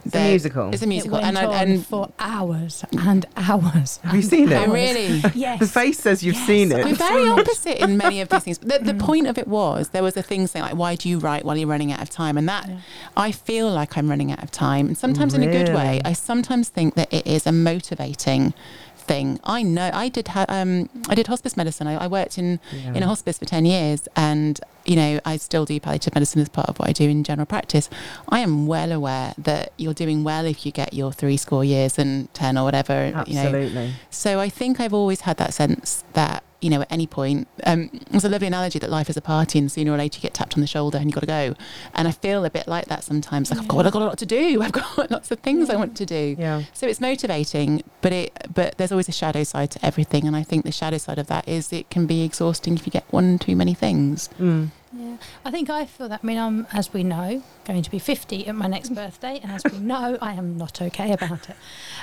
It's 0.04 0.14
a 0.14 0.28
musical. 0.28 0.70
It's 0.72 0.82
a 0.82 0.86
musical, 0.86 1.18
It 1.18 1.22
went 1.22 1.36
and 1.36 1.46
I, 1.46 1.60
on 1.62 1.68
and 1.68 1.86
for 1.86 2.12
hours 2.18 2.84
and 2.92 3.24
hours. 3.36 3.98
Have 4.02 4.14
you 4.16 4.22
seen 4.22 4.50
it? 4.50 4.54
hours. 4.56 4.68
Oh, 4.68 4.72
really? 4.72 5.22
Yes. 5.34 5.60
The 5.60 5.66
face 5.66 5.98
says 5.98 6.22
you've 6.22 6.34
Yes. 6.34 6.46
seen 6.46 6.72
it. 6.72 6.84
We're 6.84 6.94
very 6.94 7.28
opposite 7.28 7.82
in 7.82 7.96
many 7.96 8.20
of 8.20 8.28
these 8.28 8.42
things. 8.42 8.58
But 8.58 8.68
the, 8.84 8.92
the 8.92 8.98
Mm. 8.98 9.00
point 9.00 9.26
of 9.28 9.38
it 9.38 9.46
was 9.48 9.88
there 9.90 10.02
was 10.02 10.16
a 10.16 10.22
thing 10.22 10.46
saying 10.46 10.64
like, 10.64 10.74
"Why 10.76 10.94
do 10.96 11.08
you 11.08 11.18
write 11.18 11.44
while 11.44 11.56
you're 11.56 11.68
running 11.68 11.92
out 11.92 12.02
of 12.02 12.10
time?" 12.10 12.36
And 12.36 12.48
that 12.48 12.68
Yeah. 12.68 12.76
I 13.16 13.32
feel 13.32 13.70
like 13.70 13.96
I'm 13.96 14.08
running 14.08 14.30
out 14.32 14.42
of 14.42 14.50
time, 14.50 14.86
and 14.88 14.98
sometimes 14.98 15.34
in 15.34 15.42
a 15.42 15.50
good 15.50 15.74
way. 15.74 16.00
I 16.04 16.12
sometimes 16.14 16.68
think 16.68 16.94
that 16.96 17.12
it 17.12 17.26
is 17.26 17.46
a 17.46 17.52
motivating 17.52 18.54
thing. 19.02 19.38
I 19.44 19.62
know 19.62 19.90
I 19.92 20.08
did 20.08 20.28
ha- 20.28 20.46
um, 20.48 20.88
I 21.08 21.14
did 21.14 21.26
hospice 21.26 21.56
medicine. 21.56 21.86
I, 21.86 21.94
I 22.04 22.06
worked 22.06 22.38
in 22.38 22.60
Yeah. 22.72 22.94
in 22.94 23.02
a 23.02 23.06
hospice 23.06 23.38
for 23.38 23.44
ten 23.44 23.64
years, 23.64 24.08
and 24.16 24.60
you 24.84 24.96
know 24.96 25.20
I 25.24 25.36
still 25.36 25.64
do 25.64 25.78
palliative 25.80 26.14
medicine 26.14 26.40
as 26.40 26.48
part 26.48 26.68
of 26.68 26.78
what 26.78 26.88
I 26.88 26.92
do 26.92 27.08
in 27.08 27.22
general 27.24 27.46
practice. 27.46 27.88
I 28.28 28.40
am 28.40 28.66
well 28.66 28.92
aware 28.92 29.34
that 29.38 29.72
you're 29.76 29.94
doing 29.94 30.24
well 30.24 30.44
if 30.46 30.64
you 30.64 30.72
get 30.72 30.94
your 30.94 31.12
three 31.12 31.36
score 31.36 31.64
years 31.64 31.98
and 31.98 32.32
ten 32.34 32.56
or 32.58 32.64
whatever. 32.64 33.06
You 33.26 33.34
know, 33.34 33.40
Absolutely. 33.42 33.92
so 34.10 34.40
I 34.40 34.48
think 34.48 34.80
I've 34.80 34.94
always 34.94 35.22
had 35.22 35.36
that 35.38 35.52
sense 35.54 36.04
that, 36.14 36.42
you 36.62 36.70
know, 36.70 36.82
at 36.82 36.92
any 36.92 37.06
point, 37.06 37.48
um, 37.64 37.90
there's 38.10 38.24
a 38.24 38.28
lovely 38.28 38.46
analogy 38.46 38.78
that 38.78 38.88
life 38.88 39.10
is 39.10 39.16
a 39.16 39.20
party 39.20 39.58
and 39.58 39.70
sooner 39.70 39.92
or 39.92 39.98
later 39.98 40.18
you 40.18 40.22
get 40.22 40.32
tapped 40.34 40.54
on 40.54 40.60
the 40.60 40.66
shoulder 40.66 40.96
and 40.96 41.06
you've 41.06 41.14
got 41.14 41.20
to 41.20 41.26
go. 41.26 41.54
And 41.94 42.06
I 42.06 42.12
feel 42.12 42.44
a 42.44 42.50
bit 42.50 42.68
like 42.68 42.86
that 42.86 43.04
sometimes. 43.04 43.50
Like, 43.50 43.60
I've 43.60 43.68
got, 43.68 43.86
I've 43.86 43.92
got 43.92 44.02
a 44.02 44.04
lot 44.04 44.18
to 44.18 44.26
do. 44.26 44.62
I've 44.62 44.72
got 44.72 45.10
lots 45.10 45.30
of 45.30 45.40
things 45.40 45.68
I 45.68 45.76
want 45.76 45.96
to 45.96 46.06
do. 46.06 46.36
Yeah. 46.38 46.62
So 46.72 46.86
it's 46.86 47.00
motivating, 47.00 47.82
but 48.00 48.12
it, 48.12 48.46
but 48.54 48.78
there's 48.78 48.92
always 48.92 49.08
a 49.08 49.12
shadow 49.12 49.42
side 49.42 49.70
to 49.72 49.84
everything. 49.84 50.26
And 50.26 50.36
I 50.36 50.42
think 50.42 50.64
the 50.64 50.72
shadow 50.72 50.98
side 50.98 51.18
of 51.18 51.26
that 51.26 51.48
is 51.48 51.72
it 51.72 51.90
can 51.90 52.06
be 52.06 52.22
exhausting 52.22 52.74
if 52.74 52.86
you 52.86 52.92
get 52.92 53.04
one 53.10 53.38
too 53.38 53.56
many 53.56 53.74
things. 53.74 54.30
Mm. 54.38 54.70
Yeah. 55.12 55.26
I 55.44 55.50
think 55.50 55.70
I 55.70 55.86
feel 55.86 56.08
that. 56.08 56.20
I 56.22 56.26
mean, 56.26 56.38
I'm, 56.38 56.66
as 56.72 56.92
we 56.92 57.02
know, 57.04 57.42
going 57.64 57.82
to 57.82 57.90
be 57.90 57.98
50 57.98 58.46
at 58.46 58.54
my 58.54 58.66
next 58.66 58.94
birthday, 58.94 59.40
and 59.42 59.52
as 59.52 59.62
we 59.70 59.78
know, 59.92 60.18
I 60.20 60.32
am 60.34 60.56
not 60.56 60.80
okay 60.82 61.12
about 61.12 61.48
it. 61.50 61.56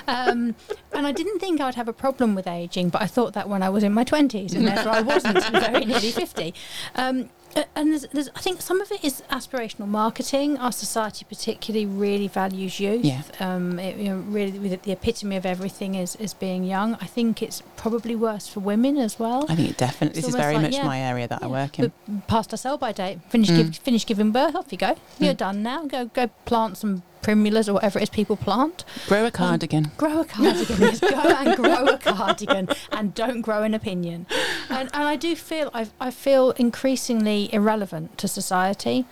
Um, 0.06 0.54
and 0.92 1.06
I 1.06 1.12
didn't 1.12 1.38
think 1.38 1.60
I 1.60 1.66
would 1.66 1.74
have 1.74 1.88
a 1.88 1.92
problem 1.92 2.34
with 2.34 2.46
aging, 2.46 2.88
but 2.90 3.02
I 3.02 3.06
thought 3.06 3.32
that 3.34 3.48
when 3.48 3.62
I 3.62 3.68
was 3.68 3.82
in 3.84 3.92
my 3.92 4.04
20s, 4.04 4.54
and 4.54 4.66
therefore 4.66 4.92
I 4.92 5.00
wasn't 5.00 5.42
very 5.52 5.84
nearly 5.84 6.10
50. 6.10 6.54
Um, 6.94 7.30
and 7.74 7.90
there's, 7.92 8.06
there's, 8.12 8.28
I 8.34 8.40
think 8.40 8.62
some 8.62 8.80
of 8.80 8.90
it 8.92 9.04
is 9.04 9.22
aspirational 9.30 9.88
marketing. 9.88 10.56
Our 10.58 10.72
society 10.72 11.24
particularly 11.28 11.86
really 11.86 12.28
values 12.28 12.78
youth. 12.78 13.04
Yeah. 13.04 13.22
Um, 13.40 13.78
it, 13.78 13.96
you 13.96 14.04
know, 14.10 14.16
really, 14.16 14.76
the 14.76 14.92
epitome 14.92 15.36
of 15.36 15.44
everything 15.44 15.94
is, 15.94 16.16
is 16.16 16.34
being 16.34 16.64
young. 16.64 16.94
I 17.00 17.06
think 17.06 17.42
it's 17.42 17.62
probably 17.76 18.14
worse 18.14 18.46
for 18.48 18.60
women 18.60 18.96
as 18.98 19.18
well. 19.18 19.46
I 19.48 19.56
think 19.56 19.70
it 19.70 19.76
definitely. 19.76 20.18
It's 20.18 20.26
This 20.26 20.34
is 20.34 20.40
very 20.40 20.54
like, 20.54 20.62
much 20.62 20.74
yeah, 20.74 20.84
my 20.86 21.00
area 21.00 21.26
that 21.28 21.42
I 21.42 21.46
work 21.46 21.78
in. 21.78 21.92
But 22.06 22.26
past 22.28 22.52
our 22.52 22.58
sell 22.58 22.78
by 22.78 22.92
date. 22.92 23.18
Finish, 23.28 23.50
Mm. 23.50 23.56
give, 23.56 23.76
finish 23.76 24.06
giving 24.06 24.30
birth. 24.32 24.54
Off 24.54 24.70
you 24.70 24.78
go. 24.78 24.96
You're 25.18 25.34
done 25.34 25.62
now. 25.62 25.84
Go 25.86 26.06
go 26.06 26.28
plant 26.44 26.76
some 26.76 27.02
primulas 27.22 27.68
or 27.68 27.74
whatever 27.74 27.98
it 27.98 28.02
is 28.04 28.10
people 28.10 28.36
plant. 28.36 28.84
Grow 29.08 29.22
a 29.22 29.26
um, 29.26 29.30
cardigan. 29.32 29.90
Grow 29.96 30.20
a 30.20 30.24
cardigan. 30.24 30.80
yes, 30.80 31.00
go 31.00 31.08
and 31.14 31.56
grow 31.56 31.86
a 31.86 31.98
cardigan, 31.98 32.68
and 32.92 33.14
don't 33.14 33.40
grow 33.42 33.62
an 33.62 33.74
opinion. 33.74 34.26
And, 34.68 34.88
and 34.92 35.04
I 35.04 35.16
do 35.16 35.34
feel 35.36 35.70
I, 35.74 35.88
I 36.00 36.10
feel 36.10 36.50
increasingly 36.52 37.52
irrelevant 37.52 38.18
to 38.18 38.28
society, 38.28 39.04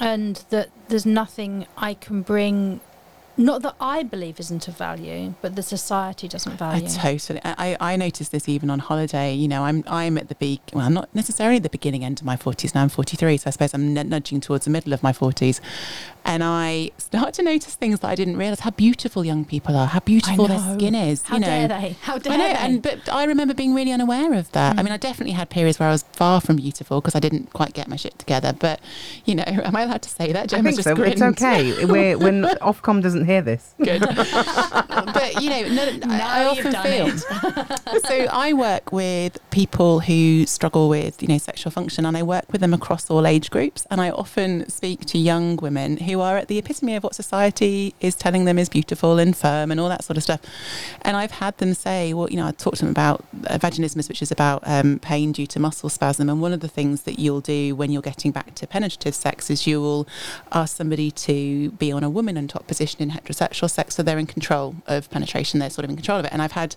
and 0.00 0.44
that 0.50 0.70
there's 0.88 1.06
nothing 1.06 1.66
I 1.76 1.94
can 1.94 2.22
bring. 2.22 2.80
Not 3.36 3.62
that 3.62 3.74
I 3.80 4.04
believe 4.04 4.38
isn't 4.38 4.68
of 4.68 4.76
value, 4.76 5.34
but 5.42 5.56
the 5.56 5.62
society 5.64 6.28
doesn't 6.28 6.52
I 6.52 6.56
value. 6.78 6.88
totally. 6.88 7.40
I, 7.44 7.76
I 7.80 7.92
I 7.94 7.96
noticed 7.96 8.30
this 8.30 8.48
even 8.48 8.70
on 8.70 8.78
holiday. 8.78 9.34
You 9.34 9.48
know, 9.48 9.64
I'm 9.64 9.82
I'm 9.88 10.16
at 10.18 10.28
the 10.28 10.36
big. 10.36 10.60
Well, 10.72 10.86
I'm 10.86 10.94
not 10.94 11.12
necessarily 11.12 11.56
at 11.56 11.64
the 11.64 11.68
beginning 11.68 12.04
end 12.04 12.20
of 12.20 12.26
my 12.26 12.36
forties 12.36 12.76
now. 12.76 12.82
I'm 12.82 12.88
43, 12.88 13.36
so 13.38 13.48
I 13.48 13.50
suppose 13.50 13.74
I'm 13.74 13.98
n- 13.98 14.08
nudging 14.08 14.40
towards 14.40 14.66
the 14.66 14.70
middle 14.70 14.92
of 14.92 15.02
my 15.02 15.12
forties, 15.12 15.60
and 16.24 16.42
I 16.42 16.90
start 16.98 17.34
to 17.34 17.42
notice 17.42 17.74
things 17.74 18.00
that 18.00 18.08
I 18.08 18.14
didn't 18.14 18.36
realize 18.36 18.60
how 18.60 18.70
beautiful 18.70 19.24
young 19.24 19.44
people 19.44 19.76
are, 19.76 19.86
how 19.86 20.00
beautiful 20.00 20.46
their 20.48 20.58
skin 20.74 20.94
is. 20.94 21.22
How 21.22 21.34
you 21.36 21.40
know, 21.40 21.46
dare 21.46 21.68
they? 21.68 21.96
How 22.02 22.18
dare 22.18 22.32
I 22.32 22.36
know, 22.36 22.48
they? 22.48 22.54
and 22.54 22.82
but 22.82 23.08
I 23.12 23.24
remember 23.24 23.54
being 23.54 23.74
really 23.74 23.92
unaware 23.92 24.32
of 24.34 24.50
that. 24.52 24.76
I 24.78 24.80
Mm. 24.80 24.84
mean, 24.84 24.92
I 24.92 24.96
definitely 24.96 25.32
had 25.32 25.50
periods 25.50 25.78
where 25.78 25.88
I 25.88 25.92
was 25.92 26.04
far 26.12 26.40
from 26.40 26.56
beautiful 26.56 27.00
because 27.00 27.14
I 27.14 27.20
didn't 27.20 27.52
quite 27.52 27.72
get 27.74 27.88
my 27.88 27.96
shit 27.96 28.18
together. 28.18 28.52
But 28.58 28.80
you 29.24 29.34
know, 29.34 29.44
am 29.46 29.76
I 29.76 29.82
allowed 29.82 30.02
to 30.02 30.08
say 30.10 30.32
that? 30.32 30.52
I 30.52 30.62
think 30.62 30.76
just 30.76 30.84
so. 30.88 30.94
grinned. 30.94 31.12
It's 31.14 31.22
okay. 31.22 31.84
We're, 31.84 32.16
when 32.18 32.42
Ofcom 32.62 33.02
doesn't 33.02 33.26
hear 33.26 33.42
this. 33.42 33.74
Good. 33.82 34.00
but 34.58 35.42
you 35.42 35.50
know, 35.50 35.68
no, 35.68 35.92
I, 36.10 36.42
I 36.42 36.44
often 36.46 36.72
feel. 36.82 37.08
so 38.08 38.26
I 38.32 38.52
work 38.52 38.92
with 38.92 39.38
people 39.50 40.00
who 40.00 40.46
struggle 40.46 40.88
with 40.88 41.22
you 41.22 41.28
know 41.28 41.38
sexual 41.38 41.70
function, 41.70 42.04
and 42.06 42.16
I 42.16 42.22
work 42.22 42.50
with 42.52 42.60
them 42.60 42.74
across 42.74 43.10
all 43.10 43.26
age 43.26 43.50
groups. 43.50 43.86
And 43.90 44.00
I 44.00 44.10
often 44.10 44.68
speak 44.68 45.04
to 45.06 45.18
young 45.18 45.56
women 45.56 45.96
who 45.98 46.13
are 46.20 46.36
at 46.36 46.48
the 46.48 46.58
epitome 46.58 46.96
of 46.96 47.02
what 47.02 47.14
society 47.14 47.94
is 48.00 48.14
telling 48.14 48.44
them 48.44 48.58
is 48.58 48.68
beautiful 48.68 49.18
and 49.18 49.36
firm 49.36 49.70
and 49.70 49.80
all 49.80 49.88
that 49.88 50.04
sort 50.04 50.16
of 50.16 50.22
stuff. 50.22 50.40
And 51.02 51.16
I've 51.16 51.32
had 51.32 51.58
them 51.58 51.74
say, 51.74 52.14
well, 52.14 52.30
you 52.30 52.36
know, 52.36 52.46
I 52.46 52.52
talked 52.52 52.78
to 52.78 52.84
them 52.84 52.90
about 52.90 53.24
uh, 53.46 53.58
vaginismus, 53.58 54.08
which 54.08 54.22
is 54.22 54.30
about 54.30 54.62
um, 54.66 54.98
pain 54.98 55.32
due 55.32 55.46
to 55.48 55.60
muscle 55.60 55.88
spasm. 55.88 56.28
And 56.28 56.40
one 56.40 56.52
of 56.52 56.60
the 56.60 56.68
things 56.68 57.02
that 57.02 57.18
you'll 57.18 57.40
do 57.40 57.74
when 57.74 57.90
you're 57.90 58.02
getting 58.02 58.30
back 58.30 58.54
to 58.56 58.66
penetrative 58.66 59.14
sex 59.14 59.50
is 59.50 59.66
you 59.66 59.80
will 59.80 60.06
ask 60.52 60.76
somebody 60.76 61.10
to 61.10 61.70
be 61.72 61.90
on 61.92 62.04
a 62.04 62.10
woman 62.10 62.38
on 62.38 62.48
top 62.48 62.66
position 62.66 63.02
in 63.02 63.10
heterosexual 63.10 63.70
sex, 63.70 63.94
so 63.96 64.02
they're 64.02 64.18
in 64.18 64.26
control 64.26 64.76
of 64.86 65.10
penetration. 65.10 65.60
They're 65.60 65.70
sort 65.70 65.84
of 65.84 65.90
in 65.90 65.96
control 65.96 66.18
of 66.18 66.26
it. 66.26 66.32
And 66.32 66.40
I've 66.40 66.52
had, 66.52 66.76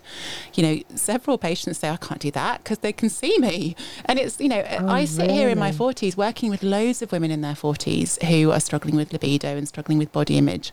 you 0.54 0.62
know, 0.62 0.82
several 0.94 1.38
patients 1.38 1.78
say, 1.78 1.88
I 1.88 1.96
can't 1.96 2.20
do 2.20 2.30
that 2.32 2.64
because 2.64 2.78
they 2.78 2.92
can 2.92 3.08
see 3.08 3.38
me. 3.38 3.76
And 4.04 4.18
it's, 4.18 4.40
you 4.40 4.48
know, 4.48 4.64
I 4.68 5.04
sit 5.04 5.30
here 5.30 5.48
in 5.48 5.58
my 5.58 5.70
40s 5.70 6.16
working 6.16 6.50
with 6.50 6.62
loads 6.62 7.02
of 7.02 7.12
women 7.12 7.30
in 7.30 7.40
their 7.40 7.54
40s 7.54 8.22
who 8.24 8.50
are 8.50 8.60
struggling 8.60 8.96
with 8.96 9.12
libido 9.12 9.27
and 9.36 9.68
struggling 9.68 9.98
with 9.98 10.12
body 10.12 10.38
image. 10.38 10.72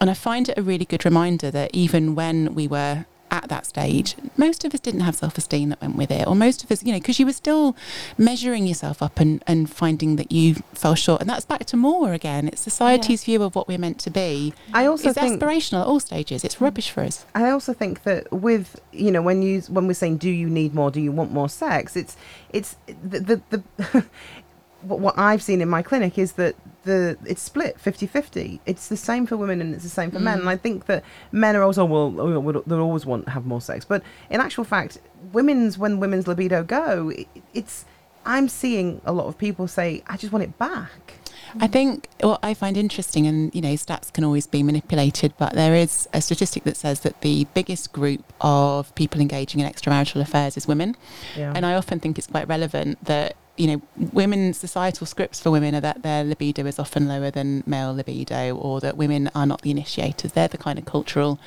And 0.00 0.08
I 0.08 0.14
find 0.14 0.48
it 0.48 0.56
a 0.56 0.62
really 0.62 0.84
good 0.84 1.04
reminder 1.04 1.50
that 1.50 1.70
even 1.74 2.14
when 2.14 2.54
we 2.54 2.66
were 2.66 3.04
at 3.30 3.48
that 3.48 3.64
stage, 3.64 4.16
most 4.36 4.64
of 4.64 4.74
us 4.74 4.80
didn't 4.80 5.00
have 5.00 5.14
self 5.14 5.38
esteem 5.38 5.68
that 5.68 5.80
went 5.80 5.96
with 5.96 6.10
it, 6.10 6.26
or 6.26 6.34
most 6.34 6.64
of 6.64 6.70
us, 6.70 6.82
you 6.82 6.92
know, 6.92 6.98
because 6.98 7.20
you 7.20 7.26
were 7.26 7.32
still 7.32 7.76
measuring 8.18 8.66
yourself 8.66 9.02
up 9.02 9.20
and, 9.20 9.42
and 9.46 9.70
finding 9.70 10.16
that 10.16 10.32
you 10.32 10.56
fell 10.74 10.94
short. 10.94 11.20
And 11.20 11.30
that's 11.30 11.44
back 11.44 11.64
to 11.66 11.76
more 11.76 12.12
again. 12.12 12.48
It's 12.48 12.60
society's 12.60 13.24
view 13.24 13.42
of 13.42 13.54
what 13.54 13.68
we're 13.68 13.78
meant 13.78 14.00
to 14.00 14.10
be. 14.10 14.52
I 14.74 14.86
also 14.86 15.10
It's 15.10 15.18
think 15.18 15.40
aspirational 15.40 15.82
at 15.82 15.86
all 15.86 16.00
stages. 16.00 16.44
It's 16.44 16.60
rubbish 16.60 16.90
for 16.90 17.02
us. 17.02 17.24
I 17.34 17.50
also 17.50 17.72
think 17.72 18.02
that 18.02 18.32
with 18.32 18.80
you 18.92 19.10
know 19.10 19.22
when 19.22 19.42
you 19.42 19.60
when 19.68 19.86
we're 19.86 19.94
saying 19.94 20.16
do 20.16 20.30
you 20.30 20.48
need 20.48 20.74
more, 20.74 20.90
do 20.90 21.00
you 21.00 21.12
want 21.12 21.32
more 21.32 21.48
sex? 21.48 21.96
It's 21.96 22.16
it's 22.50 22.76
the 22.86 23.20
the, 23.20 23.62
the 23.76 24.06
what 24.82 25.18
I've 25.18 25.42
seen 25.42 25.60
in 25.60 25.68
my 25.68 25.82
clinic 25.82 26.18
is 26.18 26.32
that 26.32 26.56
the 26.84 27.16
it's 27.24 27.42
split 27.42 27.78
50-50. 27.78 28.60
It's 28.66 28.88
the 28.88 28.96
same 28.96 29.26
for 29.26 29.36
women 29.36 29.60
and 29.60 29.74
it's 29.74 29.84
the 29.84 29.90
same 29.90 30.10
for 30.10 30.18
men. 30.18 30.38
Mm. 30.38 30.40
And 30.40 30.48
I 30.48 30.56
think 30.56 30.86
that 30.86 31.04
men 31.32 31.56
are 31.56 31.62
also 31.62 31.84
well 31.84 32.10
well, 32.10 32.62
they'll 32.66 32.80
always 32.80 33.06
want 33.06 33.26
to 33.26 33.30
have 33.30 33.46
more 33.46 33.60
sex, 33.60 33.84
but 33.84 34.02
in 34.30 34.40
actual 34.40 34.64
fact, 34.64 34.98
women's 35.32 35.78
when 35.78 36.00
women's 36.00 36.26
libido 36.26 36.62
go, 36.62 37.10
it, 37.10 37.28
it's 37.54 37.84
I'm 38.24 38.48
seeing 38.48 39.00
a 39.04 39.12
lot 39.12 39.26
of 39.26 39.38
people 39.38 39.68
say 39.68 40.02
I 40.06 40.16
just 40.16 40.32
want 40.32 40.44
it 40.44 40.58
back. 40.58 41.14
I 41.58 41.66
think 41.66 42.08
what 42.20 42.38
I 42.42 42.54
find 42.54 42.76
interesting, 42.76 43.26
and 43.26 43.52
you 43.54 43.60
know, 43.60 43.74
stats 43.74 44.12
can 44.12 44.24
always 44.24 44.46
be 44.46 44.62
manipulated, 44.62 45.32
but 45.38 45.54
there 45.54 45.74
is 45.74 46.08
a 46.12 46.20
statistic 46.20 46.64
that 46.64 46.76
says 46.76 47.00
that 47.00 47.20
the 47.22 47.46
biggest 47.54 47.92
group 47.92 48.32
of 48.40 48.94
people 48.94 49.20
engaging 49.20 49.60
in 49.60 49.70
extramarital 49.70 50.20
affairs 50.20 50.56
is 50.56 50.68
women. 50.68 50.96
Yeah. 51.36 51.52
And 51.54 51.66
I 51.66 51.74
often 51.74 51.98
think 51.98 52.18
it's 52.18 52.26
quite 52.26 52.48
relevant 52.48 53.04
that, 53.04 53.36
you 53.60 53.66
know, 53.66 53.82
women's 54.12 54.56
societal 54.56 55.06
scripts 55.06 55.38
for 55.38 55.50
women 55.50 55.74
are 55.74 55.82
that 55.82 56.02
their 56.02 56.24
libido 56.24 56.64
is 56.64 56.78
often 56.78 57.06
lower 57.06 57.30
than 57.30 57.62
male 57.66 57.92
libido 57.92 58.56
or 58.56 58.80
that 58.80 58.96
women 58.96 59.30
are 59.34 59.44
not 59.44 59.60
the 59.60 59.70
initiators. 59.70 60.32
They're 60.32 60.48
the 60.48 60.56
kind 60.56 60.78
of 60.78 60.86
cultural 60.86 61.38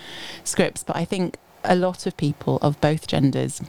scripts. 0.44 0.84
But 0.84 0.96
I 0.96 1.06
think 1.06 1.38
a 1.64 1.76
lot 1.76 2.06
of 2.06 2.16
people 2.16 2.60
of 2.62 2.80
both 2.80 3.08
genders 3.08 3.62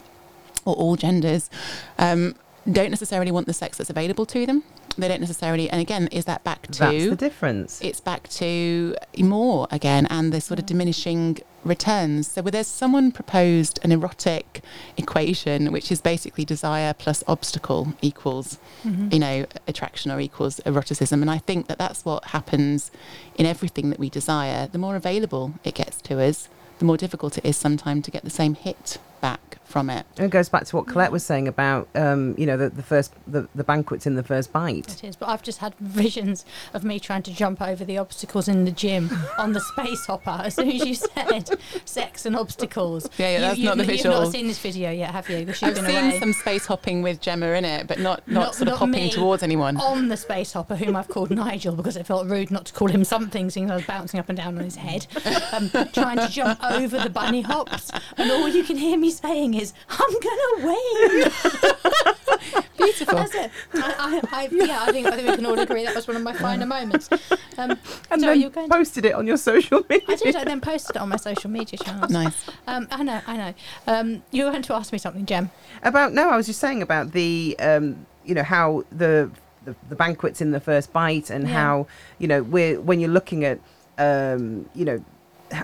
or 0.63 0.75
all 0.75 0.95
genders 0.95 1.49
um, 1.97 2.35
don't 2.71 2.91
necessarily 2.91 3.31
want 3.31 3.47
the 3.47 3.53
sex 3.53 3.79
that's 3.79 3.89
available 3.89 4.27
to 4.27 4.45
them. 4.45 4.63
They 4.95 5.07
don't 5.07 5.21
necessarily, 5.21 5.67
and 5.67 5.81
again, 5.81 6.07
is 6.11 6.25
that 6.25 6.43
back 6.43 6.67
to 6.67 6.79
That's 6.79 7.09
the 7.09 7.15
difference. 7.15 7.81
it's 7.81 7.99
back 7.99 8.29
to 8.29 8.95
more 9.17 9.67
again 9.71 10.05
and 10.11 10.31
the 10.31 10.39
sort 10.39 10.59
of 10.59 10.67
diminishing 10.67 11.39
returns. 11.65 12.27
So, 12.29 12.41
where 12.41 12.51
there's 12.51 12.67
someone 12.67 13.11
proposed 13.11 13.79
an 13.83 13.91
erotic 13.91 14.61
equation, 14.97 15.71
which 15.71 15.91
is 15.91 15.99
basically 16.01 16.45
desire 16.45 16.93
plus 16.93 17.23
obstacle 17.27 17.93
equals, 18.01 18.59
Mm-hmm. 18.83 19.09
you 19.11 19.19
know, 19.19 19.45
attraction 19.67 20.11
or 20.11 20.19
equals 20.19 20.59
eroticism. 20.65 21.21
And 21.23 21.31
I 21.31 21.39
think 21.39 21.65
that 21.67 21.79
that's 21.79 22.05
what 22.05 22.25
happens 22.25 22.91
in 23.35 23.47
everything 23.47 23.89
that 23.89 23.97
we 23.99 24.09
desire. 24.11 24.67
The 24.67 24.77
more 24.77 24.95
available 24.95 25.53
it 25.63 25.73
gets 25.73 26.01
to 26.03 26.21
us, 26.21 26.49
the 26.77 26.85
more 26.85 26.97
difficult 26.97 27.37
it 27.39 27.45
is 27.45 27.57
sometimes 27.57 28.05
to 28.05 28.11
get 28.11 28.23
the 28.23 28.29
same 28.29 28.53
hit 28.53 28.99
back 29.25 29.57
from 29.63 29.89
it. 29.89 30.05
And 30.17 30.27
it 30.27 30.29
goes 30.29 30.47
back 30.47 30.65
to 30.65 30.75
what 30.75 30.85
Colette 30.85 31.11
was 31.11 31.25
saying 31.25 31.47
about, 31.47 31.89
um, 31.95 32.35
you 32.37 32.45
know, 32.45 32.55
the, 32.55 32.69
the 32.69 32.83
first 32.83 33.11
the, 33.25 33.47
the 33.55 33.63
banquets 33.63 34.05
in 34.05 34.13
the 34.13 34.21
first 34.23 34.53
bite. 34.53 34.87
It 34.93 35.03
is, 35.03 35.15
but 35.15 35.27
I've 35.29 35.41
just 35.41 35.57
had 35.59 35.73
visions 35.79 36.45
of 36.73 36.83
me 36.83 36.99
trying 36.99 37.23
to 37.23 37.33
jump 37.33 37.59
over 37.61 37.83
the 37.83 37.97
obstacles 37.97 38.47
in 38.47 38.65
the 38.65 38.71
gym 38.71 39.09
on 39.39 39.53
the 39.53 39.59
space 39.59 40.05
hopper. 40.05 40.39
As 40.43 40.53
soon 40.55 40.69
as 40.69 40.85
you 40.85 40.93
said 40.93 41.49
sex 41.85 42.27
and 42.27 42.35
obstacles, 42.35 43.09
Yeah, 43.17 43.29
yeah, 43.29 43.33
you, 43.35 43.41
that's 43.41 43.57
you, 43.57 43.65
not 43.65 43.77
the 43.77 43.95
You've 43.95 44.05
not 44.05 44.31
seen 44.31 44.47
this 44.47 44.59
video 44.59 44.91
yet, 44.91 45.11
have 45.11 45.27
you? 45.29 45.37
You've 45.37 45.63
I've 45.63 45.73
been 45.75 45.85
seen 45.85 46.05
away. 46.09 46.19
some 46.19 46.33
space 46.33 46.65
hopping 46.67 47.01
with 47.01 47.19
Gemma 47.19 47.47
in 47.47 47.65
it, 47.65 47.87
but 47.87 47.97
not, 47.99 48.21
not, 48.27 48.41
Not- 48.41 48.55
sort 48.55 48.67
of 48.67 48.79
not 48.79 48.87
hopping 48.91 49.09
towards 49.09 49.41
anyone. 49.41 49.77
on 49.77 50.09
the 50.09 50.17
space 50.17 50.53
hopper, 50.53 50.75
whom 50.75 50.95
I've 50.95 51.07
called 51.07 51.31
Nigel 51.31 51.75
because 51.75 51.97
it 51.97 52.05
felt 52.05 52.27
rude 52.27 52.51
not 52.51 52.65
to 52.65 52.73
call 52.73 52.89
him 52.89 53.03
something, 53.03 53.49
seeing 53.49 53.65
as 53.65 53.71
I 53.71 53.75
was 53.77 53.85
bouncing 53.85 54.19
up 54.19 54.29
and 54.29 54.37
down 54.37 54.57
on 54.59 54.63
his 54.63 54.75
head, 54.75 55.07
um, 55.53 55.69
trying 55.93 56.17
to 56.19 56.27
jump 56.29 56.63
over 56.63 56.99
the 56.99 57.09
bunny 57.09 57.41
hops, 57.41 57.91
and 58.17 58.29
all 58.31 58.47
you 58.47 58.63
can 58.63 58.77
hear 58.77 58.97
me 58.97 59.09
saying 59.15 59.53
is, 59.55 59.73
"I'm 59.89 60.19
gonna 60.19 60.67
win." 60.67 61.31
Beautiful. 62.77 63.15
That's 63.17 63.35
it. 63.35 63.51
I, 63.73 64.21
I, 64.31 64.41
I, 64.43 64.49
yeah, 64.51 64.83
I 64.83 64.91
think 64.91 65.07
I 65.07 65.15
think 65.15 65.29
we 65.29 65.35
can 65.35 65.45
all 65.45 65.57
agree 65.59 65.85
that 65.85 65.95
was 65.95 66.07
one 66.07 66.17
of 66.17 66.23
my 66.23 66.33
finer 66.33 66.65
moments. 66.65 67.09
Um, 67.57 67.71
And 68.11 68.21
so 68.21 68.27
then 68.27 68.41
you're 68.41 68.49
going. 68.49 68.69
posted 68.69 69.05
it 69.05 69.13
on 69.15 69.25
your 69.25 69.37
social 69.37 69.81
media. 69.89 70.05
I 70.09 70.15
did. 70.15 70.35
I 70.35 70.43
then 70.43 70.61
posted 70.61 70.95
it 70.97 71.01
on 71.01 71.09
my 71.09 71.15
social 71.15 71.49
media 71.49 71.79
channels. 71.79 72.11
Nice. 72.11 72.45
Um, 72.67 72.87
I 72.91 73.03
know. 73.03 73.21
I 73.25 73.37
know. 73.37 73.53
Um, 73.87 74.23
you 74.31 74.43
were 74.45 74.51
going 74.51 74.63
to 74.63 74.73
ask 74.73 74.91
me 74.91 74.97
something, 74.99 75.25
Jem. 75.25 75.49
About 75.83 76.13
no, 76.13 76.29
I 76.29 76.37
was 76.37 76.45
just 76.45 76.59
saying 76.59 76.81
about 76.81 77.11
the 77.13 77.55
um, 77.59 78.05
you 78.25 78.35
know 78.35 78.43
how 78.43 78.83
the, 78.91 79.31
the 79.63 79.75
the 79.89 79.95
banquets 79.95 80.41
in 80.41 80.51
the 80.51 80.59
first 80.59 80.91
bite 80.93 81.29
and 81.29 81.47
Yeah. 81.47 81.53
how 81.53 81.87
you 82.19 82.27
know 82.27 82.43
we're 82.43 82.79
when 82.81 82.99
you're 82.99 83.09
looking 83.09 83.43
at 83.45 83.59
um, 83.97 84.69
you 84.75 84.85
know 84.85 85.03
h- 85.51 85.63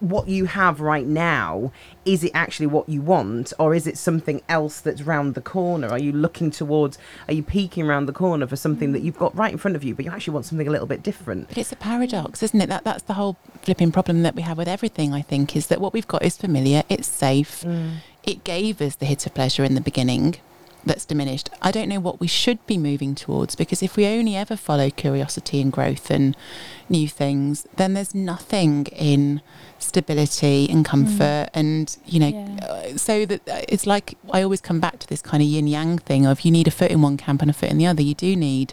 what 0.00 0.28
you 0.28 0.46
have 0.46 0.80
right 0.80 1.06
now 1.06 1.72
is 2.04 2.22
it 2.24 2.30
actually 2.34 2.66
what 2.66 2.88
you 2.88 3.00
want 3.00 3.52
or 3.58 3.74
is 3.74 3.86
it 3.86 3.96
something 3.98 4.40
else 4.48 4.80
that's 4.80 5.02
round 5.02 5.34
the 5.34 5.40
corner 5.40 5.88
are 5.88 5.98
you 5.98 6.12
looking 6.12 6.50
towards 6.50 6.98
are 7.26 7.34
you 7.34 7.42
peeking 7.42 7.86
round 7.86 8.06
the 8.08 8.12
corner 8.12 8.46
for 8.46 8.56
something 8.56 8.92
that 8.92 9.00
you've 9.00 9.18
got 9.18 9.34
right 9.36 9.52
in 9.52 9.58
front 9.58 9.76
of 9.76 9.82
you 9.82 9.94
but 9.94 10.04
you 10.04 10.10
actually 10.10 10.32
want 10.32 10.46
something 10.46 10.68
a 10.68 10.70
little 10.70 10.86
bit 10.86 11.02
different 11.02 11.48
But 11.48 11.58
it's 11.58 11.72
a 11.72 11.76
paradox, 11.76 12.42
isn't 12.42 12.60
it? 12.60 12.68
That 12.68 12.84
that's 12.84 13.02
the 13.04 13.14
whole 13.14 13.36
flipping 13.62 13.92
problem 13.92 14.22
that 14.22 14.34
we 14.34 14.42
have 14.42 14.58
with 14.58 14.68
everything. 14.68 15.12
I 15.14 15.22
think 15.22 15.56
is 15.56 15.68
that 15.68 15.80
what 15.80 15.92
we've 15.92 16.08
got 16.08 16.22
is 16.22 16.36
familiar, 16.36 16.82
it's 16.88 17.08
safe, 17.08 17.62
mm. 17.62 17.96
it 18.24 18.44
gave 18.44 18.80
us 18.80 18.96
the 18.96 19.06
hit 19.06 19.26
of 19.26 19.34
pleasure 19.34 19.64
in 19.64 19.74
the 19.74 19.80
beginning, 19.80 20.36
that's 20.84 21.04
diminished. 21.04 21.50
I 21.60 21.70
don't 21.70 21.88
know 21.88 22.00
what 22.00 22.20
we 22.20 22.26
should 22.26 22.64
be 22.66 22.78
moving 22.78 23.14
towards 23.14 23.54
because 23.54 23.82
if 23.82 23.96
we 23.96 24.06
only 24.06 24.36
ever 24.36 24.56
follow 24.56 24.90
curiosity 24.90 25.60
and 25.60 25.70
growth 25.72 26.10
and 26.10 26.36
new 26.88 27.08
things, 27.08 27.66
then 27.76 27.94
there's 27.94 28.14
nothing 28.14 28.86
in 28.86 29.42
stability 29.78 30.68
and 30.70 30.84
comfort. 30.84 31.48
And, 31.54 31.94
you 32.06 32.20
know, 32.20 32.28
Yeah. 32.28 32.64
uh, 32.66 32.96
so 32.96 33.26
that 33.26 33.48
uh, 33.48 33.62
it's 33.68 33.86
like 33.86 34.16
I 34.32 34.42
always 34.42 34.60
come 34.60 34.80
back 34.80 34.98
to 35.00 35.06
this 35.06 35.20
kind 35.22 35.42
of 35.42 35.48
yin 35.48 35.66
yang 35.66 35.98
thing 35.98 36.26
of 36.26 36.40
you 36.42 36.50
need 36.50 36.66
a 36.68 36.70
foot 36.72 36.90
in 36.90 37.02
one 37.02 37.16
camp 37.16 37.42
and 37.42 37.50
a 37.50 37.54
foot 37.54 37.70
in 37.70 37.78
the 37.78 37.86
other. 37.86 38.02
You 38.02 38.14
do 38.14 38.34
need 38.36 38.72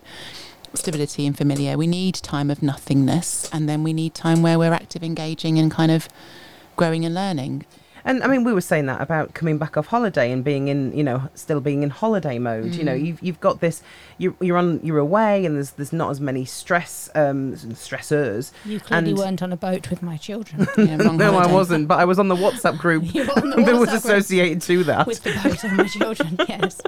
stability 0.74 1.26
and 1.26 1.38
familiar. 1.38 1.78
We 1.78 1.88
need 1.88 2.15
time 2.15 2.50
of 2.52 2.62
nothingness 2.62 3.50
and 3.52 3.68
then 3.68 3.84
we 3.84 3.94
need 3.94 4.13
time 4.13 4.41
where 4.41 4.60
we're 4.60 4.74
active, 4.74 5.04
engaging, 5.04 5.58
and 5.60 5.72
kind 5.72 5.91
of 5.91 6.08
growing 6.76 7.06
and 7.06 7.15
learning. 7.15 7.65
And 8.06 8.24
I 8.24 8.28
mean, 8.28 8.44
we 8.44 8.54
were 8.54 8.62
saying 8.62 8.86
that 8.86 9.02
about 9.02 9.34
coming 9.34 9.58
back 9.58 9.76
off 9.78 9.88
holiday 9.88 10.32
and 10.32 10.44
being 10.44 10.68
in, 10.68 10.96
you 10.96 11.04
know, 11.04 11.28
still 11.34 11.60
being 11.60 11.82
in 11.84 11.89
holiday 11.89 12.38
mode. 12.39 12.76
You 12.76 12.84
know, 12.84 12.94
Mm. 12.96 13.06
you've 13.06 13.22
you've 13.24 13.39
got 13.39 13.60
this. 13.62 13.82
You're 14.20 14.36
you're 14.39 14.58
on. 14.58 14.80
You're 14.84 15.00
away, 15.00 15.44
and 15.46 15.56
there's 15.56 15.72
there's 15.72 15.91
not 15.91 16.12
as 16.12 16.22
many 16.22 16.46
stress 16.46 17.10
um 17.15 17.56
stressors. 17.56 18.52
You 18.63 18.80
clearly 18.80 19.10
And- 19.10 19.18
weren't 19.18 19.41
on 19.44 19.52
a 19.52 19.58
boat 19.58 19.89
with 19.89 20.02
my 20.04 20.18
children. 20.18 20.68
Yeah, 20.78 20.98
wrong 20.98 21.18
no, 21.18 21.36
I 21.36 21.48
wasn't. 21.52 21.88
But 21.88 22.00
I 22.00 22.06
was 22.06 22.20
on 22.20 22.28
the 22.28 22.36
WhatsApp 22.36 22.78
group 22.78 23.04
You 23.15 23.22
were 23.26 23.41
the 23.41 23.41
that 23.65 23.76
was 23.76 23.89
WhatsApp 23.89 24.02
group 24.04 24.04
associated 24.06 24.62
to 24.63 24.84
that. 24.86 25.08
with 25.08 25.24
the 25.24 25.32
boat 25.44 25.63
and 25.63 25.78
my 25.78 25.88
children. 25.88 26.38
Yes. 26.48 26.80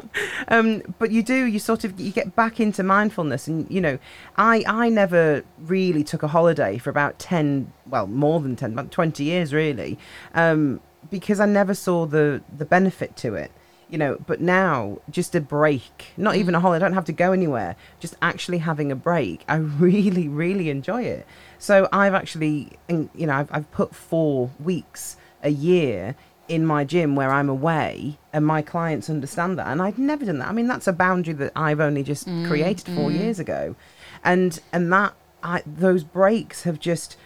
um, 0.50 0.84
but 1.00 1.12
you 1.12 1.24
do 1.24 1.46
you 1.46 1.58
sort 1.60 1.84
of 1.84 2.00
you 2.00 2.12
get 2.12 2.36
back 2.36 2.60
into 2.60 2.84
mindfulness 2.84 3.48
and 3.48 3.70
you 3.72 3.82
know 3.82 3.98
i 4.38 4.64
i 4.68 4.90
never 4.90 5.44
really 5.60 6.04
took 6.04 6.24
a 6.24 6.28
holiday 6.28 6.78
for 6.78 6.90
about 6.90 7.18
10 7.20 7.72
well 7.88 8.08
more 8.08 8.40
than 8.40 8.56
10 8.56 8.74
about 8.74 8.92
20 8.92 9.24
years 9.24 9.54
really 9.54 9.98
um, 10.36 10.80
because 11.10 11.40
i 11.40 11.46
never 11.46 11.74
saw 11.74 12.06
the 12.06 12.42
the 12.56 12.66
benefit 12.66 13.16
to 13.16 13.36
it 13.36 13.52
you 13.90 13.98
know 13.98 14.18
but 14.26 14.42
now 14.42 14.98
just 15.10 15.34
a 15.36 15.42
break 15.42 16.08
not 16.18 16.36
even 16.36 16.54
a 16.54 16.58
mm. 16.58 16.62
holiday 16.62 16.84
i 16.84 16.88
don't 16.88 16.96
have 16.96 17.06
to 17.06 17.14
go 17.14 17.32
anywhere 17.32 17.76
just 18.00 18.16
actually 18.22 18.58
having 18.58 18.92
a 18.92 18.96
break 18.96 19.44
i 19.48 19.56
really 19.86 20.28
really 20.28 20.70
enjoy 20.70 21.04
it 21.04 21.26
so 21.58 21.88
i've 21.92 22.14
actually 22.14 22.72
you 22.90 23.10
know 23.16 23.34
i've, 23.34 23.50
I've 23.52 23.72
put 23.72 23.96
four 23.96 24.52
weeks 24.60 25.18
a 25.44 25.50
year 25.50 26.16
in 26.48 26.66
my 26.66 26.84
gym 26.84 27.16
where 27.16 27.32
I'm 27.32 27.50
away 27.50 28.18
and 28.32 28.46
my 28.46 28.62
clients 28.62 29.10
understand 29.10 29.58
that. 29.60 29.68
And 29.68 29.82
I'd 29.82 29.98
never 29.98 30.26
done 30.26 30.40
that. 30.40 30.48
I 30.48 30.52
mean, 30.54 30.68
that's 30.68 30.88
a 30.88 30.94
boundary 30.94 31.34
that 31.36 31.52
I've 31.56 31.80
only 31.80 32.04
just 32.04 32.28
mm, 32.28 32.48
created 32.48 32.86
four 32.96 33.10
mm. 33.10 33.20
years 33.20 33.40
ago. 33.40 33.76
And 34.24 34.60
and 34.72 34.92
that 34.94 35.14
I 35.44 35.62
those 35.66 36.04
breaks 36.04 36.64
have 36.64 36.80
just 36.80 37.18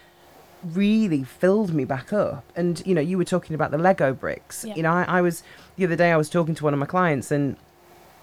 really 0.63 1.23
filled 1.23 1.73
me 1.73 1.85
back 1.85 2.13
up. 2.13 2.43
And 2.55 2.85
you 2.85 2.95
know, 2.95 3.01
you 3.01 3.17
were 3.17 3.25
talking 3.25 3.53
about 3.53 3.71
the 3.71 3.77
Lego 3.77 4.13
bricks. 4.13 4.65
Yeah. 4.65 4.75
You 4.75 4.83
know, 4.83 4.91
I, 4.91 5.03
I 5.07 5.21
was 5.21 5.43
the 5.75 5.85
other 5.85 5.95
day 5.95 6.11
I 6.11 6.17
was 6.17 6.29
talking 6.29 6.55
to 6.55 6.63
one 6.63 6.73
of 6.73 6.79
my 6.79 6.85
clients 6.85 7.31
and 7.31 7.55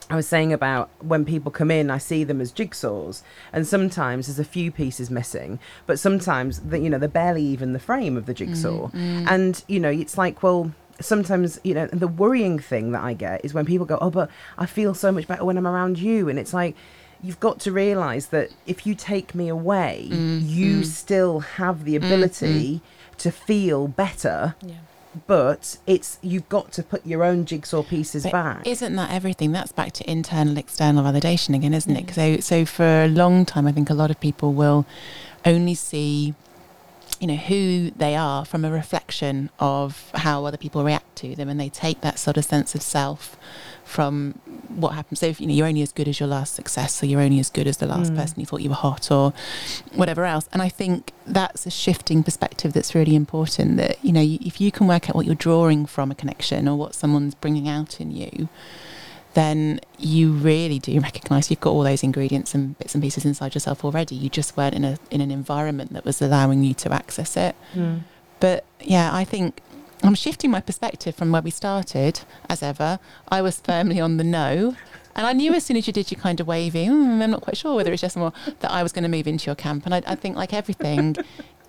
I 0.09 0.15
was 0.15 0.27
saying 0.27 0.51
about 0.51 0.89
when 0.99 1.23
people 1.23 1.51
come 1.51 1.69
in, 1.69 1.91
I 1.91 1.99
see 1.99 2.23
them 2.23 2.41
as 2.41 2.51
jigsaws, 2.51 3.21
and 3.53 3.67
sometimes 3.67 4.25
there's 4.25 4.39
a 4.39 4.43
few 4.43 4.71
pieces 4.71 5.11
missing, 5.11 5.59
but 5.85 5.99
sometimes 5.99 6.59
the, 6.61 6.79
you 6.79 6.89
know 6.89 6.97
they're 6.97 7.07
barely 7.07 7.43
even 7.43 7.73
the 7.73 7.79
frame 7.79 8.17
of 8.17 8.25
the 8.25 8.33
mm-hmm, 8.33 8.53
jigsaw, 8.53 8.89
mm. 8.89 9.27
and 9.29 9.63
you 9.67 9.79
know 9.79 9.89
it's 9.89 10.17
like 10.17 10.41
well 10.41 10.73
sometimes 10.99 11.59
you 11.63 11.75
know 11.75 11.85
the 11.87 12.07
worrying 12.07 12.57
thing 12.57 12.91
that 12.93 13.03
I 13.03 13.13
get 13.13 13.45
is 13.45 13.53
when 13.53 13.65
people 13.65 13.85
go 13.85 13.97
oh 14.01 14.09
but 14.09 14.29
I 14.57 14.65
feel 14.65 14.93
so 14.93 15.11
much 15.11 15.27
better 15.27 15.45
when 15.45 15.57
I'm 15.57 15.67
around 15.67 15.99
you, 15.99 16.27
and 16.27 16.39
it's 16.39 16.55
like 16.55 16.75
you've 17.21 17.39
got 17.39 17.59
to 17.61 17.71
realize 17.71 18.27
that 18.27 18.51
if 18.65 18.85
you 18.85 18.95
take 18.95 19.35
me 19.35 19.47
away, 19.47 20.07
you 20.09 20.77
mm-hmm. 20.77 20.83
still 20.83 21.39
have 21.39 21.85
the 21.85 21.95
ability 21.95 22.75
mm-hmm. 22.75 23.17
to 23.17 23.31
feel 23.31 23.87
better, 23.87 24.55
Yeah. 24.61 24.75
but 25.27 25.77
it's 25.85 26.17
you've 26.21 26.47
got 26.49 26.71
to 26.73 26.83
put 26.83 27.05
your 27.05 27.23
own 27.23 27.45
jigsaw 27.45 27.83
pieces 27.83 28.23
But 28.23 28.31
back. 28.31 28.67
Isn't 28.67 28.95
that 28.95 29.11
everything? 29.11 29.51
That's 29.51 29.71
back 29.71 29.91
to 29.93 30.09
internal, 30.09 30.57
external 30.57 31.03
validation 31.03 31.55
again, 31.55 31.73
isn't 31.73 31.95
it? 31.95 32.07
Mm. 32.07 32.13
So, 32.13 32.39
so 32.39 32.65
for 32.65 33.03
a 33.03 33.07
long 33.07 33.45
time, 33.45 33.67
I 33.67 33.71
think 33.71 33.89
a 33.89 33.93
lot 33.93 34.11
of 34.11 34.19
people 34.19 34.53
will 34.53 34.85
only 35.45 35.75
see, 35.75 36.35
you 37.19 37.27
know, 37.27 37.35
who 37.35 37.91
they 37.91 38.15
are 38.15 38.45
from 38.45 38.63
a 38.63 38.71
reflection 38.71 39.49
of 39.59 40.11
how 40.15 40.45
other 40.45 40.57
people 40.57 40.83
react 40.83 41.15
to 41.17 41.35
them, 41.35 41.49
and 41.49 41.59
they 41.59 41.69
take 41.69 42.01
that 42.01 42.17
sort 42.17 42.37
of 42.37 42.45
sense 42.45 42.75
of 42.75 42.81
self 42.81 43.37
from 43.83 44.39
what 44.69 44.89
happens. 44.89 45.19
So, 45.19 45.25
if 45.25 45.41
you 45.41 45.47
know, 45.47 45.53
you're 45.53 45.67
only 45.67 45.81
as 45.81 45.91
good 45.91 46.07
as 46.07 46.19
your 46.19 46.27
last 46.27 46.53
success, 46.55 46.93
so 46.93 47.05
you're 47.05 47.21
only 47.21 47.39
as 47.39 47.49
good 47.49 47.67
as 47.67 47.77
the 47.77 47.87
last 47.87 48.13
mm. 48.13 48.17
person 48.17 48.39
you 48.39 48.45
thought 48.45 48.61
you 48.61 48.69
were 48.69 48.75
hot, 48.75 49.11
or 49.11 49.33
whatever 49.93 50.25
else. 50.25 50.47
And 50.53 50.61
I 50.61 50.69
think 50.69 51.11
that's 51.25 51.65
a 51.65 51.71
shifting 51.71 52.23
perspective 52.23 52.73
that's 52.73 52.95
really 52.95 53.15
important. 53.15 53.77
That 53.77 54.03
you 54.03 54.13
know, 54.13 54.23
if 54.23 54.61
you 54.61 54.71
can 54.71 54.87
work 54.87 55.09
out 55.09 55.15
what 55.15 55.25
you're 55.25 55.35
drawing 55.35 55.85
from 55.85 56.11
a 56.11 56.15
connection 56.15 56.67
or 56.67 56.77
what 56.77 56.95
someone's 56.95 57.35
bringing 57.35 57.67
out 57.67 57.99
in 57.99 58.11
you, 58.11 58.47
then 59.33 59.79
you 59.97 60.31
really 60.31 60.79
do 60.79 60.99
recognise 60.99 61.49
you've 61.49 61.59
got 61.59 61.71
all 61.71 61.83
those 61.83 62.03
ingredients 62.03 62.55
and 62.55 62.77
bits 62.79 62.95
and 62.95 63.03
pieces 63.03 63.25
inside 63.25 63.53
yourself 63.53 63.85
already. 63.85 64.15
You 64.15 64.29
just 64.29 64.57
weren't 64.57 64.75
in 64.75 64.83
a 64.83 64.97
in 65.11 65.21
an 65.21 65.31
environment 65.31 65.93
that 65.93 66.05
was 66.05 66.21
allowing 66.21 66.63
you 66.63 66.73
to 66.75 66.91
access 66.91 67.37
it. 67.37 67.55
Mm. 67.73 68.01
But 68.39 68.65
yeah, 68.79 69.13
I 69.13 69.23
think 69.23 69.61
I'm 70.03 70.15
shifting 70.15 70.49
my 70.49 70.61
perspective 70.61 71.15
from 71.15 71.31
where 71.31 71.41
we 71.41 71.51
started. 71.51 72.21
As 72.49 72.63
ever, 72.63 72.99
I 73.27 73.41
was 73.41 73.59
firmly 73.59 73.99
on 73.99 74.17
the 74.17 74.23
no. 74.23 74.75
And 75.15 75.27
I 75.27 75.33
knew 75.33 75.53
as 75.53 75.65
soon 75.65 75.75
as 75.75 75.85
you 75.85 75.91
did 75.91 76.11
your 76.11 76.19
kind 76.19 76.39
of 76.39 76.47
wavy, 76.47 76.85
"Hmm, 76.85 77.21
I'm 77.21 77.31
not 77.31 77.41
quite 77.41 77.57
sure 77.57 77.75
whether 77.75 77.91
it's 77.91 78.01
just 78.01 78.15
more 78.15 78.31
that 78.61 78.71
I 78.71 78.83
was 78.83 78.93
going 78.93 79.03
to 79.03 79.09
move 79.09 79.27
into 79.27 79.47
your 79.47 79.55
camp. 79.55 79.85
And 79.85 79.93
I, 79.93 80.01
I 80.07 80.15
think, 80.15 80.37
like 80.37 80.53
everything, 80.53 81.17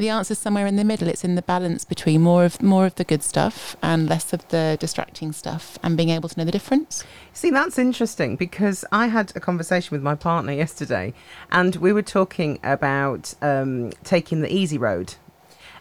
the 0.01 0.09
answer's 0.09 0.39
somewhere 0.39 0.67
in 0.67 0.77
the 0.77 0.85
middle. 0.85 1.09
It's 1.09 1.25
in 1.25 1.35
the 1.35 1.43
balance 1.43 1.85
between 1.85 2.23
more 2.23 2.45
of 2.45 2.61
more 2.63 2.87
of 2.87 2.95
the 2.97 3.05
good 3.05 3.23
stuff 3.23 3.77
and 3.83 4.09
less 4.09 4.33
of 4.33 4.49
the 4.49 4.77
distracting 4.81 5.33
stuff, 5.33 5.79
and 5.83 5.97
being 5.97 6.09
able 6.09 6.29
to 6.29 6.39
know 6.39 6.45
the 6.45 6.51
difference. 6.51 7.05
See, 7.33 7.51
that's 7.51 7.79
interesting 7.79 8.37
because 8.37 8.85
I 8.91 9.07
had 9.07 9.33
a 9.37 9.41
conversation 9.41 9.95
with 9.95 10.03
my 10.03 10.15
partner 10.15 10.53
yesterday 10.53 11.13
and 11.53 11.77
we 11.77 11.93
were 11.93 12.03
talking 12.03 12.59
about 12.65 13.35
um, 13.43 13.91
taking 14.03 14.41
the 14.41 14.53
easy 14.53 14.79
road. 14.79 15.15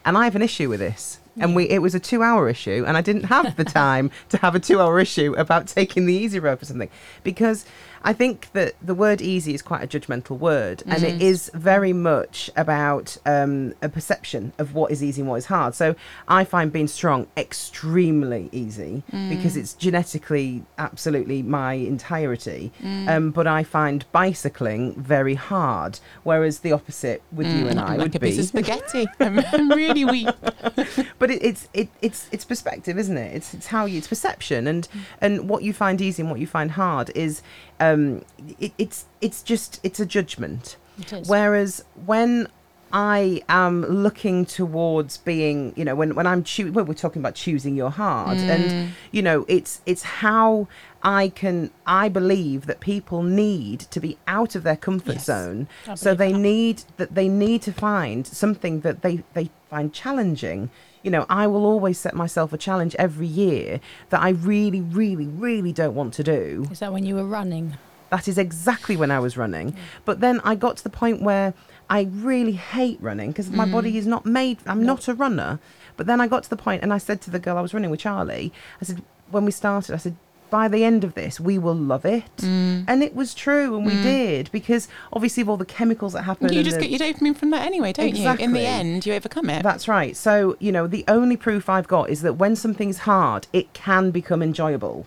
And 0.06 0.18
I 0.18 0.26
have 0.26 0.36
an 0.36 0.42
issue 0.42 0.70
with 0.70 0.80
this. 0.80 1.20
And 1.42 1.56
we 1.56 1.70
it 1.70 1.82
was 1.82 1.96
a 1.96 2.00
two 2.00 2.22
hour 2.22 2.50
issue 2.50 2.84
and 2.86 2.98
I 2.98 3.02
didn't 3.02 3.24
have 3.24 3.56
the 3.56 3.64
time 3.82 4.12
to 4.30 4.38
have 4.38 4.56
a 4.56 4.60
two 4.60 4.82
hour 4.82 5.00
issue 5.00 5.34
about 5.38 5.68
taking 5.68 6.06
the 6.06 6.14
easy 6.14 6.40
road 6.40 6.60
for 6.60 6.66
something. 6.66 6.90
Because 7.24 7.66
I 8.02 8.14
think 8.14 8.52
that 8.54 8.76
the 8.82 8.96
word 8.96 9.22
easy 9.22 9.54
is 9.54 9.62
quite 9.62 9.84
a 9.84 9.88
judgmental 9.88 10.38
word 10.38 10.84
and 10.86 11.04
it 11.04 11.20
mm. 11.20 11.22
is 11.22 11.52
very 11.54 11.94
much 11.94 12.50
about 12.56 13.18
um, 13.26 13.74
a 13.82 13.90
perception 13.90 14.54
of 14.58 14.74
what 14.74 14.92
is 14.92 15.04
easy 15.04 15.22
and 15.22 15.30
what 15.30 15.38
is 15.38 15.46
hard. 15.46 15.76
So 15.76 15.96
I 16.28 16.44
find 16.44 16.72
being 16.72 16.88
strong 16.88 17.28
extremely 17.36 18.50
easy 18.52 19.04
because 19.30 19.56
mm. 19.56 19.58
it's 19.58 19.74
genetically 19.74 20.64
absolutely 20.78 21.42
my 21.44 21.74
entirety. 21.74 22.72
Mm. 22.82 23.10
Um, 23.10 23.32
but 23.32 23.48
I 23.48 23.64
find 23.64 24.06
bicycling 24.12 24.94
very 24.96 25.36
hard, 25.36 26.00
whereas 26.24 26.60
the 26.60 26.72
opposite 26.72 27.22
with 27.32 27.48
you 27.48 27.68
and 27.68 27.80
I 27.80 27.96
like 27.96 28.00
would 28.00 28.16
a 28.16 28.20
be. 28.20 28.30
piece 28.30 28.40
of 28.40 28.46
spaghetti. 28.46 29.08
I'm, 29.20 29.40
I'm 29.52 29.70
really 29.70 30.06
weak. 30.06 30.28
but 31.20 31.32
it, 31.32 31.44
it's 31.44 31.68
it, 31.74 31.90
it's 32.02 32.28
it's 32.32 32.46
perspective, 32.46 32.98
isn't 32.98 33.18
it? 33.18 33.36
It's 33.36 33.54
it's 33.54 33.68
how 33.68 33.86
you 33.86 33.98
it's 33.98 34.08
perception, 34.08 34.68
and 34.68 34.88
and 35.22 35.50
what 35.50 35.64
you 35.64 35.74
find 35.74 36.02
easy 36.02 36.22
and 36.22 36.30
what 36.30 36.40
you 36.40 36.48
find 36.48 36.72
hard 36.72 37.12
is 37.16 37.42
um 37.80 38.24
it, 38.60 38.72
it's 38.78 39.06
it's 39.22 39.42
just 39.44 39.80
it's 39.84 40.00
a 40.00 40.06
judgment. 40.06 40.78
It. 41.12 41.26
Whereas 41.28 41.84
when 42.06 42.48
I 42.92 43.44
am 43.48 43.86
looking 43.86 44.46
towards 44.46 45.18
being, 45.18 45.74
you 45.76 45.86
know, 45.86 45.94
when, 45.94 46.16
when 46.16 46.26
I'm 46.26 46.44
choo- 46.44 46.72
when 46.72 46.88
we're 46.88 46.96
talking 46.96 47.22
about 47.22 47.36
choosing 47.36 47.76
your 47.76 47.92
heart, 47.92 48.40
and 48.40 48.96
you 49.12 49.22
know, 49.22 49.46
it's 49.48 49.82
it's 49.86 50.02
how 50.02 50.68
I 51.04 51.30
can 51.30 51.70
I 51.86 52.10
believe 52.10 52.66
that 52.66 52.80
people 52.80 53.22
need 53.22 53.82
to 53.92 54.00
be 54.00 54.18
out 54.28 54.56
of 54.56 54.64
their 54.64 54.76
comfort 54.76 55.16
Yes. 55.18 55.26
zone, 55.26 55.68
so 55.96 56.16
they 56.16 56.32
that. 56.32 56.40
need 56.40 56.84
that 56.98 57.14
they 57.14 57.30
need 57.30 57.62
to 57.64 57.72
find 57.72 58.26
something 58.26 58.82
that 58.82 59.02
they 59.04 59.24
they 59.34 59.52
find 59.70 59.94
challenging. 59.94 60.72
You 61.04 61.12
know, 61.12 61.26
I 61.30 61.48
will 61.48 61.66
always 61.66 61.98
set 61.98 62.14
myself 62.14 62.52
a 62.52 62.58
challenge 62.58 62.96
every 63.00 63.28
year 63.28 63.80
that 64.10 64.22
I 64.22 64.30
really, 64.30 64.82
really, 64.82 65.28
really 65.28 65.72
don't 65.72 65.96
want 65.96 66.14
to 66.16 66.24
do. 66.24 66.68
Is 66.72 66.80
that 66.80 66.92
when 66.92 67.06
you 67.06 67.16
were 67.16 67.26
running? 67.26 67.78
That 68.10 68.28
is 68.28 68.38
exactly 68.38 68.98
when 68.98 69.12
I 69.12 69.20
was 69.20 69.38
running. 69.38 69.76
But 70.04 70.20
then 70.20 70.42
I 70.44 70.56
got 70.56 70.78
to 70.78 70.84
the 70.84 70.90
point 70.90 71.22
where 71.22 71.54
I 71.90 72.08
really 72.12 72.54
hate 72.54 73.00
running 73.02 73.30
because 73.30 73.50
my 73.50 73.66
body 73.66 73.94
mm. 73.94 73.96
is 73.96 74.08
not 74.08 74.26
made, 74.26 74.58
I'm 74.66 74.84
not 74.84 75.08
a 75.08 75.14
runner. 75.14 75.60
But 75.96 76.08
then 76.08 76.20
I 76.20 76.28
got 76.28 76.44
to 76.44 76.50
the 76.50 76.58
point 76.58 76.82
and 76.84 76.94
I 76.94 76.98
said 76.98 77.22
to 77.22 77.32
the 77.32 77.40
girl 77.40 77.58
I 77.58 77.62
was 77.62 77.74
running 77.74 77.92
with, 77.92 78.00
Charlie, 78.00 78.52
I 78.82 78.86
said, 78.86 79.02
when 79.32 79.46
we 79.46 79.52
started, 79.52 79.94
I 79.94 79.98
said, 79.98 80.16
by 80.50 80.68
the 80.68 80.84
end 80.84 81.04
of 81.04 81.14
this, 81.14 81.40
we 81.40 81.58
will 81.58 81.76
love 81.76 82.06
it. 82.06 82.38
Mm. 82.38 82.86
And 82.88 83.04
it 83.04 83.16
was 83.16 83.34
true, 83.34 83.76
and 83.76 83.86
we 83.86 83.94
mm. 83.94 84.04
did 84.04 84.52
because 84.52 84.88
obviously 85.14 85.42
of 85.42 85.50
all 85.50 85.58
the 85.58 85.66
chemicals 85.66 86.14
that 86.14 86.24
happen. 86.24 86.52
You 86.52 86.64
just 86.64 86.80
the- 86.80 86.88
get 86.88 86.92
your 86.92 87.00
dopamine 87.00 87.36
from 87.36 87.52
that 87.52 87.66
anyway, 87.66 87.94
don't 87.94 88.16
you? 88.16 88.30
In 88.30 88.54
the 88.54 88.66
end, 88.66 89.06
you 89.06 89.14
overcome 89.14 89.50
it. 89.50 89.64
That's 89.64 89.88
right. 89.88 90.16
So, 90.16 90.56
you 90.60 90.72
know, 90.72 90.88
the 90.88 91.06
only 91.08 91.38
proof 91.38 91.70
I've 91.70 91.88
got 91.88 92.10
is 92.10 92.22
that 92.22 92.34
when 92.34 92.56
something's 92.56 93.00
hard, 93.00 93.48
it 93.54 93.74
can 93.74 94.12
become 94.12 94.42
enjoyable. 94.42 95.06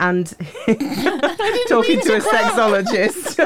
And 0.00 0.26
talking 1.68 2.00
to 2.00 2.16
a 2.16 2.20
sexologist. 2.20 3.36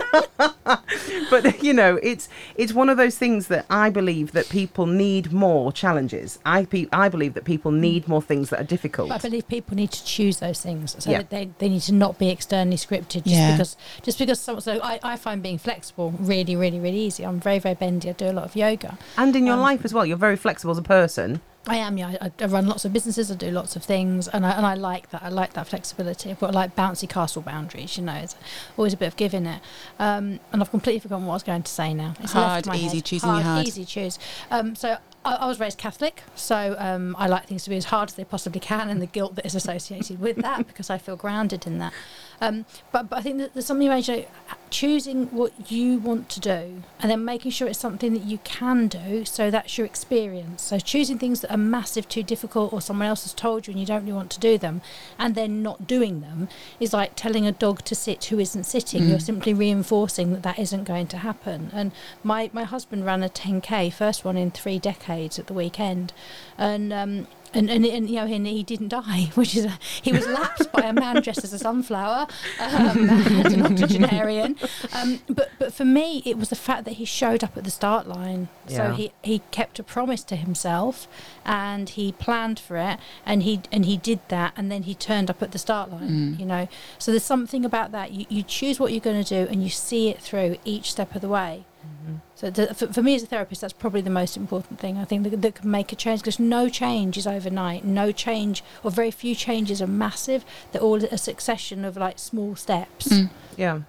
but 1.30 1.62
you 1.62 1.72
know, 1.72 1.98
it's 2.02 2.28
it's 2.56 2.72
one 2.72 2.88
of 2.88 2.96
those 2.96 3.18
things 3.18 3.48
that 3.48 3.66
I 3.68 3.90
believe 3.90 4.32
that 4.32 4.48
people 4.48 4.86
need 4.86 5.32
more 5.32 5.72
challenges. 5.72 6.38
I 6.46 6.64
pe- 6.64 6.86
I 6.92 7.08
believe 7.08 7.34
that 7.34 7.44
people 7.44 7.70
need 7.72 8.08
more 8.08 8.22
things 8.22 8.50
that 8.50 8.60
are 8.60 8.64
difficult. 8.64 9.08
But 9.10 9.24
I 9.24 9.28
believe 9.28 9.48
people 9.48 9.76
need 9.76 9.90
to 9.90 10.04
choose 10.04 10.38
those 10.38 10.60
things, 10.60 10.96
so 10.98 11.10
Yeah. 11.10 11.18
that 11.18 11.30
they, 11.30 11.50
they 11.58 11.68
need 11.68 11.82
to 11.82 11.92
not 11.94 12.18
be 12.18 12.30
externally 12.30 12.76
scripted. 12.76 13.24
Just 13.24 13.26
Yeah. 13.26 13.52
because 13.52 13.76
just 14.02 14.18
because 14.18 14.40
some, 14.40 14.60
so 14.60 14.80
I, 14.82 15.00
I 15.02 15.16
find 15.16 15.42
being 15.42 15.58
flexible 15.58 16.12
really 16.18 16.56
really 16.56 16.78
really 16.78 16.98
easy. 17.00 17.24
I'm 17.26 17.40
very 17.40 17.58
very 17.58 17.74
bendy. 17.74 18.08
I 18.08 18.12
do 18.12 18.26
a 18.30 18.32
lot 18.32 18.44
of 18.44 18.56
yoga. 18.56 18.96
And 19.16 19.34
in 19.36 19.44
your 19.46 19.56
Um, 19.56 19.62
life 19.62 19.84
as 19.84 19.92
well, 19.92 20.06
you're 20.06 20.16
very 20.16 20.36
flexible 20.36 20.72
as 20.72 20.78
a 20.78 20.82
person. 20.82 21.40
I 21.66 21.76
am, 21.76 21.96
yeah. 21.96 22.16
I, 22.20 22.30
I 22.40 22.46
run 22.46 22.66
lots 22.66 22.84
of 22.84 22.92
businesses. 22.92 23.30
I 23.30 23.34
do 23.34 23.50
lots 23.50 23.74
of 23.74 23.82
things, 23.82 24.28
and 24.28 24.44
I 24.44 24.50
and 24.50 24.66
I 24.66 24.74
like 24.74 25.10
that. 25.10 25.22
I 25.22 25.30
like 25.30 25.54
that 25.54 25.66
flexibility. 25.66 26.30
I've 26.30 26.40
got 26.40 26.54
like 26.54 26.76
bouncy 26.76 27.08
castle 27.08 27.42
boundaries. 27.42 27.96
You 27.96 28.04
know, 28.04 28.14
it's 28.14 28.36
always 28.76 28.92
a 28.92 28.96
bit 28.96 29.06
of 29.06 29.16
giving 29.16 29.46
it. 29.46 29.62
Um, 29.98 30.40
and 30.52 30.60
I've 30.62 30.70
completely 30.70 31.00
forgotten 31.00 31.26
what 31.26 31.32
I 31.32 31.36
was 31.36 31.42
going 31.42 31.62
to 31.62 31.70
say 31.70 31.94
now. 31.94 32.14
It's 32.20 32.32
Hard, 32.32 32.66
easy, 32.68 32.96
head. 32.96 33.04
choosing 33.04 33.30
your 33.30 33.40
hard. 33.40 33.66
Easy, 33.66 33.84
choose. 33.84 34.18
Um, 34.50 34.74
so. 34.74 34.98
I, 35.26 35.36
I 35.36 35.46
was 35.46 35.58
raised 35.58 35.78
Catholic, 35.78 36.22
so 36.34 36.76
um, 36.78 37.16
I 37.18 37.28
like 37.28 37.46
things 37.46 37.64
to 37.64 37.70
be 37.70 37.78
as 37.78 37.86
hard 37.86 38.10
as 38.10 38.14
they 38.14 38.24
possibly 38.24 38.60
can, 38.60 38.90
and 38.90 39.00
the 39.00 39.06
guilt 39.06 39.36
that 39.36 39.46
is 39.46 39.54
associated 39.54 40.20
with 40.20 40.36
that 40.36 40.66
because 40.66 40.90
I 40.90 40.98
feel 40.98 41.16
grounded 41.16 41.66
in 41.66 41.78
that. 41.78 41.94
Um, 42.42 42.66
but, 42.92 43.08
but 43.08 43.20
I 43.20 43.22
think 43.22 43.38
that 43.38 43.54
there's 43.54 43.64
something 43.64 43.88
know, 43.88 44.26
choosing 44.74 45.26
what 45.26 45.70
you 45.70 45.98
want 45.98 46.28
to 46.28 46.40
do 46.40 46.82
and 46.98 47.08
then 47.08 47.24
making 47.24 47.48
sure 47.52 47.68
it's 47.68 47.78
something 47.78 48.12
that 48.12 48.24
you 48.24 48.38
can 48.38 48.88
do 48.88 49.24
so 49.24 49.48
that's 49.48 49.78
your 49.78 49.86
experience. 49.86 50.62
So 50.62 50.80
choosing 50.80 51.16
things 51.16 51.42
that 51.42 51.52
are 51.52 51.56
massive, 51.56 52.08
too 52.08 52.24
difficult, 52.24 52.72
or 52.72 52.80
someone 52.80 53.06
else 53.06 53.22
has 53.22 53.32
told 53.32 53.68
you 53.68 53.70
and 53.70 53.78
you 53.78 53.86
don't 53.86 54.00
really 54.00 54.12
want 54.12 54.32
to 54.32 54.40
do 54.40 54.58
them 54.58 54.82
and 55.16 55.36
then 55.36 55.62
not 55.62 55.86
doing 55.86 56.22
them 56.22 56.48
is 56.80 56.92
like 56.92 57.12
telling 57.14 57.46
a 57.46 57.52
dog 57.52 57.84
to 57.84 57.94
sit 57.94 58.24
who 58.24 58.40
isn't 58.40 58.64
sitting. 58.64 59.08
You're 59.08 59.20
simply 59.20 59.54
reinforcing 59.54 60.32
that 60.32 60.42
that 60.42 60.58
isn't 60.58 60.82
going 60.82 61.06
to 61.06 61.18
happen. 61.18 61.70
And 61.72 61.92
my, 62.24 62.50
my 62.52 62.64
husband 62.64 63.06
ran 63.06 63.22
a 63.22 63.28
10K, 63.28 63.92
first 63.92 64.24
one 64.24 64.36
in 64.36 64.50
three 64.50 64.80
decades 64.80 65.38
at 65.38 65.46
the 65.46 65.54
weekend. 65.54 66.12
And 66.58 66.92
um, 66.92 67.28
and, 67.54 67.70
and, 67.70 67.84
and 67.86 68.08
you 68.08 68.16
know, 68.16 68.26
and 68.26 68.46
he 68.46 68.62
didn't 68.62 68.88
die, 68.88 69.30
which 69.34 69.56
is 69.56 69.64
a, 69.64 69.78
he 70.02 70.12
was 70.12 70.26
lapped 70.26 70.70
by 70.72 70.82
a 70.82 70.92
man 70.92 71.22
dressed 71.22 71.44
as 71.44 71.52
a 71.52 71.58
sunflower, 71.58 72.26
um, 72.60 73.08
an 73.08 73.62
octogenarian. 73.62 74.56
Um, 74.92 75.20
but 75.28 75.50
but 75.58 75.72
for 75.72 75.84
me, 75.84 76.22
it 76.24 76.36
was 76.36 76.48
the 76.50 76.56
fact 76.56 76.84
that 76.84 76.92
he 76.92 77.04
showed 77.04 77.42
up 77.44 77.56
at 77.56 77.64
the 77.64 77.70
start 77.70 78.06
line. 78.06 78.48
Yeah. 78.68 78.76
So 78.76 78.94
he, 78.94 79.12
he 79.22 79.42
kept 79.50 79.78
a 79.78 79.82
promise 79.82 80.22
to 80.24 80.36
himself, 80.36 81.08
and 81.44 81.88
he 81.88 82.12
planned 82.12 82.58
for 82.58 82.76
it, 82.76 82.98
and 83.24 83.42
he 83.42 83.60
and 83.70 83.84
he 83.84 83.96
did 83.96 84.20
that, 84.28 84.52
and 84.56 84.70
then 84.70 84.84
he 84.84 84.94
turned 84.94 85.30
up 85.30 85.42
at 85.42 85.52
the 85.52 85.58
start 85.58 85.90
line. 85.90 86.36
You 86.38 86.46
know, 86.46 86.68
so 86.98 87.10
there's 87.10 87.24
something 87.24 87.64
about 87.64 87.92
that. 87.92 88.12
You 88.12 88.26
you 88.28 88.42
choose 88.42 88.80
what 88.80 88.92
you're 88.92 89.00
going 89.00 89.22
to 89.22 89.28
do, 89.28 89.50
and 89.50 89.62
you 89.62 89.70
see 89.70 90.08
it 90.08 90.20
through 90.20 90.56
each 90.64 90.90
step 90.90 91.14
of 91.14 91.20
the 91.20 91.28
way. 91.28 91.64
Mm-hmm. 91.84 92.16
So 92.34 92.50
the, 92.50 92.74
for, 92.74 92.92
for 92.92 93.02
me 93.02 93.14
as 93.14 93.22
a 93.22 93.26
therapist, 93.26 93.60
that's 93.60 93.72
probably 93.72 94.00
the 94.00 94.10
most 94.10 94.36
important 94.36 94.78
thing. 94.80 94.98
I 94.98 95.04
think 95.04 95.22
that, 95.24 95.42
that 95.42 95.54
can 95.56 95.70
make 95.70 95.92
a 95.92 95.96
change 95.96 96.20
because 96.20 96.38
no 96.40 96.68
change 96.68 97.16
is 97.16 97.26
overnight. 97.26 97.84
No 97.84 98.12
change, 98.12 98.62
or 98.82 98.90
very 98.90 99.10
few 99.10 99.34
changes, 99.34 99.80
are 99.80 99.86
massive. 99.86 100.44
They're 100.72 100.82
all 100.82 101.02
a 101.04 101.18
succession 101.18 101.84
of 101.84 101.96
like 101.96 102.18
small 102.18 102.56
steps. 102.56 103.08
Mm. 103.08 103.30
Yeah. 103.56 103.80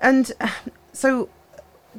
And 0.00 0.32
so 0.92 1.28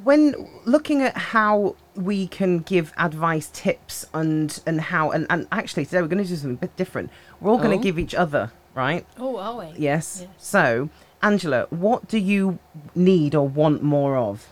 when 0.04 0.48
looking 0.64 1.02
at 1.02 1.16
how 1.16 1.74
we 1.94 2.26
can 2.28 2.58
give 2.60 2.92
advice, 2.98 3.48
tips, 3.52 4.06
and 4.12 4.60
and 4.66 4.80
how 4.80 5.10
and, 5.10 5.26
and 5.30 5.46
actually 5.50 5.86
today 5.86 6.02
we're 6.02 6.08
going 6.08 6.22
to 6.22 6.28
do 6.28 6.36
something 6.36 6.54
a 6.56 6.60
bit 6.60 6.76
different. 6.76 7.10
We're 7.40 7.50
all 7.50 7.58
going 7.58 7.72
Oh. 7.72 7.78
to 7.78 7.82
give 7.82 7.98
each 7.98 8.14
other, 8.14 8.52
right? 8.74 9.06
Oh, 9.18 9.38
are 9.38 9.56
we? 9.58 9.66
Yes. 9.78 10.18
Yes. 10.20 10.28
So, 10.38 10.90
Angela, 11.22 11.66
what 11.70 12.06
do 12.08 12.18
you 12.18 12.58
need 12.94 13.34
or 13.34 13.48
want 13.48 13.82
more 13.82 14.16
of? 14.16 14.48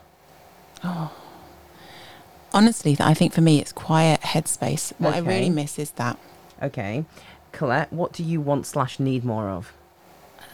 Honestly, 2.52 2.96
I 3.00 3.14
think 3.14 3.32
for 3.32 3.40
me, 3.40 3.60
it's 3.60 3.72
quiet 3.72 4.20
headspace. 4.20 4.92
What 4.98 5.14
I 5.14 5.18
really 5.18 5.50
miss 5.50 5.78
is 5.78 5.90
that. 5.92 6.18
Okay. 6.62 7.04
Colette, 7.52 7.92
what 7.92 8.12
do 8.12 8.22
you 8.22 8.40
want 8.40 8.66
slash 8.66 9.00
need 9.00 9.24
more 9.24 9.48
of? 9.48 9.72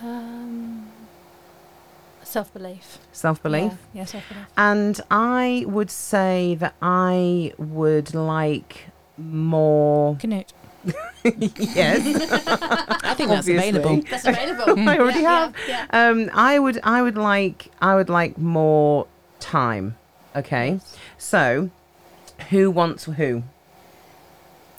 Um, 0.02 0.88
self 2.22 2.52
belief. 2.54 2.98
Self 3.12 3.42
belief. 3.42 3.72
Yeah, 3.92 4.00
yeah 4.00 4.04
self 4.06 4.26
belief. 4.28 4.46
And 4.56 5.00
I 5.10 5.64
would 5.66 5.90
say 5.90 6.54
that 6.60 6.74
I 6.80 7.52
would 7.58 8.14
like 8.14 8.86
more. 9.18 10.16
Canute. 10.20 10.52
yes. 11.24 12.00
I 13.02 13.12
think 13.14 13.28
that's 13.28 13.46
Obviously. 13.46 13.56
available. 13.68 14.02
That's 14.08 14.24
available. 14.24 14.78
I 14.88 14.98
already 14.98 15.20
Yeah, 15.20 15.38
have. 15.40 15.54
Yeah, 15.68 15.86
yeah. 15.92 16.08
Um, 16.08 16.30
I 16.32 16.58
would, 16.58 16.80
I 16.82 17.02
would 17.02 17.18
like, 17.18 17.70
I 17.82 17.94
would 17.94 18.08
like 18.08 18.38
more 18.38 19.06
time. 19.38 19.96
Okay, 20.36 20.80
so 21.18 21.70
who 22.50 22.70
wants 22.70 23.04
who? 23.04 23.42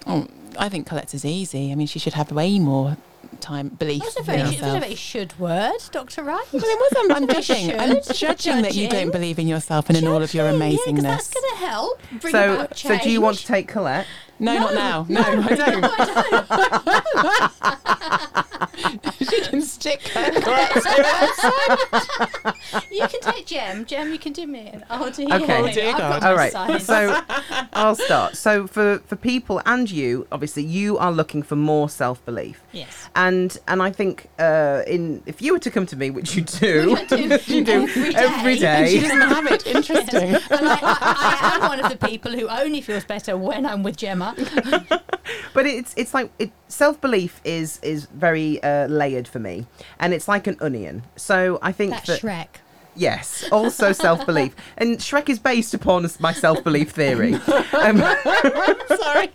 Oh, 0.07 0.27
I 0.57 0.69
think 0.69 0.87
Colette's 0.87 1.13
is 1.13 1.25
easy. 1.25 1.71
I 1.71 1.75
mean, 1.75 1.87
she 1.87 1.99
should 1.99 2.13
have 2.13 2.31
way 2.31 2.57
more 2.59 2.97
time 3.39 3.69
belief 3.69 4.01
That's 4.01 4.15
a 4.15 4.19
in 4.19 4.25
very, 4.25 4.37
that's 4.39 4.51
a 4.51 4.55
herself. 4.55 4.79
very 4.81 4.95
should 4.95 5.39
word, 5.39 5.77
Dr. 5.91 6.23
Wright. 6.23 6.45
Well, 6.51 6.63
it 6.65 6.79
wasn't. 6.93 7.11
I'm 7.17 7.27
Very 7.27 7.41
judging. 7.43 7.79
I'm 7.79 8.01
should. 8.03 8.15
judging 8.15 8.61
that 8.63 8.73
you 8.75 8.85
Judging. 8.87 8.89
don't 9.05 9.11
believe 9.11 9.37
in 9.39 9.47
yourself 9.47 9.89
and 9.89 9.97
in 9.97 10.07
all 10.07 10.21
of 10.23 10.33
your 10.33 10.49
Judging, 10.51 10.71
Yeah, 10.71 10.77
'cause 10.77 10.87
amazingness. 10.87 11.01
that's 11.03 11.33
going 11.33 11.49
to 11.51 11.57
help 11.65 12.01
bring 12.19 12.31
so, 12.31 12.53
about 12.55 12.77
so 12.77 12.97
do 12.97 13.09
you 13.11 13.21
want 13.21 13.37
to 13.37 13.45
take 13.45 13.67
Colette? 13.67 14.07
No, 14.41 14.59
not 14.59 14.73
now. 14.73 15.05
No, 15.09 15.21
I 15.21 15.55
don't. 15.55 15.83
she 19.29 19.41
can 19.41 19.61
stick 19.61 20.01
her 20.09 20.31
You 22.91 23.07
can 23.07 23.21
take 23.21 23.45
Jem. 23.45 23.85
Jem, 23.85 24.11
you 24.11 24.19
can 24.19 24.33
do 24.33 24.47
me. 24.47 24.69
and 24.73 24.83
I'll 24.89 25.11
do 25.11 25.23
Okay. 25.31 25.37
you. 25.61 25.67
Oh, 25.67 25.71
dear 25.71 25.89
I've 25.91 25.97
got 25.97 26.11
God. 26.13 26.21
my 26.21 26.29
All 26.29 26.35
right. 26.35 26.51
side. 26.51 26.81
So 26.81 27.21
I'll 27.73 27.95
start. 27.95 28.35
So 28.37 28.67
for 28.67 28.99
for 29.05 29.15
people 29.15 29.61
and 29.65 29.89
you, 29.89 30.27
obviously, 30.31 30.63
you 30.63 30.97
are 30.97 31.11
looking 31.11 31.43
for 31.43 31.55
more 31.55 31.89
self 31.89 32.23
belief. 32.25 32.61
yes. 32.71 33.09
And 33.15 33.57
and 33.67 33.81
I 33.83 33.91
think 33.91 34.27
uh, 34.39 34.81
in 34.87 35.21
if 35.25 35.41
you 35.41 35.53
were 35.53 35.59
to 35.59 35.71
come 35.71 35.85
to 35.87 35.95
me, 35.95 36.09
which 36.09 36.35
you 36.35 36.43
do, 36.43 36.95
I 36.97 37.05
do 37.05 37.17
you 37.47 37.63
do 37.63 37.71
every 37.83 38.15
every 38.15 38.57
day. 38.57 38.67
and 38.81 38.89
she 38.89 38.99
doesn't 39.01 39.21
have 39.21 39.47
it. 39.47 39.67
Interesting. 39.67 40.35
And 40.35 40.67
I, 40.67 40.79
I, 40.81 41.51
I 41.51 41.55
am 41.55 41.61
one 41.69 41.79
of 41.79 41.89
the 41.91 41.97
people 42.07 42.31
who 42.31 42.47
only 42.47 42.81
feels 42.81 43.03
better 43.03 43.37
when 43.37 43.65
I'm 43.65 43.83
with 43.83 43.97
Gemma. 43.97 44.30
But 45.53 45.65
it's 45.65 45.93
it's 45.97 46.13
like 46.13 46.31
it, 46.39 46.51
self 46.67 46.99
belief 47.01 47.41
is 47.43 47.79
is 47.83 48.05
very 48.05 48.61
uh, 48.63 48.87
layered 48.87 49.27
for 49.27 49.39
me, 49.39 49.65
and 49.99 50.13
it's 50.13 50.27
like 50.27 50.47
an 50.47 50.57
onion. 50.61 51.03
So 51.15 51.59
I 51.61 51.71
think 51.71 51.91
That's 51.91 52.07
that 52.07 52.21
Shrek. 52.21 52.47
yes, 52.95 53.45
also 53.51 53.91
self 53.91 54.25
belief, 54.25 54.55
and 54.77 54.97
Shrek 54.97 55.29
is 55.29 55.39
based 55.39 55.73
upon 55.73 56.07
my 56.19 56.33
self 56.33 56.63
belief 56.63 56.91
theory. 56.91 57.37
Um, 57.73 57.97
Sorry. 58.97 59.31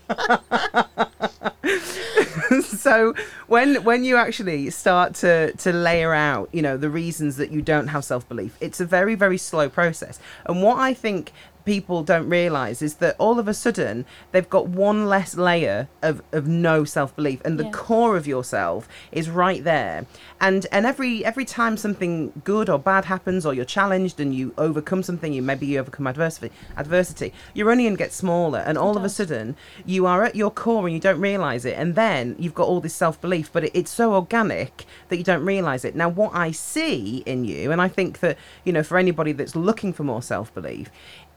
so 2.62 3.14
when 3.48 3.82
when 3.84 4.04
you 4.04 4.16
actually 4.16 4.70
start 4.70 5.14
to 5.14 5.52
to 5.54 5.72
layer 5.72 6.14
out 6.14 6.48
you 6.52 6.62
know 6.62 6.76
the 6.76 6.90
reasons 6.90 7.36
that 7.36 7.50
you 7.50 7.60
don't 7.60 7.88
have 7.88 8.04
self-belief 8.04 8.56
it's 8.60 8.80
a 8.80 8.84
very 8.86 9.14
very 9.14 9.38
slow 9.38 9.68
process 9.68 10.18
and 10.46 10.62
what 10.62 10.78
i 10.78 10.94
think 10.94 11.32
people 11.66 12.02
don't 12.02 12.28
realize 12.30 12.80
is 12.80 12.94
that 12.94 13.14
all 13.18 13.38
of 13.38 13.46
a 13.48 13.52
sudden 13.52 14.06
they've 14.32 14.48
got 14.48 14.68
one 14.68 15.06
less 15.06 15.36
layer 15.36 15.88
of, 16.02 16.22
of 16.32 16.46
no 16.46 16.84
self-belief 16.84 17.42
and 17.44 17.58
the 17.60 17.64
Yeah. 17.64 17.70
core 17.72 18.16
of 18.16 18.26
yourself 18.26 18.88
is 19.12 19.28
right 19.28 19.62
there. 19.62 20.06
And 20.40 20.66
and 20.72 20.86
every 20.86 21.24
every 21.24 21.44
time 21.44 21.76
something 21.76 22.32
good 22.44 22.70
or 22.70 22.78
bad 22.78 23.04
happens 23.06 23.44
or 23.44 23.52
you're 23.52 23.64
challenged 23.64 24.20
and 24.20 24.34
you 24.34 24.54
overcome 24.56 25.02
something 25.02 25.32
you 25.32 25.42
maybe 25.42 25.66
you 25.66 25.78
overcome 25.80 26.06
adversity 26.06 26.50
adversity 26.76 27.32
your 27.52 27.70
onion 27.70 27.94
gets 27.96 28.14
smaller 28.16 28.60
and 28.60 28.78
all 28.78 28.96
of 28.96 29.04
a 29.04 29.08
sudden 29.08 29.56
you 29.84 30.06
are 30.06 30.22
at 30.24 30.36
your 30.36 30.50
core 30.50 30.86
and 30.86 30.94
you 30.94 31.00
don't 31.00 31.20
realize 31.20 31.64
it 31.64 31.76
and 31.76 31.94
then 31.96 32.36
you've 32.38 32.54
got 32.54 32.68
all 32.68 32.80
this 32.80 32.94
self-belief 32.94 33.50
but 33.52 33.64
it, 33.64 33.72
it's 33.74 33.90
so 33.90 34.14
organic 34.14 34.84
that 35.08 35.16
you 35.16 35.24
don't 35.24 35.44
realize 35.44 35.84
it. 35.84 35.94
Now 35.96 36.08
what 36.08 36.32
i 36.34 36.52
see 36.52 37.22
in 37.26 37.44
you 37.44 37.72
and 37.72 37.80
i 37.82 37.88
think 37.88 38.20
that 38.20 38.36
you 38.64 38.72
know 38.72 38.82
for 38.84 38.96
anybody 38.98 39.32
that's 39.32 39.56
looking 39.56 39.92
for 39.92 40.04
more 40.04 40.22
self-belief 40.22 40.90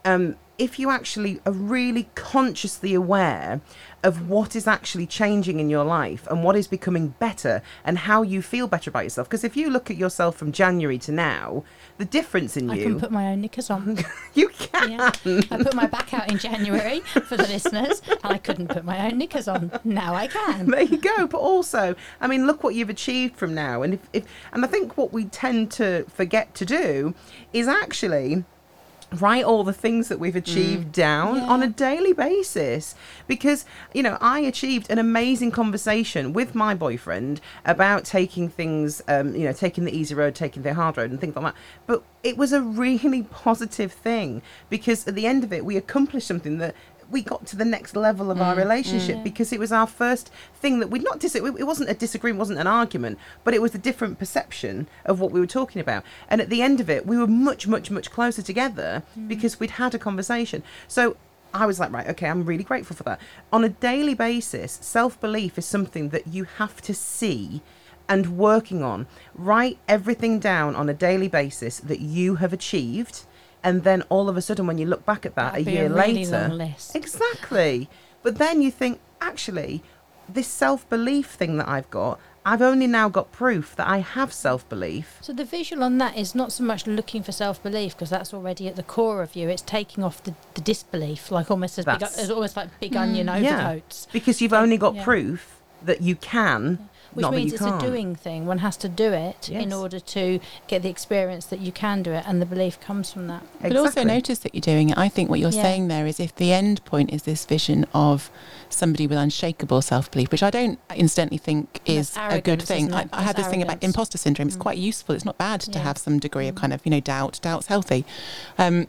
um, 0.06 0.36
if 0.60 0.78
you 0.78 0.90
actually 0.90 1.40
are 1.46 1.54
really 1.54 2.10
consciously 2.16 2.94
aware 2.94 3.62
of 4.04 4.30
what 4.30 4.56
is 4.56 4.68
actually 4.68 5.06
changing 5.08 5.60
in 5.60 5.70
your 5.70 5.86
life 5.86 6.28
and 6.28 6.44
what 6.44 6.56
is 6.56 6.68
becoming 6.68 7.10
better 7.20 7.62
and 7.86 7.98
how 8.00 8.22
you 8.22 8.42
feel 8.42 8.68
better 8.68 8.90
about 8.90 9.04
yourself 9.04 9.28
because 9.28 9.44
if 9.46 9.56
you 9.58 9.70
look 9.70 9.90
at 9.90 9.98
yourself 9.98 10.36
from 10.38 10.52
january 10.52 10.98
to 10.98 11.12
now 11.12 11.64
the 11.98 12.06
difference 12.06 12.56
in 12.56 12.70
I 12.70 12.76
you 12.76 12.82
I 12.82 12.84
can 12.84 13.00
put 13.00 13.12
my 13.12 13.28
own 13.28 13.42
knickers 13.42 13.70
on. 13.70 13.98
you 14.34 14.50
can 14.50 14.92
Yeah. 14.92 15.12
I 15.52 15.64
put 15.64 15.74
my 15.76 15.86
back 15.86 16.14
out 16.14 16.32
in 16.32 16.38
January 16.38 17.02
for 17.26 17.36
the 17.36 17.48
listeners, 17.48 18.02
and 18.08 18.34
I 18.34 18.38
couldn't 18.38 18.70
put 18.70 18.86
my 18.86 19.06
own 19.06 19.18
knickers 19.18 19.48
on. 19.50 19.72
Now 19.84 20.14
I 20.14 20.28
can. 20.28 20.68
there 20.68 20.82
you 20.82 20.98
go 20.98 21.28
but 21.28 21.40
also 21.40 21.96
i 22.22 22.28
mean 22.28 22.46
look 22.48 22.64
what 22.64 22.74
you've 22.76 22.90
achieved 22.90 23.36
from 23.36 23.54
now 23.54 23.82
and 23.82 23.96
if, 23.96 24.00
if 24.14 24.26
and 24.54 24.64
i 24.64 24.68
think 24.68 24.98
what 24.98 25.12
we 25.12 25.26
tend 25.26 25.72
to 25.72 26.06
forget 26.06 26.54
to 26.56 26.66
do 26.66 27.14
is 27.54 27.68
actually 27.68 28.44
write 29.14 29.44
all 29.44 29.64
the 29.64 29.74
things 29.74 30.08
that 30.08 30.20
we've 30.20 30.36
achieved 30.36 30.92
down 30.92 31.40
on 31.40 31.64
a 31.64 31.68
daily 31.68 32.14
basis. 32.14 32.96
Because 33.28 33.66
you 33.94 34.04
know 34.04 34.18
i 34.22 34.40
achieved 34.40 34.90
an 34.90 35.00
amazing 35.00 35.52
conversation 35.52 36.34
with 36.34 36.56
my 36.56 36.74
boyfriend 36.74 37.42
about 37.66 38.06
taking 38.06 38.50
things 38.50 39.02
um, 39.08 39.36
you 39.36 39.46
know 39.46 39.54
taking 39.54 39.86
the 39.86 39.96
easy 39.96 40.14
road 40.14 40.36
taking 40.36 40.64
the 40.64 40.74
hard 40.74 40.98
road 40.98 41.12
and 41.12 41.20
things 41.20 41.36
like 41.36 41.46
that. 41.46 41.56
But 41.88 42.04
it 42.24 42.38
was 42.38 42.54
a 42.54 42.62
really 42.62 43.24
positive 43.46 43.92
thing 43.92 44.42
because 44.70 45.08
at 45.08 45.16
the 45.16 45.26
end 45.26 45.44
of 45.44 45.54
it 45.54 45.66
we 45.66 45.78
accomplished 45.78 46.28
something 46.28 46.58
that 46.60 46.76
we 47.12 47.22
got 47.22 47.46
to 47.48 47.56
the 47.56 47.66
next 47.66 47.96
level 47.96 48.32
of 48.32 48.42
our 48.42 48.56
mm, 48.56 48.58
relationship 48.58 49.18
mm. 49.18 49.24
because 49.24 49.52
it 49.52 49.60
was 49.60 49.72
our 49.72 49.88
first 49.88 50.32
thing 50.56 50.80
that 50.80 50.90
we'd 50.90 51.04
not 51.04 51.20
dis- 51.20 51.36
it 51.36 51.44
it 51.44 51.64
wasn't 51.64 51.90
a 51.90 51.94
disagreement 51.94 52.40
wasn't 52.40 52.60
an 52.60 52.68
argument 52.68 53.18
but 53.44 53.54
it 53.54 53.62
was 53.62 53.74
a 53.76 53.78
different 53.78 54.20
perception 54.20 54.88
of 55.06 55.20
what 55.20 55.32
we 55.32 55.40
were 55.40 55.48
talking 55.48 55.82
about 55.82 56.04
and 56.30 56.42
at 56.42 56.50
the 56.50 56.62
end 56.62 56.80
of 56.80 56.90
it 56.90 57.06
we 57.06 57.18
were 57.18 57.28
much 57.28 57.68
much 57.68 57.92
much 57.92 58.12
closer 58.12 58.42
together 58.42 59.04
mm. 59.18 59.28
because 59.28 59.60
we'd 59.60 59.72
had 59.72 59.94
a 59.96 60.00
conversation 60.00 60.64
so 60.88 61.16
I 61.52 61.66
was 61.66 61.80
like, 61.80 61.92
right, 61.92 62.08
okay, 62.10 62.28
I'm 62.28 62.46
really 62.46 62.64
grateful 62.64 62.96
for 62.96 63.02
that. 63.04 63.20
On 63.52 63.64
a 63.64 63.70
daily 63.70 64.14
basis, 64.14 64.78
self 64.82 65.20
belief 65.20 65.58
is 65.58 65.66
something 65.66 66.10
that 66.10 66.28
you 66.28 66.44
have 66.44 66.80
to 66.84 66.94
see 66.94 67.64
and 68.10 68.38
working 68.38 68.84
on. 68.84 69.08
Write 69.36 69.78
everything 69.88 70.40
down 70.40 70.76
on 70.76 70.90
a 70.90 70.94
daily 70.94 71.28
basis 71.28 71.80
that 71.80 72.02
you 72.02 72.36
have 72.36 72.52
achieved. 72.52 73.24
And 73.64 73.84
then 73.84 74.04
all 74.10 74.30
of 74.30 74.38
a 74.38 74.42
sudden, 74.42 74.68
when 74.68 74.78
you 74.78 74.86
look 74.86 75.06
back 75.06 75.26
at 75.26 75.36
that 75.36 75.54
That'd 75.54 75.68
a 75.68 75.72
year 75.72 75.86
a 75.88 75.90
really 75.90 76.26
later, 76.26 76.76
exactly. 76.96 77.90
But 78.24 78.38
then 78.38 78.62
you 78.62 78.72
think, 78.72 79.00
actually, 79.22 79.82
this 80.28 80.48
self 80.48 80.88
belief 80.90 81.28
thing 81.32 81.58
that 81.58 81.68
I've 81.68 81.90
got, 81.90 82.20
I've 82.46 82.62
only 82.62 82.88
now 82.88 83.10
got 83.10 83.32
proof 83.32 83.76
that 83.76 83.88
I 83.88 83.98
have 84.00 84.32
self 84.34 84.68
belief. 84.70 85.18
So 85.22 85.34
the 85.34 85.44
visual 85.46 85.84
on 85.84 85.98
that 85.98 86.18
is 86.18 86.34
not 86.36 86.52
so 86.52 86.64
much 86.64 86.88
looking 86.88 87.22
for 87.24 87.32
self 87.32 87.62
belief 87.62 87.96
because 87.96 88.10
that's 88.10 88.34
already 88.34 88.68
at 88.68 88.76
the 88.76 88.84
core 88.84 89.22
of 89.22 89.36
you. 89.36 89.50
It's 89.50 89.62
taking 89.62 90.04
off 90.04 90.24
the, 90.24 90.34
the 90.54 90.62
disbelief, 90.62 91.32
like 91.32 91.52
almost 91.52 91.78
as 91.80 91.86
big, 91.86 92.02
as 92.02 92.32
almost 92.32 92.56
like 92.56 92.70
big 92.80 92.94
mm, 92.94 93.02
onion 93.02 93.28
overcoats. 93.30 94.08
yeah. 94.08 94.14
Because 94.14 94.42
you've 94.42 94.54
only 94.54 94.78
got 94.78 94.96
Yeah. 94.96 95.04
proof 95.04 95.62
that 95.84 96.02
you 96.02 96.16
can, 96.16 96.89
Which 97.14 97.24
not 97.24 97.34
means 97.34 97.54
it's 97.54 97.62
can't. 97.62 97.82
a 97.82 97.86
doing 97.86 98.16
thing. 98.16 98.46
One 98.46 98.60
has 98.60 98.78
to 98.78 98.90
do 98.90 99.12
it 99.14 99.50
in 99.50 99.74
order 99.74 100.00
to 100.00 100.40
get 100.68 100.84
the 100.84 100.90
experience 100.90 101.46
that 101.48 101.60
you 101.60 101.72
can 101.72 102.04
do 102.04 102.12
it, 102.12 102.24
and 102.28 102.42
the 102.42 102.46
belief 102.46 102.80
comes 102.80 103.12
from 103.12 103.28
that. 103.28 103.44
But 103.62 103.76
also 103.76 104.04
notice 104.04 104.40
that 104.40 104.54
you're 104.54 104.62
doing 104.62 104.90
it. 104.90 104.98
I 104.98 105.10
think 105.10 105.30
what 105.30 105.40
you're 105.40 105.50
Yeah. 105.52 105.64
saying 105.64 105.88
there 105.88 106.06
is 106.06 106.20
if 106.20 106.36
the 106.36 106.54
end 106.54 106.86
point 106.86 107.12
is 107.12 107.24
this 107.24 107.46
vision 107.46 107.86
of 107.94 108.30
somebody 108.70 109.08
with 109.08 109.18
unshakable 109.18 109.82
self 109.82 110.12
belief, 110.12 110.32
which 110.32 110.44
I 110.44 110.50
don't 110.52 110.78
incidentally 110.96 111.40
think 111.40 111.82
is 111.86 112.16
a 112.18 112.40
good 112.42 112.62
thing. 112.62 112.94
I, 112.94 113.02
it? 113.02 113.10
I 113.12 113.22
had 113.24 113.36
That's 113.36 113.48
this 113.48 113.52
thing 113.52 113.62
about 113.64 113.84
imposter 113.84 114.18
syndrome. 114.18 114.48
It's 114.48 114.58
Mm. 114.58 114.62
quite 114.62 114.78
useful. 114.78 115.16
It's 115.16 115.26
not 115.26 115.38
bad 115.38 115.62
to 115.62 115.72
Yeah. 115.72 115.80
have 115.84 115.98
some 115.98 116.20
degree 116.20 116.48
of 116.48 116.56
Mm. 116.56 116.60
kind 116.62 116.74
of, 116.74 116.82
you 116.86 116.92
know, 116.92 117.00
doubt. 117.00 117.40
Doubt's 117.42 117.68
healthy. 117.68 118.06
Um, 118.58 118.88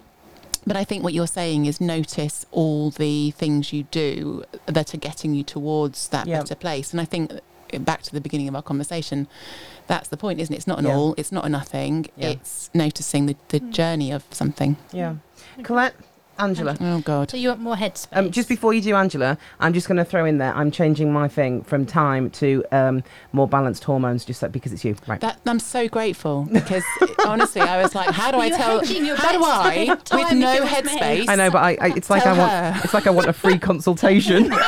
but 0.67 0.77
I 0.77 0.85
think 0.85 1.03
what 1.03 1.15
you're 1.15 1.27
saying 1.27 1.65
is 1.65 1.81
notice 1.81 2.45
all 2.53 2.91
the 2.91 3.31
things 3.31 3.73
you 3.73 3.85
do 3.85 4.45
that 4.67 4.93
are 4.93 4.99
getting 4.99 5.35
you 5.35 5.43
towards 5.43 6.09
that 6.09 6.27
Yeah. 6.27 6.41
better 6.41 6.55
place. 6.55 6.93
And 6.93 7.01
I 7.01 7.07
think 7.07 7.33
back 7.79 8.03
to 8.03 8.13
the 8.13 8.21
beginning 8.21 8.49
of 8.49 8.55
our 8.57 8.63
conversation, 8.63 9.29
that's 9.87 10.09
the 10.09 10.17
point, 10.17 10.41
isn't 10.41 10.53
it? 10.53 10.57
It's 10.59 10.67
not 10.67 10.79
an 10.79 10.87
Yeah. 10.87 10.95
all, 10.97 11.15
it's 11.17 11.33
not 11.33 11.45
a 11.45 11.49
nothing. 11.49 12.07
Yeah. 12.17 12.31
It's 12.31 12.71
noticing 12.75 13.27
the, 13.27 13.37
the 13.49 13.61
Mm. 13.61 13.71
journey 13.73 14.11
of 14.13 14.25
something. 14.31 14.77
Yeah. 14.93 15.17
Colette, 15.63 15.95
Angela. 16.41 16.77
Oh 16.81 17.01
God. 17.01 17.31
So 17.31 17.37
you 17.37 17.49
want 17.49 17.61
more 17.61 17.77
headspace. 17.77 18.17
Um, 18.17 18.31
just 18.31 18.49
before 18.49 18.73
you 18.75 18.81
do, 18.81 18.95
Angela, 18.95 19.39
I'm 19.59 19.73
just 19.73 19.87
going 19.89 19.99
to 19.99 20.05
throw 20.05 20.25
in 20.25 20.39
there. 20.39 20.55
I'm 20.55 20.71
changing 20.71 21.13
my 21.13 21.29
thing 21.29 21.63
from 21.63 21.87
time 21.87 22.31
to 22.31 22.65
um, 22.73 23.03
more 23.33 23.47
balanced 23.49 23.85
hormones, 23.85 24.25
just 24.25 24.43
like 24.43 24.53
because 24.53 24.73
it's 24.73 24.85
you, 24.85 24.97
right? 25.07 25.21
That 25.21 25.41
I'm 25.47 25.59
so 25.61 25.89
grateful 25.89 26.49
because 26.53 26.85
honestly, 27.27 27.61
I 27.61 27.83
was 27.83 27.95
like, 27.95 28.11
how 28.11 28.31
do 28.31 28.39
I 28.39 28.47
You're 28.47 28.57
tell? 28.57 28.81
hedging 28.81 29.05
your 29.07 29.17
How 29.17 29.33
do 29.33 29.45
I, 29.45 29.87
with 29.91 30.33
no 30.33 30.53
it 30.55 30.63
me. 30.63 30.69
headspace? 30.69 31.29
I 31.29 31.35
know, 31.37 31.51
but 31.51 31.59
I, 31.63 31.77
I 31.81 31.93
it's 31.97 32.11
like 32.11 32.27
I 32.27 32.37
want 32.37 32.53
her. 32.53 32.81
it's 32.85 32.95
like 32.95 33.07
I 33.07 33.11
want 33.11 33.29
a 33.29 33.33
free 33.33 33.59
consultation. 33.59 34.53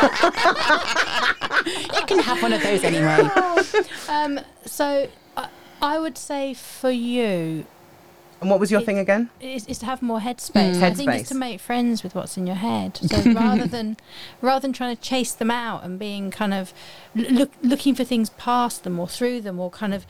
You 1.65 2.07
can 2.07 2.19
have 2.19 2.43
one 2.43 2.53
of 2.53 2.63
those 2.63 2.83
anyway. 2.83 3.29
um, 4.09 4.41
so 4.67 5.09
I, 5.37 5.49
I 5.81 5.99
would 5.99 6.19
say 6.19 6.55
for 6.55 6.91
you 6.91 7.67
and 8.43 8.51
what 8.51 8.61
was 8.61 8.71
your 8.71 8.81
It- 8.83 8.85
thing 8.87 8.99
again? 8.99 9.31
is, 9.41 9.67
is 9.67 9.79
to 9.79 9.87
have 9.87 10.03
more 10.03 10.21
headspace. 10.21 10.75
Mm. 10.77 10.83
I 10.83 10.93
think 10.93 11.09
Headspace. 11.11 11.21
it's 11.21 11.29
to 11.31 11.35
make 11.37 11.61
friends 11.61 12.03
with 12.03 12.15
what's 12.15 12.37
in 12.37 12.47
your 12.47 12.57
head. 12.57 12.99
So 12.99 13.23
rather 13.33 13.67
than 13.67 13.97
rather 14.43 14.61
than 14.61 14.73
trying 14.75 14.95
to 14.95 15.01
chase 15.03 15.33
them 15.33 15.51
out 15.51 15.83
and 15.85 15.99
being 15.99 16.31
kind 16.31 16.53
of 16.53 16.75
look, 17.15 17.51
looking 17.63 17.95
for 17.95 18.05
things 18.05 18.29
past 18.31 18.85
them 18.85 19.01
or 19.01 19.09
through 19.09 19.41
them 19.41 19.59
or 19.59 19.71
kind 19.71 19.95
of 19.95 20.05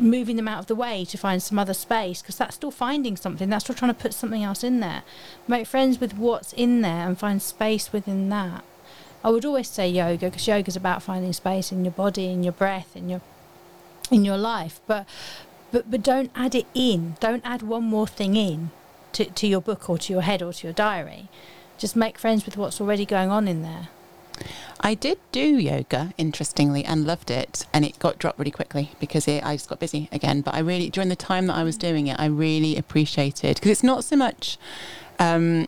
moving 0.00 0.34
them 0.34 0.48
out 0.48 0.58
of 0.58 0.66
the 0.66 0.74
way 0.74 1.04
to 1.04 1.16
find 1.16 1.40
some 1.40 1.56
other 1.58 1.74
space 1.74 2.20
because 2.20 2.36
that's 2.36 2.56
still 2.56 2.72
finding 2.72 3.16
something. 3.16 3.48
That's 3.48 3.64
still 3.64 3.76
trying 3.76 3.94
to 3.94 4.00
put 4.00 4.12
something 4.14 4.42
else 4.42 4.64
in 4.64 4.80
there. 4.80 5.02
Make 5.46 5.66
friends 5.68 6.00
with 6.00 6.16
what's 6.16 6.52
in 6.54 6.80
there 6.80 7.06
and 7.06 7.16
find 7.18 7.40
space 7.40 7.92
within 7.92 8.28
that. 8.30 8.64
I 9.22 9.30
would 9.30 9.44
always 9.44 9.68
say 9.68 9.88
yoga 9.88 10.26
because 10.30 10.46
yoga 10.48 10.68
is 10.68 10.76
about 10.76 11.02
finding 11.02 11.32
space 11.32 11.70
in 11.72 11.84
your 11.84 11.92
body, 11.92 12.26
in 12.26 12.42
your 12.42 12.52
breath, 12.52 12.94
in 12.96 13.08
your 13.08 13.20
in 14.10 14.24
your 14.24 14.36
life. 14.36 14.80
But 14.86 15.06
but 15.74 15.90
but 15.90 16.04
don't 16.04 16.30
add 16.36 16.54
it 16.54 16.66
in. 16.72 17.16
Don't 17.18 17.44
add 17.44 17.60
one 17.60 17.82
more 17.82 18.06
thing 18.06 18.36
in 18.36 18.70
to, 19.12 19.24
to 19.24 19.46
your 19.48 19.60
book 19.60 19.90
or 19.90 19.98
to 19.98 20.12
your 20.12 20.22
head 20.22 20.40
or 20.40 20.52
to 20.52 20.66
your 20.68 20.72
diary. 20.72 21.28
Just 21.78 21.96
make 21.96 22.16
friends 22.16 22.46
with 22.46 22.56
what's 22.56 22.80
already 22.80 23.04
going 23.04 23.28
on 23.28 23.48
in 23.48 23.62
there. 23.62 23.88
I 24.78 24.94
did 24.94 25.18
do 25.32 25.58
yoga, 25.58 26.14
interestingly, 26.16 26.84
and 26.84 27.04
loved 27.04 27.28
it, 27.28 27.66
and 27.72 27.84
it 27.84 27.98
got 27.98 28.20
dropped 28.20 28.38
really 28.38 28.52
quickly 28.52 28.92
because 29.00 29.26
it, 29.26 29.44
I 29.44 29.56
just 29.56 29.68
got 29.68 29.80
busy 29.80 30.08
again. 30.12 30.42
But 30.42 30.54
I 30.54 30.60
really, 30.60 30.90
during 30.90 31.08
the 31.08 31.16
time 31.16 31.48
that 31.48 31.56
I 31.56 31.64
was 31.64 31.76
doing 31.76 32.06
it, 32.06 32.20
I 32.20 32.26
really 32.26 32.76
appreciated 32.76 33.56
because 33.56 33.72
it's 33.72 33.82
not 33.82 34.04
so 34.04 34.14
much, 34.14 34.56
um, 35.18 35.66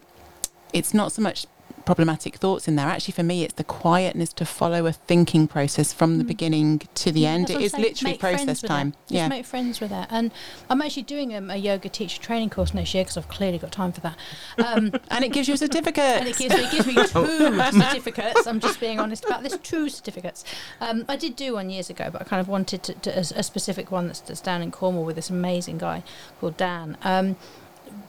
it's 0.73 0.95
not 0.95 1.11
so 1.11 1.21
much 1.21 1.47
problematic 1.87 2.37
thoughts 2.37 2.69
in 2.69 2.77
there. 2.77 2.87
Actually, 2.87 3.13
for 3.13 3.23
me, 3.23 3.43
it's 3.45 3.55
the 3.55 3.65
quietness 3.65 4.33
to 4.35 4.45
follow 4.45 4.85
a 4.85 4.93
thinking 4.93 5.49
process 5.49 5.93
from 5.95 6.19
the 6.19 6.25
Mm. 6.25 6.29
beginning 6.29 6.83
to 6.97 7.11
the 7.11 7.25
end. 7.27 7.47
that's 7.47 7.59
It 7.59 7.63
is 7.63 7.73
saying. 7.73 7.85
literally 7.85 8.19
process 8.19 8.61
time. 8.61 8.93
Just 9.07 9.13
Yeah. 9.13 9.29
make 9.29 9.47
friends 9.47 9.81
with 9.81 9.93
it. 9.93 10.07
And 10.11 10.33
I'm 10.69 10.83
actually 10.83 11.05
doing 11.05 11.35
um, 11.35 11.51
a 11.51 11.57
yoga 11.57 11.89
teacher 11.89 12.21
training 12.21 12.51
course 12.51 12.75
next 12.75 12.93
year 12.93 13.05
because 13.05 13.17
I've 13.17 13.29
clearly 13.29 13.57
got 13.59 13.73
time 13.73 13.93
for 13.93 14.01
that. 14.03 14.17
Um, 14.59 14.93
and 15.11 15.25
it 15.25 15.33
gives 15.33 15.49
you 15.49 15.55
a 15.55 15.57
certificate. 15.57 16.05
and 16.21 16.29
it 16.29 16.37
gives, 16.37 16.55
it 16.55 16.71
gives 16.71 16.87
me 16.87 16.95
two 17.07 17.63
certificates. 17.73 18.47
I'm 18.47 18.61
just 18.61 18.81
being 18.81 19.01
honest 19.01 19.25
about 19.25 19.43
this. 19.43 19.57
Two 19.63 19.89
certificates. 19.89 20.45
Um, 20.81 21.05
I 21.09 21.17
did 21.17 21.37
do 21.37 21.55
one 21.55 21.71
years 21.71 21.89
ago, 21.89 22.11
but 22.13 22.21
I 22.21 22.25
kind 22.25 22.41
of 22.41 22.49
wanted 22.49 22.83
to, 22.83 22.95
to, 22.95 23.17
a, 23.17 23.21
a 23.21 23.43
specific 23.43 23.91
one 23.93 24.09
that's, 24.09 24.21
that's 24.21 24.41
down 24.41 24.61
in 24.61 24.71
Cornwall 24.73 25.05
with 25.05 25.17
this 25.17 25.31
amazing 25.31 25.79
guy 25.79 26.03
called 26.41 26.57
Dan. 26.57 26.97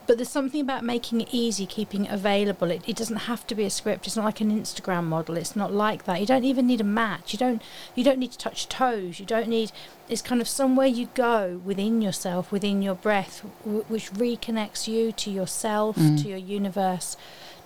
But 0.05 0.17
there's 0.17 0.29
something 0.29 0.61
about 0.61 0.83
making 0.85 1.21
it 1.21 1.27
easy, 1.31 1.65
keeping 1.65 2.05
it 2.05 2.11
available. 2.11 2.71
It, 2.71 2.81
it 2.88 2.95
doesn't 2.95 3.17
have 3.31 3.45
to 3.47 3.55
be 3.55 3.65
a 3.65 3.69
script. 3.69 4.07
It's 4.07 4.15
not 4.15 4.25
like 4.25 4.39
an 4.41 4.51
Instagram 4.51 5.03
model. 5.05 5.35
It's 5.38 5.55
not 5.55 5.73
like 5.73 6.05
that. 6.05 6.19
You 6.21 6.25
don't 6.25 6.45
even 6.45 6.65
need 6.67 6.79
a 6.81 6.85
match. 6.85 7.33
You 7.33 7.39
don't. 7.39 7.61
You 7.95 8.03
don't 8.03 8.19
need 8.19 8.31
to 8.31 8.38
touch 8.38 8.69
toes. 8.69 9.19
You 9.19 9.25
don't 9.25 9.49
need. 9.49 9.71
It's 10.07 10.21
kind 10.21 10.39
of 10.39 10.47
somewhere 10.47 10.88
you 10.88 11.09
go 11.13 11.59
within 11.65 12.01
yourself, 12.01 12.51
within 12.51 12.81
your 12.81 12.95
breath, 12.95 13.43
w- 13.65 13.83
which 13.89 14.11
reconnects 14.13 14.88
you 14.88 15.11
to 15.11 15.29
yourself, 15.29 15.97
Mm. 15.97 16.21
to 16.21 16.29
your 16.29 16.38
universe, 16.38 17.17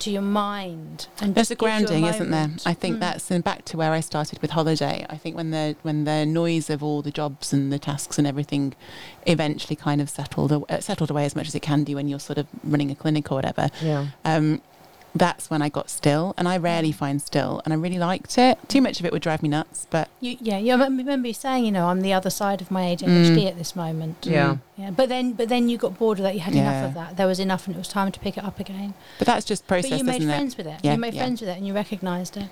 to 0.02 0.12
your 0.12 0.22
mind. 0.22 1.08
And 1.22 1.34
There's 1.36 1.50
a 1.52 1.56
just 1.56 1.60
gives 1.62 1.90
grounding, 1.90 2.06
isn't 2.06 2.32
there? 2.32 2.50
I 2.66 2.74
think 2.74 2.98
Mm. 2.98 3.00
that's 3.00 3.32
and 3.32 3.44
back 3.44 3.66
to 3.66 3.78
where 3.78 3.92
I 3.92 4.00
started 4.02 4.42
with 4.42 4.52
holiday. 4.52 5.06
I 5.10 5.18
think 5.18 5.36
when 5.36 5.52
the 5.52 5.76
when 5.84 6.04
the 6.06 6.26
noise 6.26 6.70
of 6.70 6.84
all 6.84 7.02
the 7.02 7.12
jobs 7.12 7.54
and 7.54 7.72
the 7.72 7.80
tasks 7.80 8.18
and 8.18 8.28
everything 8.28 8.74
eventually 9.28 9.76
kind 9.76 10.02
of 10.02 10.10
settled 10.10 10.52
uh, 10.52 10.80
settled 10.80 11.10
away 11.12 11.26
as 11.26 11.36
much 11.36 11.48
as 11.48 11.56
it 11.56 11.62
can 11.62 11.84
do 11.84 11.96
when 11.96 12.08
you're 12.08 12.20
sort 12.20 12.38
of 12.38 12.48
running 12.64 12.92
a 12.92 12.96
clinic 12.96 13.32
or 13.32 13.36
whatever. 13.36 13.70
Yeah. 13.82 14.08
Um, 14.26 14.62
that's 15.14 15.50
when 15.50 15.62
I 15.62 15.68
got 15.70 15.90
still, 15.90 16.34
and 16.38 16.48
I 16.48 16.58
rarely 16.58 16.92
find 16.94 17.22
still, 17.22 17.62
and 17.66 17.74
I 17.74 17.78
really 17.78 18.00
liked 18.00 18.38
it. 18.38 18.58
Too 18.70 18.82
much 18.82 19.00
of 19.00 19.06
it 19.06 19.12
would 19.12 19.22
drive 19.22 19.44
me 19.44 19.50
nuts, 19.50 19.86
but 19.90 20.08
You, 20.22 20.38
yeah, 20.40 20.58
you 20.58 20.72
remember 20.72 21.04
remember 21.04 21.28
you 21.28 21.34
saying, 21.34 21.66
you 21.66 21.72
know, 21.72 21.88
I'm 21.88 22.02
the 22.02 22.14
other 22.14 22.30
side 22.30 22.62
of 22.62 22.72
my 22.72 22.84
ADHD 22.84 23.44
Mm. 23.44 23.48
at 23.48 23.58
this 23.58 23.76
moment. 23.76 24.18
Yeah. 24.24 24.58
Yeah, 24.78 24.92
but 24.92 25.10
then, 25.10 25.34
but 25.34 25.50
then 25.50 25.68
you 25.70 25.78
got 25.78 26.00
bored 26.00 26.20
of 26.20 26.24
that. 26.24 26.34
You 26.34 26.40
had 26.40 26.56
enough 26.56 26.86
of 26.86 26.94
that. 26.94 27.18
There 27.18 27.28
was 27.28 27.40
enough, 27.40 27.68
and 27.68 27.76
it 27.76 27.80
was 27.80 27.88
time 27.90 28.12
to 28.12 28.20
pick 28.20 28.38
it 28.38 28.44
up 28.44 28.60
again. 28.60 28.94
but 29.20 29.28
that's 29.28 29.46
just 29.46 29.68
process, 29.68 29.92
but 29.92 29.98
you 30.00 30.04
made 30.06 30.18
isn't 30.22 30.30
it? 30.30 30.34
friends 30.34 30.58
with 30.58 30.68
it. 30.68 30.80
Yeah, 30.84 30.94
you 30.94 30.98
made 31.00 31.14
yeah. 31.14 31.22
friends 31.24 31.42
with 31.42 31.50
it, 31.50 31.58
and 31.58 31.68
you 31.68 31.74
recognised 31.74 32.38
it. 32.38 32.48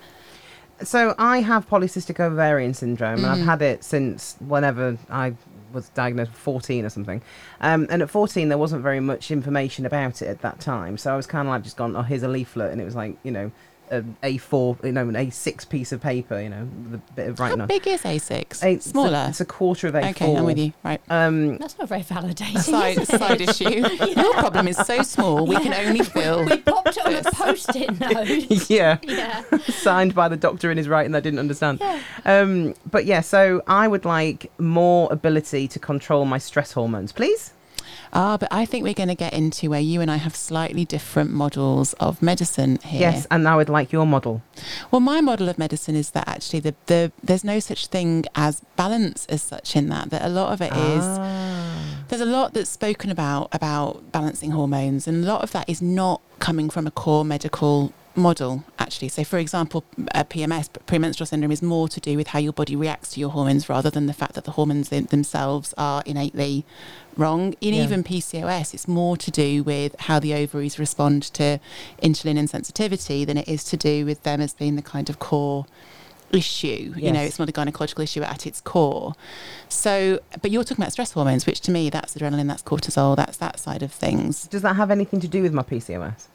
So 0.83 1.13
I 1.17 1.41
have 1.41 1.67
polycystic 1.69 2.19
ovarian 2.19 2.73
syndrome, 2.73 3.17
and 3.23 3.25
I've 3.27 3.37
Mhm. 3.39 3.45
had 3.45 3.61
it 3.61 3.83
since 3.83 4.35
whenever 4.39 4.97
I 5.09 5.33
was 5.73 5.89
diagnosed, 5.89 6.31
14 6.31 6.85
or 6.85 6.89
something. 6.89 7.21
Um, 7.61 7.87
and 7.89 8.01
at 8.01 8.09
14, 8.09 8.49
there 8.49 8.57
wasn't 8.57 8.83
very 8.83 8.99
much 8.99 9.31
information 9.31 9.85
about 9.85 10.21
it 10.21 10.27
at 10.27 10.41
that 10.41 10.59
time, 10.59 10.97
so 10.97 11.13
I 11.13 11.15
was 11.15 11.27
kind 11.27 11.47
of 11.47 11.51
like 11.53 11.63
just 11.63 11.77
gone, 11.77 11.95
oh, 11.95 12.01
here's 12.01 12.23
a 12.23 12.27
leaflet, 12.27 12.71
and 12.71 12.81
it 12.81 12.85
was 12.85 12.95
like, 12.95 13.17
you 13.23 13.31
know, 13.31 13.51
an 13.91 14.15
A4, 14.21 14.85
you 14.85 14.91
know, 14.91 15.01
an 15.09 15.15
A6 15.15 15.67
piece 15.67 15.91
of 15.91 15.99
paper, 15.99 16.39
you 16.39 16.47
know, 16.49 16.67
with 16.83 16.93
a 16.93 17.13
bit 17.15 17.27
of 17.29 17.39
writing 17.39 17.57
How 17.57 17.63
on. 17.63 17.67
big 17.67 17.87
is 17.87 18.03
A6? 18.03 18.61
A- 18.63 18.69
it's 18.73 18.85
a- 18.85 18.89
Smaller. 18.89 19.25
It's 19.29 19.41
a, 19.41 19.45
quarter 19.45 19.87
of 19.87 19.95
A4. 19.95 20.09
okay, 20.11 20.35
I'm 20.35 20.43
with 20.45 20.59
you. 20.59 20.73
Right. 20.83 21.01
Um, 21.09 21.57
That's 21.57 21.75
not 21.79 21.89
very 21.89 22.03
validating. 22.03 22.59
Side, 22.59 22.99
is 22.99 23.09
it? 23.09 23.19
side 23.19 23.41
issue. 23.49 23.87
Your 24.15 24.33
problem 24.35 24.67
is 24.67 24.77
so 24.77 25.01
small, 25.01 25.47
we 25.47 25.55
can 25.55 25.73
only 25.73 26.03
fill. 26.05 26.45
We 26.49 26.57
popped 26.57 26.97
it 26.97 27.03
on 27.05 27.15
a 27.15 27.28
post-it 27.65 27.99
note. 27.99 28.69
yeah. 28.69 28.97
yeah. 29.03 29.43
signed 29.67 30.15
by 30.15 30.27
the 30.27 30.37
doctor 30.37 30.71
in 30.71 30.77
his 30.77 30.87
writing 30.87 31.15
I 31.15 31.19
didn't 31.19 31.39
understand. 31.39 31.79
Yeah. 31.79 32.01
Um, 32.25 32.73
but 32.89 33.05
yeah, 33.05 33.21
so 33.21 33.61
I 33.67 33.87
would 33.87 34.05
like 34.05 34.51
more 34.59 35.07
ability 35.11 35.67
to 35.69 35.79
control 35.79 36.25
my 36.25 36.37
stress 36.37 36.71
hormones, 36.73 37.11
please. 37.11 37.53
Ah, 38.11 38.37
but 38.37 38.49
I 38.51 38.65
think 38.65 38.83
we're 38.83 38.95
going 38.95 39.09
to 39.09 39.15
get 39.15 39.33
into 39.33 39.69
where 39.69 39.79
you 39.79 40.01
and 40.01 40.09
I 40.09 40.15
have 40.17 40.35
slightly 40.35 40.83
different 40.83 41.29
models 41.31 41.93
of 41.93 42.21
medicine 42.23 42.79
here. 42.83 43.01
Yes, 43.01 43.27
and 43.29 43.47
I 43.47 43.55
would 43.55 43.69
like 43.69 43.91
your 43.91 44.07
model. 44.07 44.41
Well, 44.89 44.99
my 44.99 45.21
model 45.21 45.47
of 45.47 45.59
medicine 45.59 45.95
is 45.95 46.11
that 46.11 46.27
actually 46.27 46.59
the, 46.61 46.75
the 46.87 47.11
there's 47.23 47.43
no 47.43 47.59
such 47.59 47.87
thing 47.87 48.25
as 48.33 48.61
balance 48.75 49.27
as 49.27 49.43
such 49.43 49.75
in 49.75 49.89
that. 49.89 50.09
That 50.09 50.23
a 50.25 50.29
lot 50.29 50.53
of 50.53 50.61
it 50.61 50.71
is 50.73 51.03
Ah. 51.05 51.68
There's 52.09 52.21
a 52.21 52.25
lot 52.25 52.53
that's 52.53 52.69
spoken 52.69 53.09
about 53.09 53.47
about 53.53 54.11
balancing 54.11 54.51
hormones, 54.51 55.07
and 55.07 55.23
a 55.23 55.27
lot 55.27 55.41
of 55.43 55.51
that 55.53 55.69
is 55.69 55.81
not 55.81 56.21
coming 56.39 56.69
from 56.69 56.85
a 56.85 56.91
core 56.91 57.23
medical 57.25 57.93
model 58.15 58.65
actually 58.79 59.07
so 59.07 59.23
for 59.23 59.37
example 59.37 59.83
uh, 60.13 60.23
pms 60.25 60.67
premenstrual 60.85 61.25
syndrome 61.25 61.51
is 61.53 61.61
more 61.61 61.87
to 61.87 62.01
do 62.01 62.17
with 62.17 62.27
how 62.29 62.39
your 62.39 62.51
body 62.51 62.75
reacts 62.75 63.11
to 63.11 63.19
your 63.19 63.29
hormones 63.29 63.69
rather 63.69 63.89
than 63.89 64.07
the 64.07 64.13
fact 64.13 64.33
that 64.33 64.43
the 64.43 64.51
hormones 64.51 64.89
themselves 64.89 65.73
are 65.77 66.03
innately 66.05 66.65
wrong 67.15 67.53
in 67.61 67.73
Yeah. 67.73 67.83
even 67.83 68.03
pcos 68.03 68.73
it's 68.73 68.87
more 68.89 69.15
to 69.15 69.31
do 69.31 69.63
with 69.63 69.95
how 70.01 70.19
the 70.19 70.33
ovaries 70.33 70.77
respond 70.79 71.23
to 71.35 71.59
insulin 72.03 72.37
insensitivity 72.37 73.25
than 73.25 73.37
it 73.37 73.47
is 73.47 73.63
to 73.65 73.77
do 73.77 74.05
with 74.05 74.23
them 74.23 74.41
as 74.41 74.53
being 74.53 74.75
the 74.75 74.81
kind 74.81 75.09
of 75.09 75.19
core 75.19 75.65
issue 76.31 76.93
you 76.95 77.11
know 77.11 77.21
it's 77.21 77.39
not 77.39 77.49
a 77.49 77.51
gynecological 77.51 78.03
issue 78.03 78.21
at 78.21 78.45
its 78.45 78.61
core 78.61 79.13
so 79.67 80.19
but 80.41 80.51
you're 80.51 80.63
talking 80.63 80.81
about 80.83 80.91
stress 80.91 81.11
hormones 81.13 81.45
which 81.45 81.59
to 81.61 81.71
me 81.71 81.89
that's 81.89 82.15
adrenaline 82.15 82.47
that's 82.47 82.63
cortisol 82.63 83.15
that's 83.15 83.37
that 83.37 83.59
side 83.59 83.81
of 83.83 83.91
things 83.91 84.47
Does 84.47 84.61
that 84.61 84.75
have 84.75 84.91
anything 84.91 85.19
to 85.21 85.27
do 85.27 85.41
with 85.41 85.53
my 85.53 85.63
PCOS? 85.63 86.27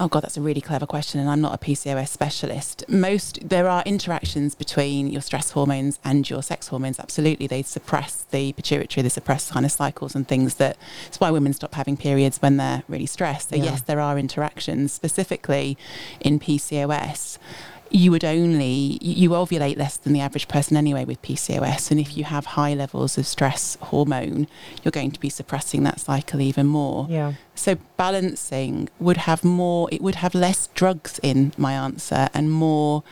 Oh 0.00 0.06
God, 0.06 0.20
that's 0.20 0.36
a 0.36 0.40
really 0.40 0.60
clever 0.60 0.86
question, 0.86 1.18
and 1.18 1.28
I'm 1.28 1.40
not 1.40 1.52
a 1.54 1.58
PCOS 1.58 2.06
specialist. 2.06 2.84
Most 2.88 3.48
there 3.48 3.68
are 3.68 3.82
interactions 3.84 4.54
between 4.54 5.08
your 5.08 5.20
stress 5.20 5.50
hormones 5.50 5.98
and 6.04 6.30
your 6.30 6.40
sex 6.40 6.68
hormones. 6.68 7.00
Absolutely, 7.00 7.48
they 7.48 7.62
suppress 7.62 8.24
the 8.30 8.52
pituitary, 8.52 9.02
they 9.02 9.08
suppress 9.08 9.50
kind 9.50 9.66
of 9.66 9.72
cycles 9.72 10.14
and 10.14 10.28
things. 10.28 10.54
That 10.54 10.76
it's 11.08 11.18
why 11.18 11.32
women 11.32 11.52
stop 11.52 11.74
having 11.74 11.96
periods 11.96 12.40
when 12.40 12.58
they're 12.58 12.84
really 12.86 13.06
stressed. 13.06 13.48
So 13.48 13.56
Yeah. 13.56 13.64
yes, 13.64 13.80
there 13.80 13.98
are 13.98 14.16
interactions. 14.16 14.92
Specifically 14.92 15.76
in 16.20 16.38
PCOS, 16.38 17.38
you 17.90 18.10
would 18.10 18.24
only 18.24 18.98
you 19.00 19.30
ovulate 19.30 19.76
less 19.76 19.96
than 19.96 20.12
the 20.12 20.20
average 20.20 20.48
person 20.48 20.76
anyway 20.76 21.04
with 21.04 21.20
PCOS, 21.22 21.90
and 21.90 21.98
if 21.98 22.16
you 22.16 22.24
have 22.24 22.46
high 22.46 22.74
levels 22.74 23.18
of 23.18 23.26
stress 23.26 23.76
hormone, 23.80 24.46
you're 24.82 24.92
going 24.92 25.10
to 25.10 25.20
be 25.20 25.28
suppressing 25.28 25.82
that 25.84 26.00
cycle 26.00 26.40
even 26.40 26.66
more. 26.66 27.06
Yeah. 27.08 27.34
So 27.54 27.76
balancing 27.96 28.88
would 28.98 29.16
have 29.18 29.44
more, 29.44 29.88
it 29.90 30.00
would 30.00 30.16
have 30.16 30.34
less 30.34 30.68
drugs 30.74 31.18
in 31.22 31.52
my 31.56 31.72
answer 31.72 32.28
and 32.34 32.50
more 32.50 33.02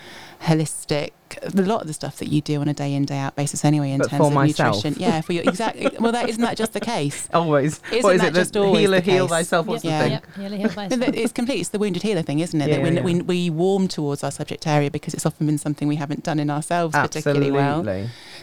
holistic. 0.43 1.13
A 1.43 1.63
lot 1.63 1.83
of 1.83 1.87
the 1.87 1.93
stuff 1.93 2.17
that 2.19 2.29
you 2.29 2.41
do 2.41 2.61
on 2.61 2.69
a 2.69 2.75
day 2.75 2.95
in 2.95 3.05
day 3.05 3.19
out 3.19 3.37
basis 3.37 3.65
anyway 3.65 3.91
in 3.93 3.99
But 3.99 4.11
terms 4.11 4.21
for 4.21 4.27
of 4.29 4.33
myself. 4.33 4.77
nutrition. 4.77 5.01
Yeah, 5.03 5.21
for 5.21 5.33
your 5.33 5.45
exactly. 5.45 5.91
well, 6.01 6.13
that 6.13 6.29
isn't 6.29 6.43
that 6.43 6.57
just 6.57 6.73
the 6.73 6.81
case. 6.81 7.29
Always. 7.35 7.81
Isn't 7.91 8.03
what 8.03 8.15
is 8.17 8.21
that 8.23 8.29
it? 8.29 8.35
just 8.35 8.53
the 8.53 8.61
always 8.61 8.81
healer, 8.81 9.01
the 9.01 9.11
heal 9.11 9.25
case? 9.27 9.31
thyself. 9.31 9.67
What's 9.67 9.85
Yep, 9.85 9.93
the 9.99 10.05
thing? 10.05 10.13
Yep, 10.13 10.37
healer, 10.37 10.57
heal 10.57 10.69
thyself. 10.91 11.15
It's 11.15 11.33
complete. 11.33 11.61
It's 11.61 11.69
the 11.71 11.79
wounded 11.79 12.03
healer 12.03 12.23
thing, 12.23 12.41
isn't 12.41 12.61
it? 12.61 12.69
Yeah, 12.69 12.77
that 12.77 12.83
we, 12.83 12.91
yeah, 12.97 13.03
we 13.03 13.15
yeah. 13.15 13.23
we 13.23 13.51
warm 13.51 13.89
towards 13.89 14.23
our 14.25 14.31
subject 14.31 14.67
area 14.67 14.91
because 14.91 15.15
it's 15.15 15.27
often 15.27 15.47
been 15.47 15.59
something 15.59 15.89
we 15.89 15.97
haven't 15.97 16.23
done 16.23 16.39
in 16.39 16.51
ourselves 16.51 16.95
particularly 16.95 17.51
well. 17.51 17.85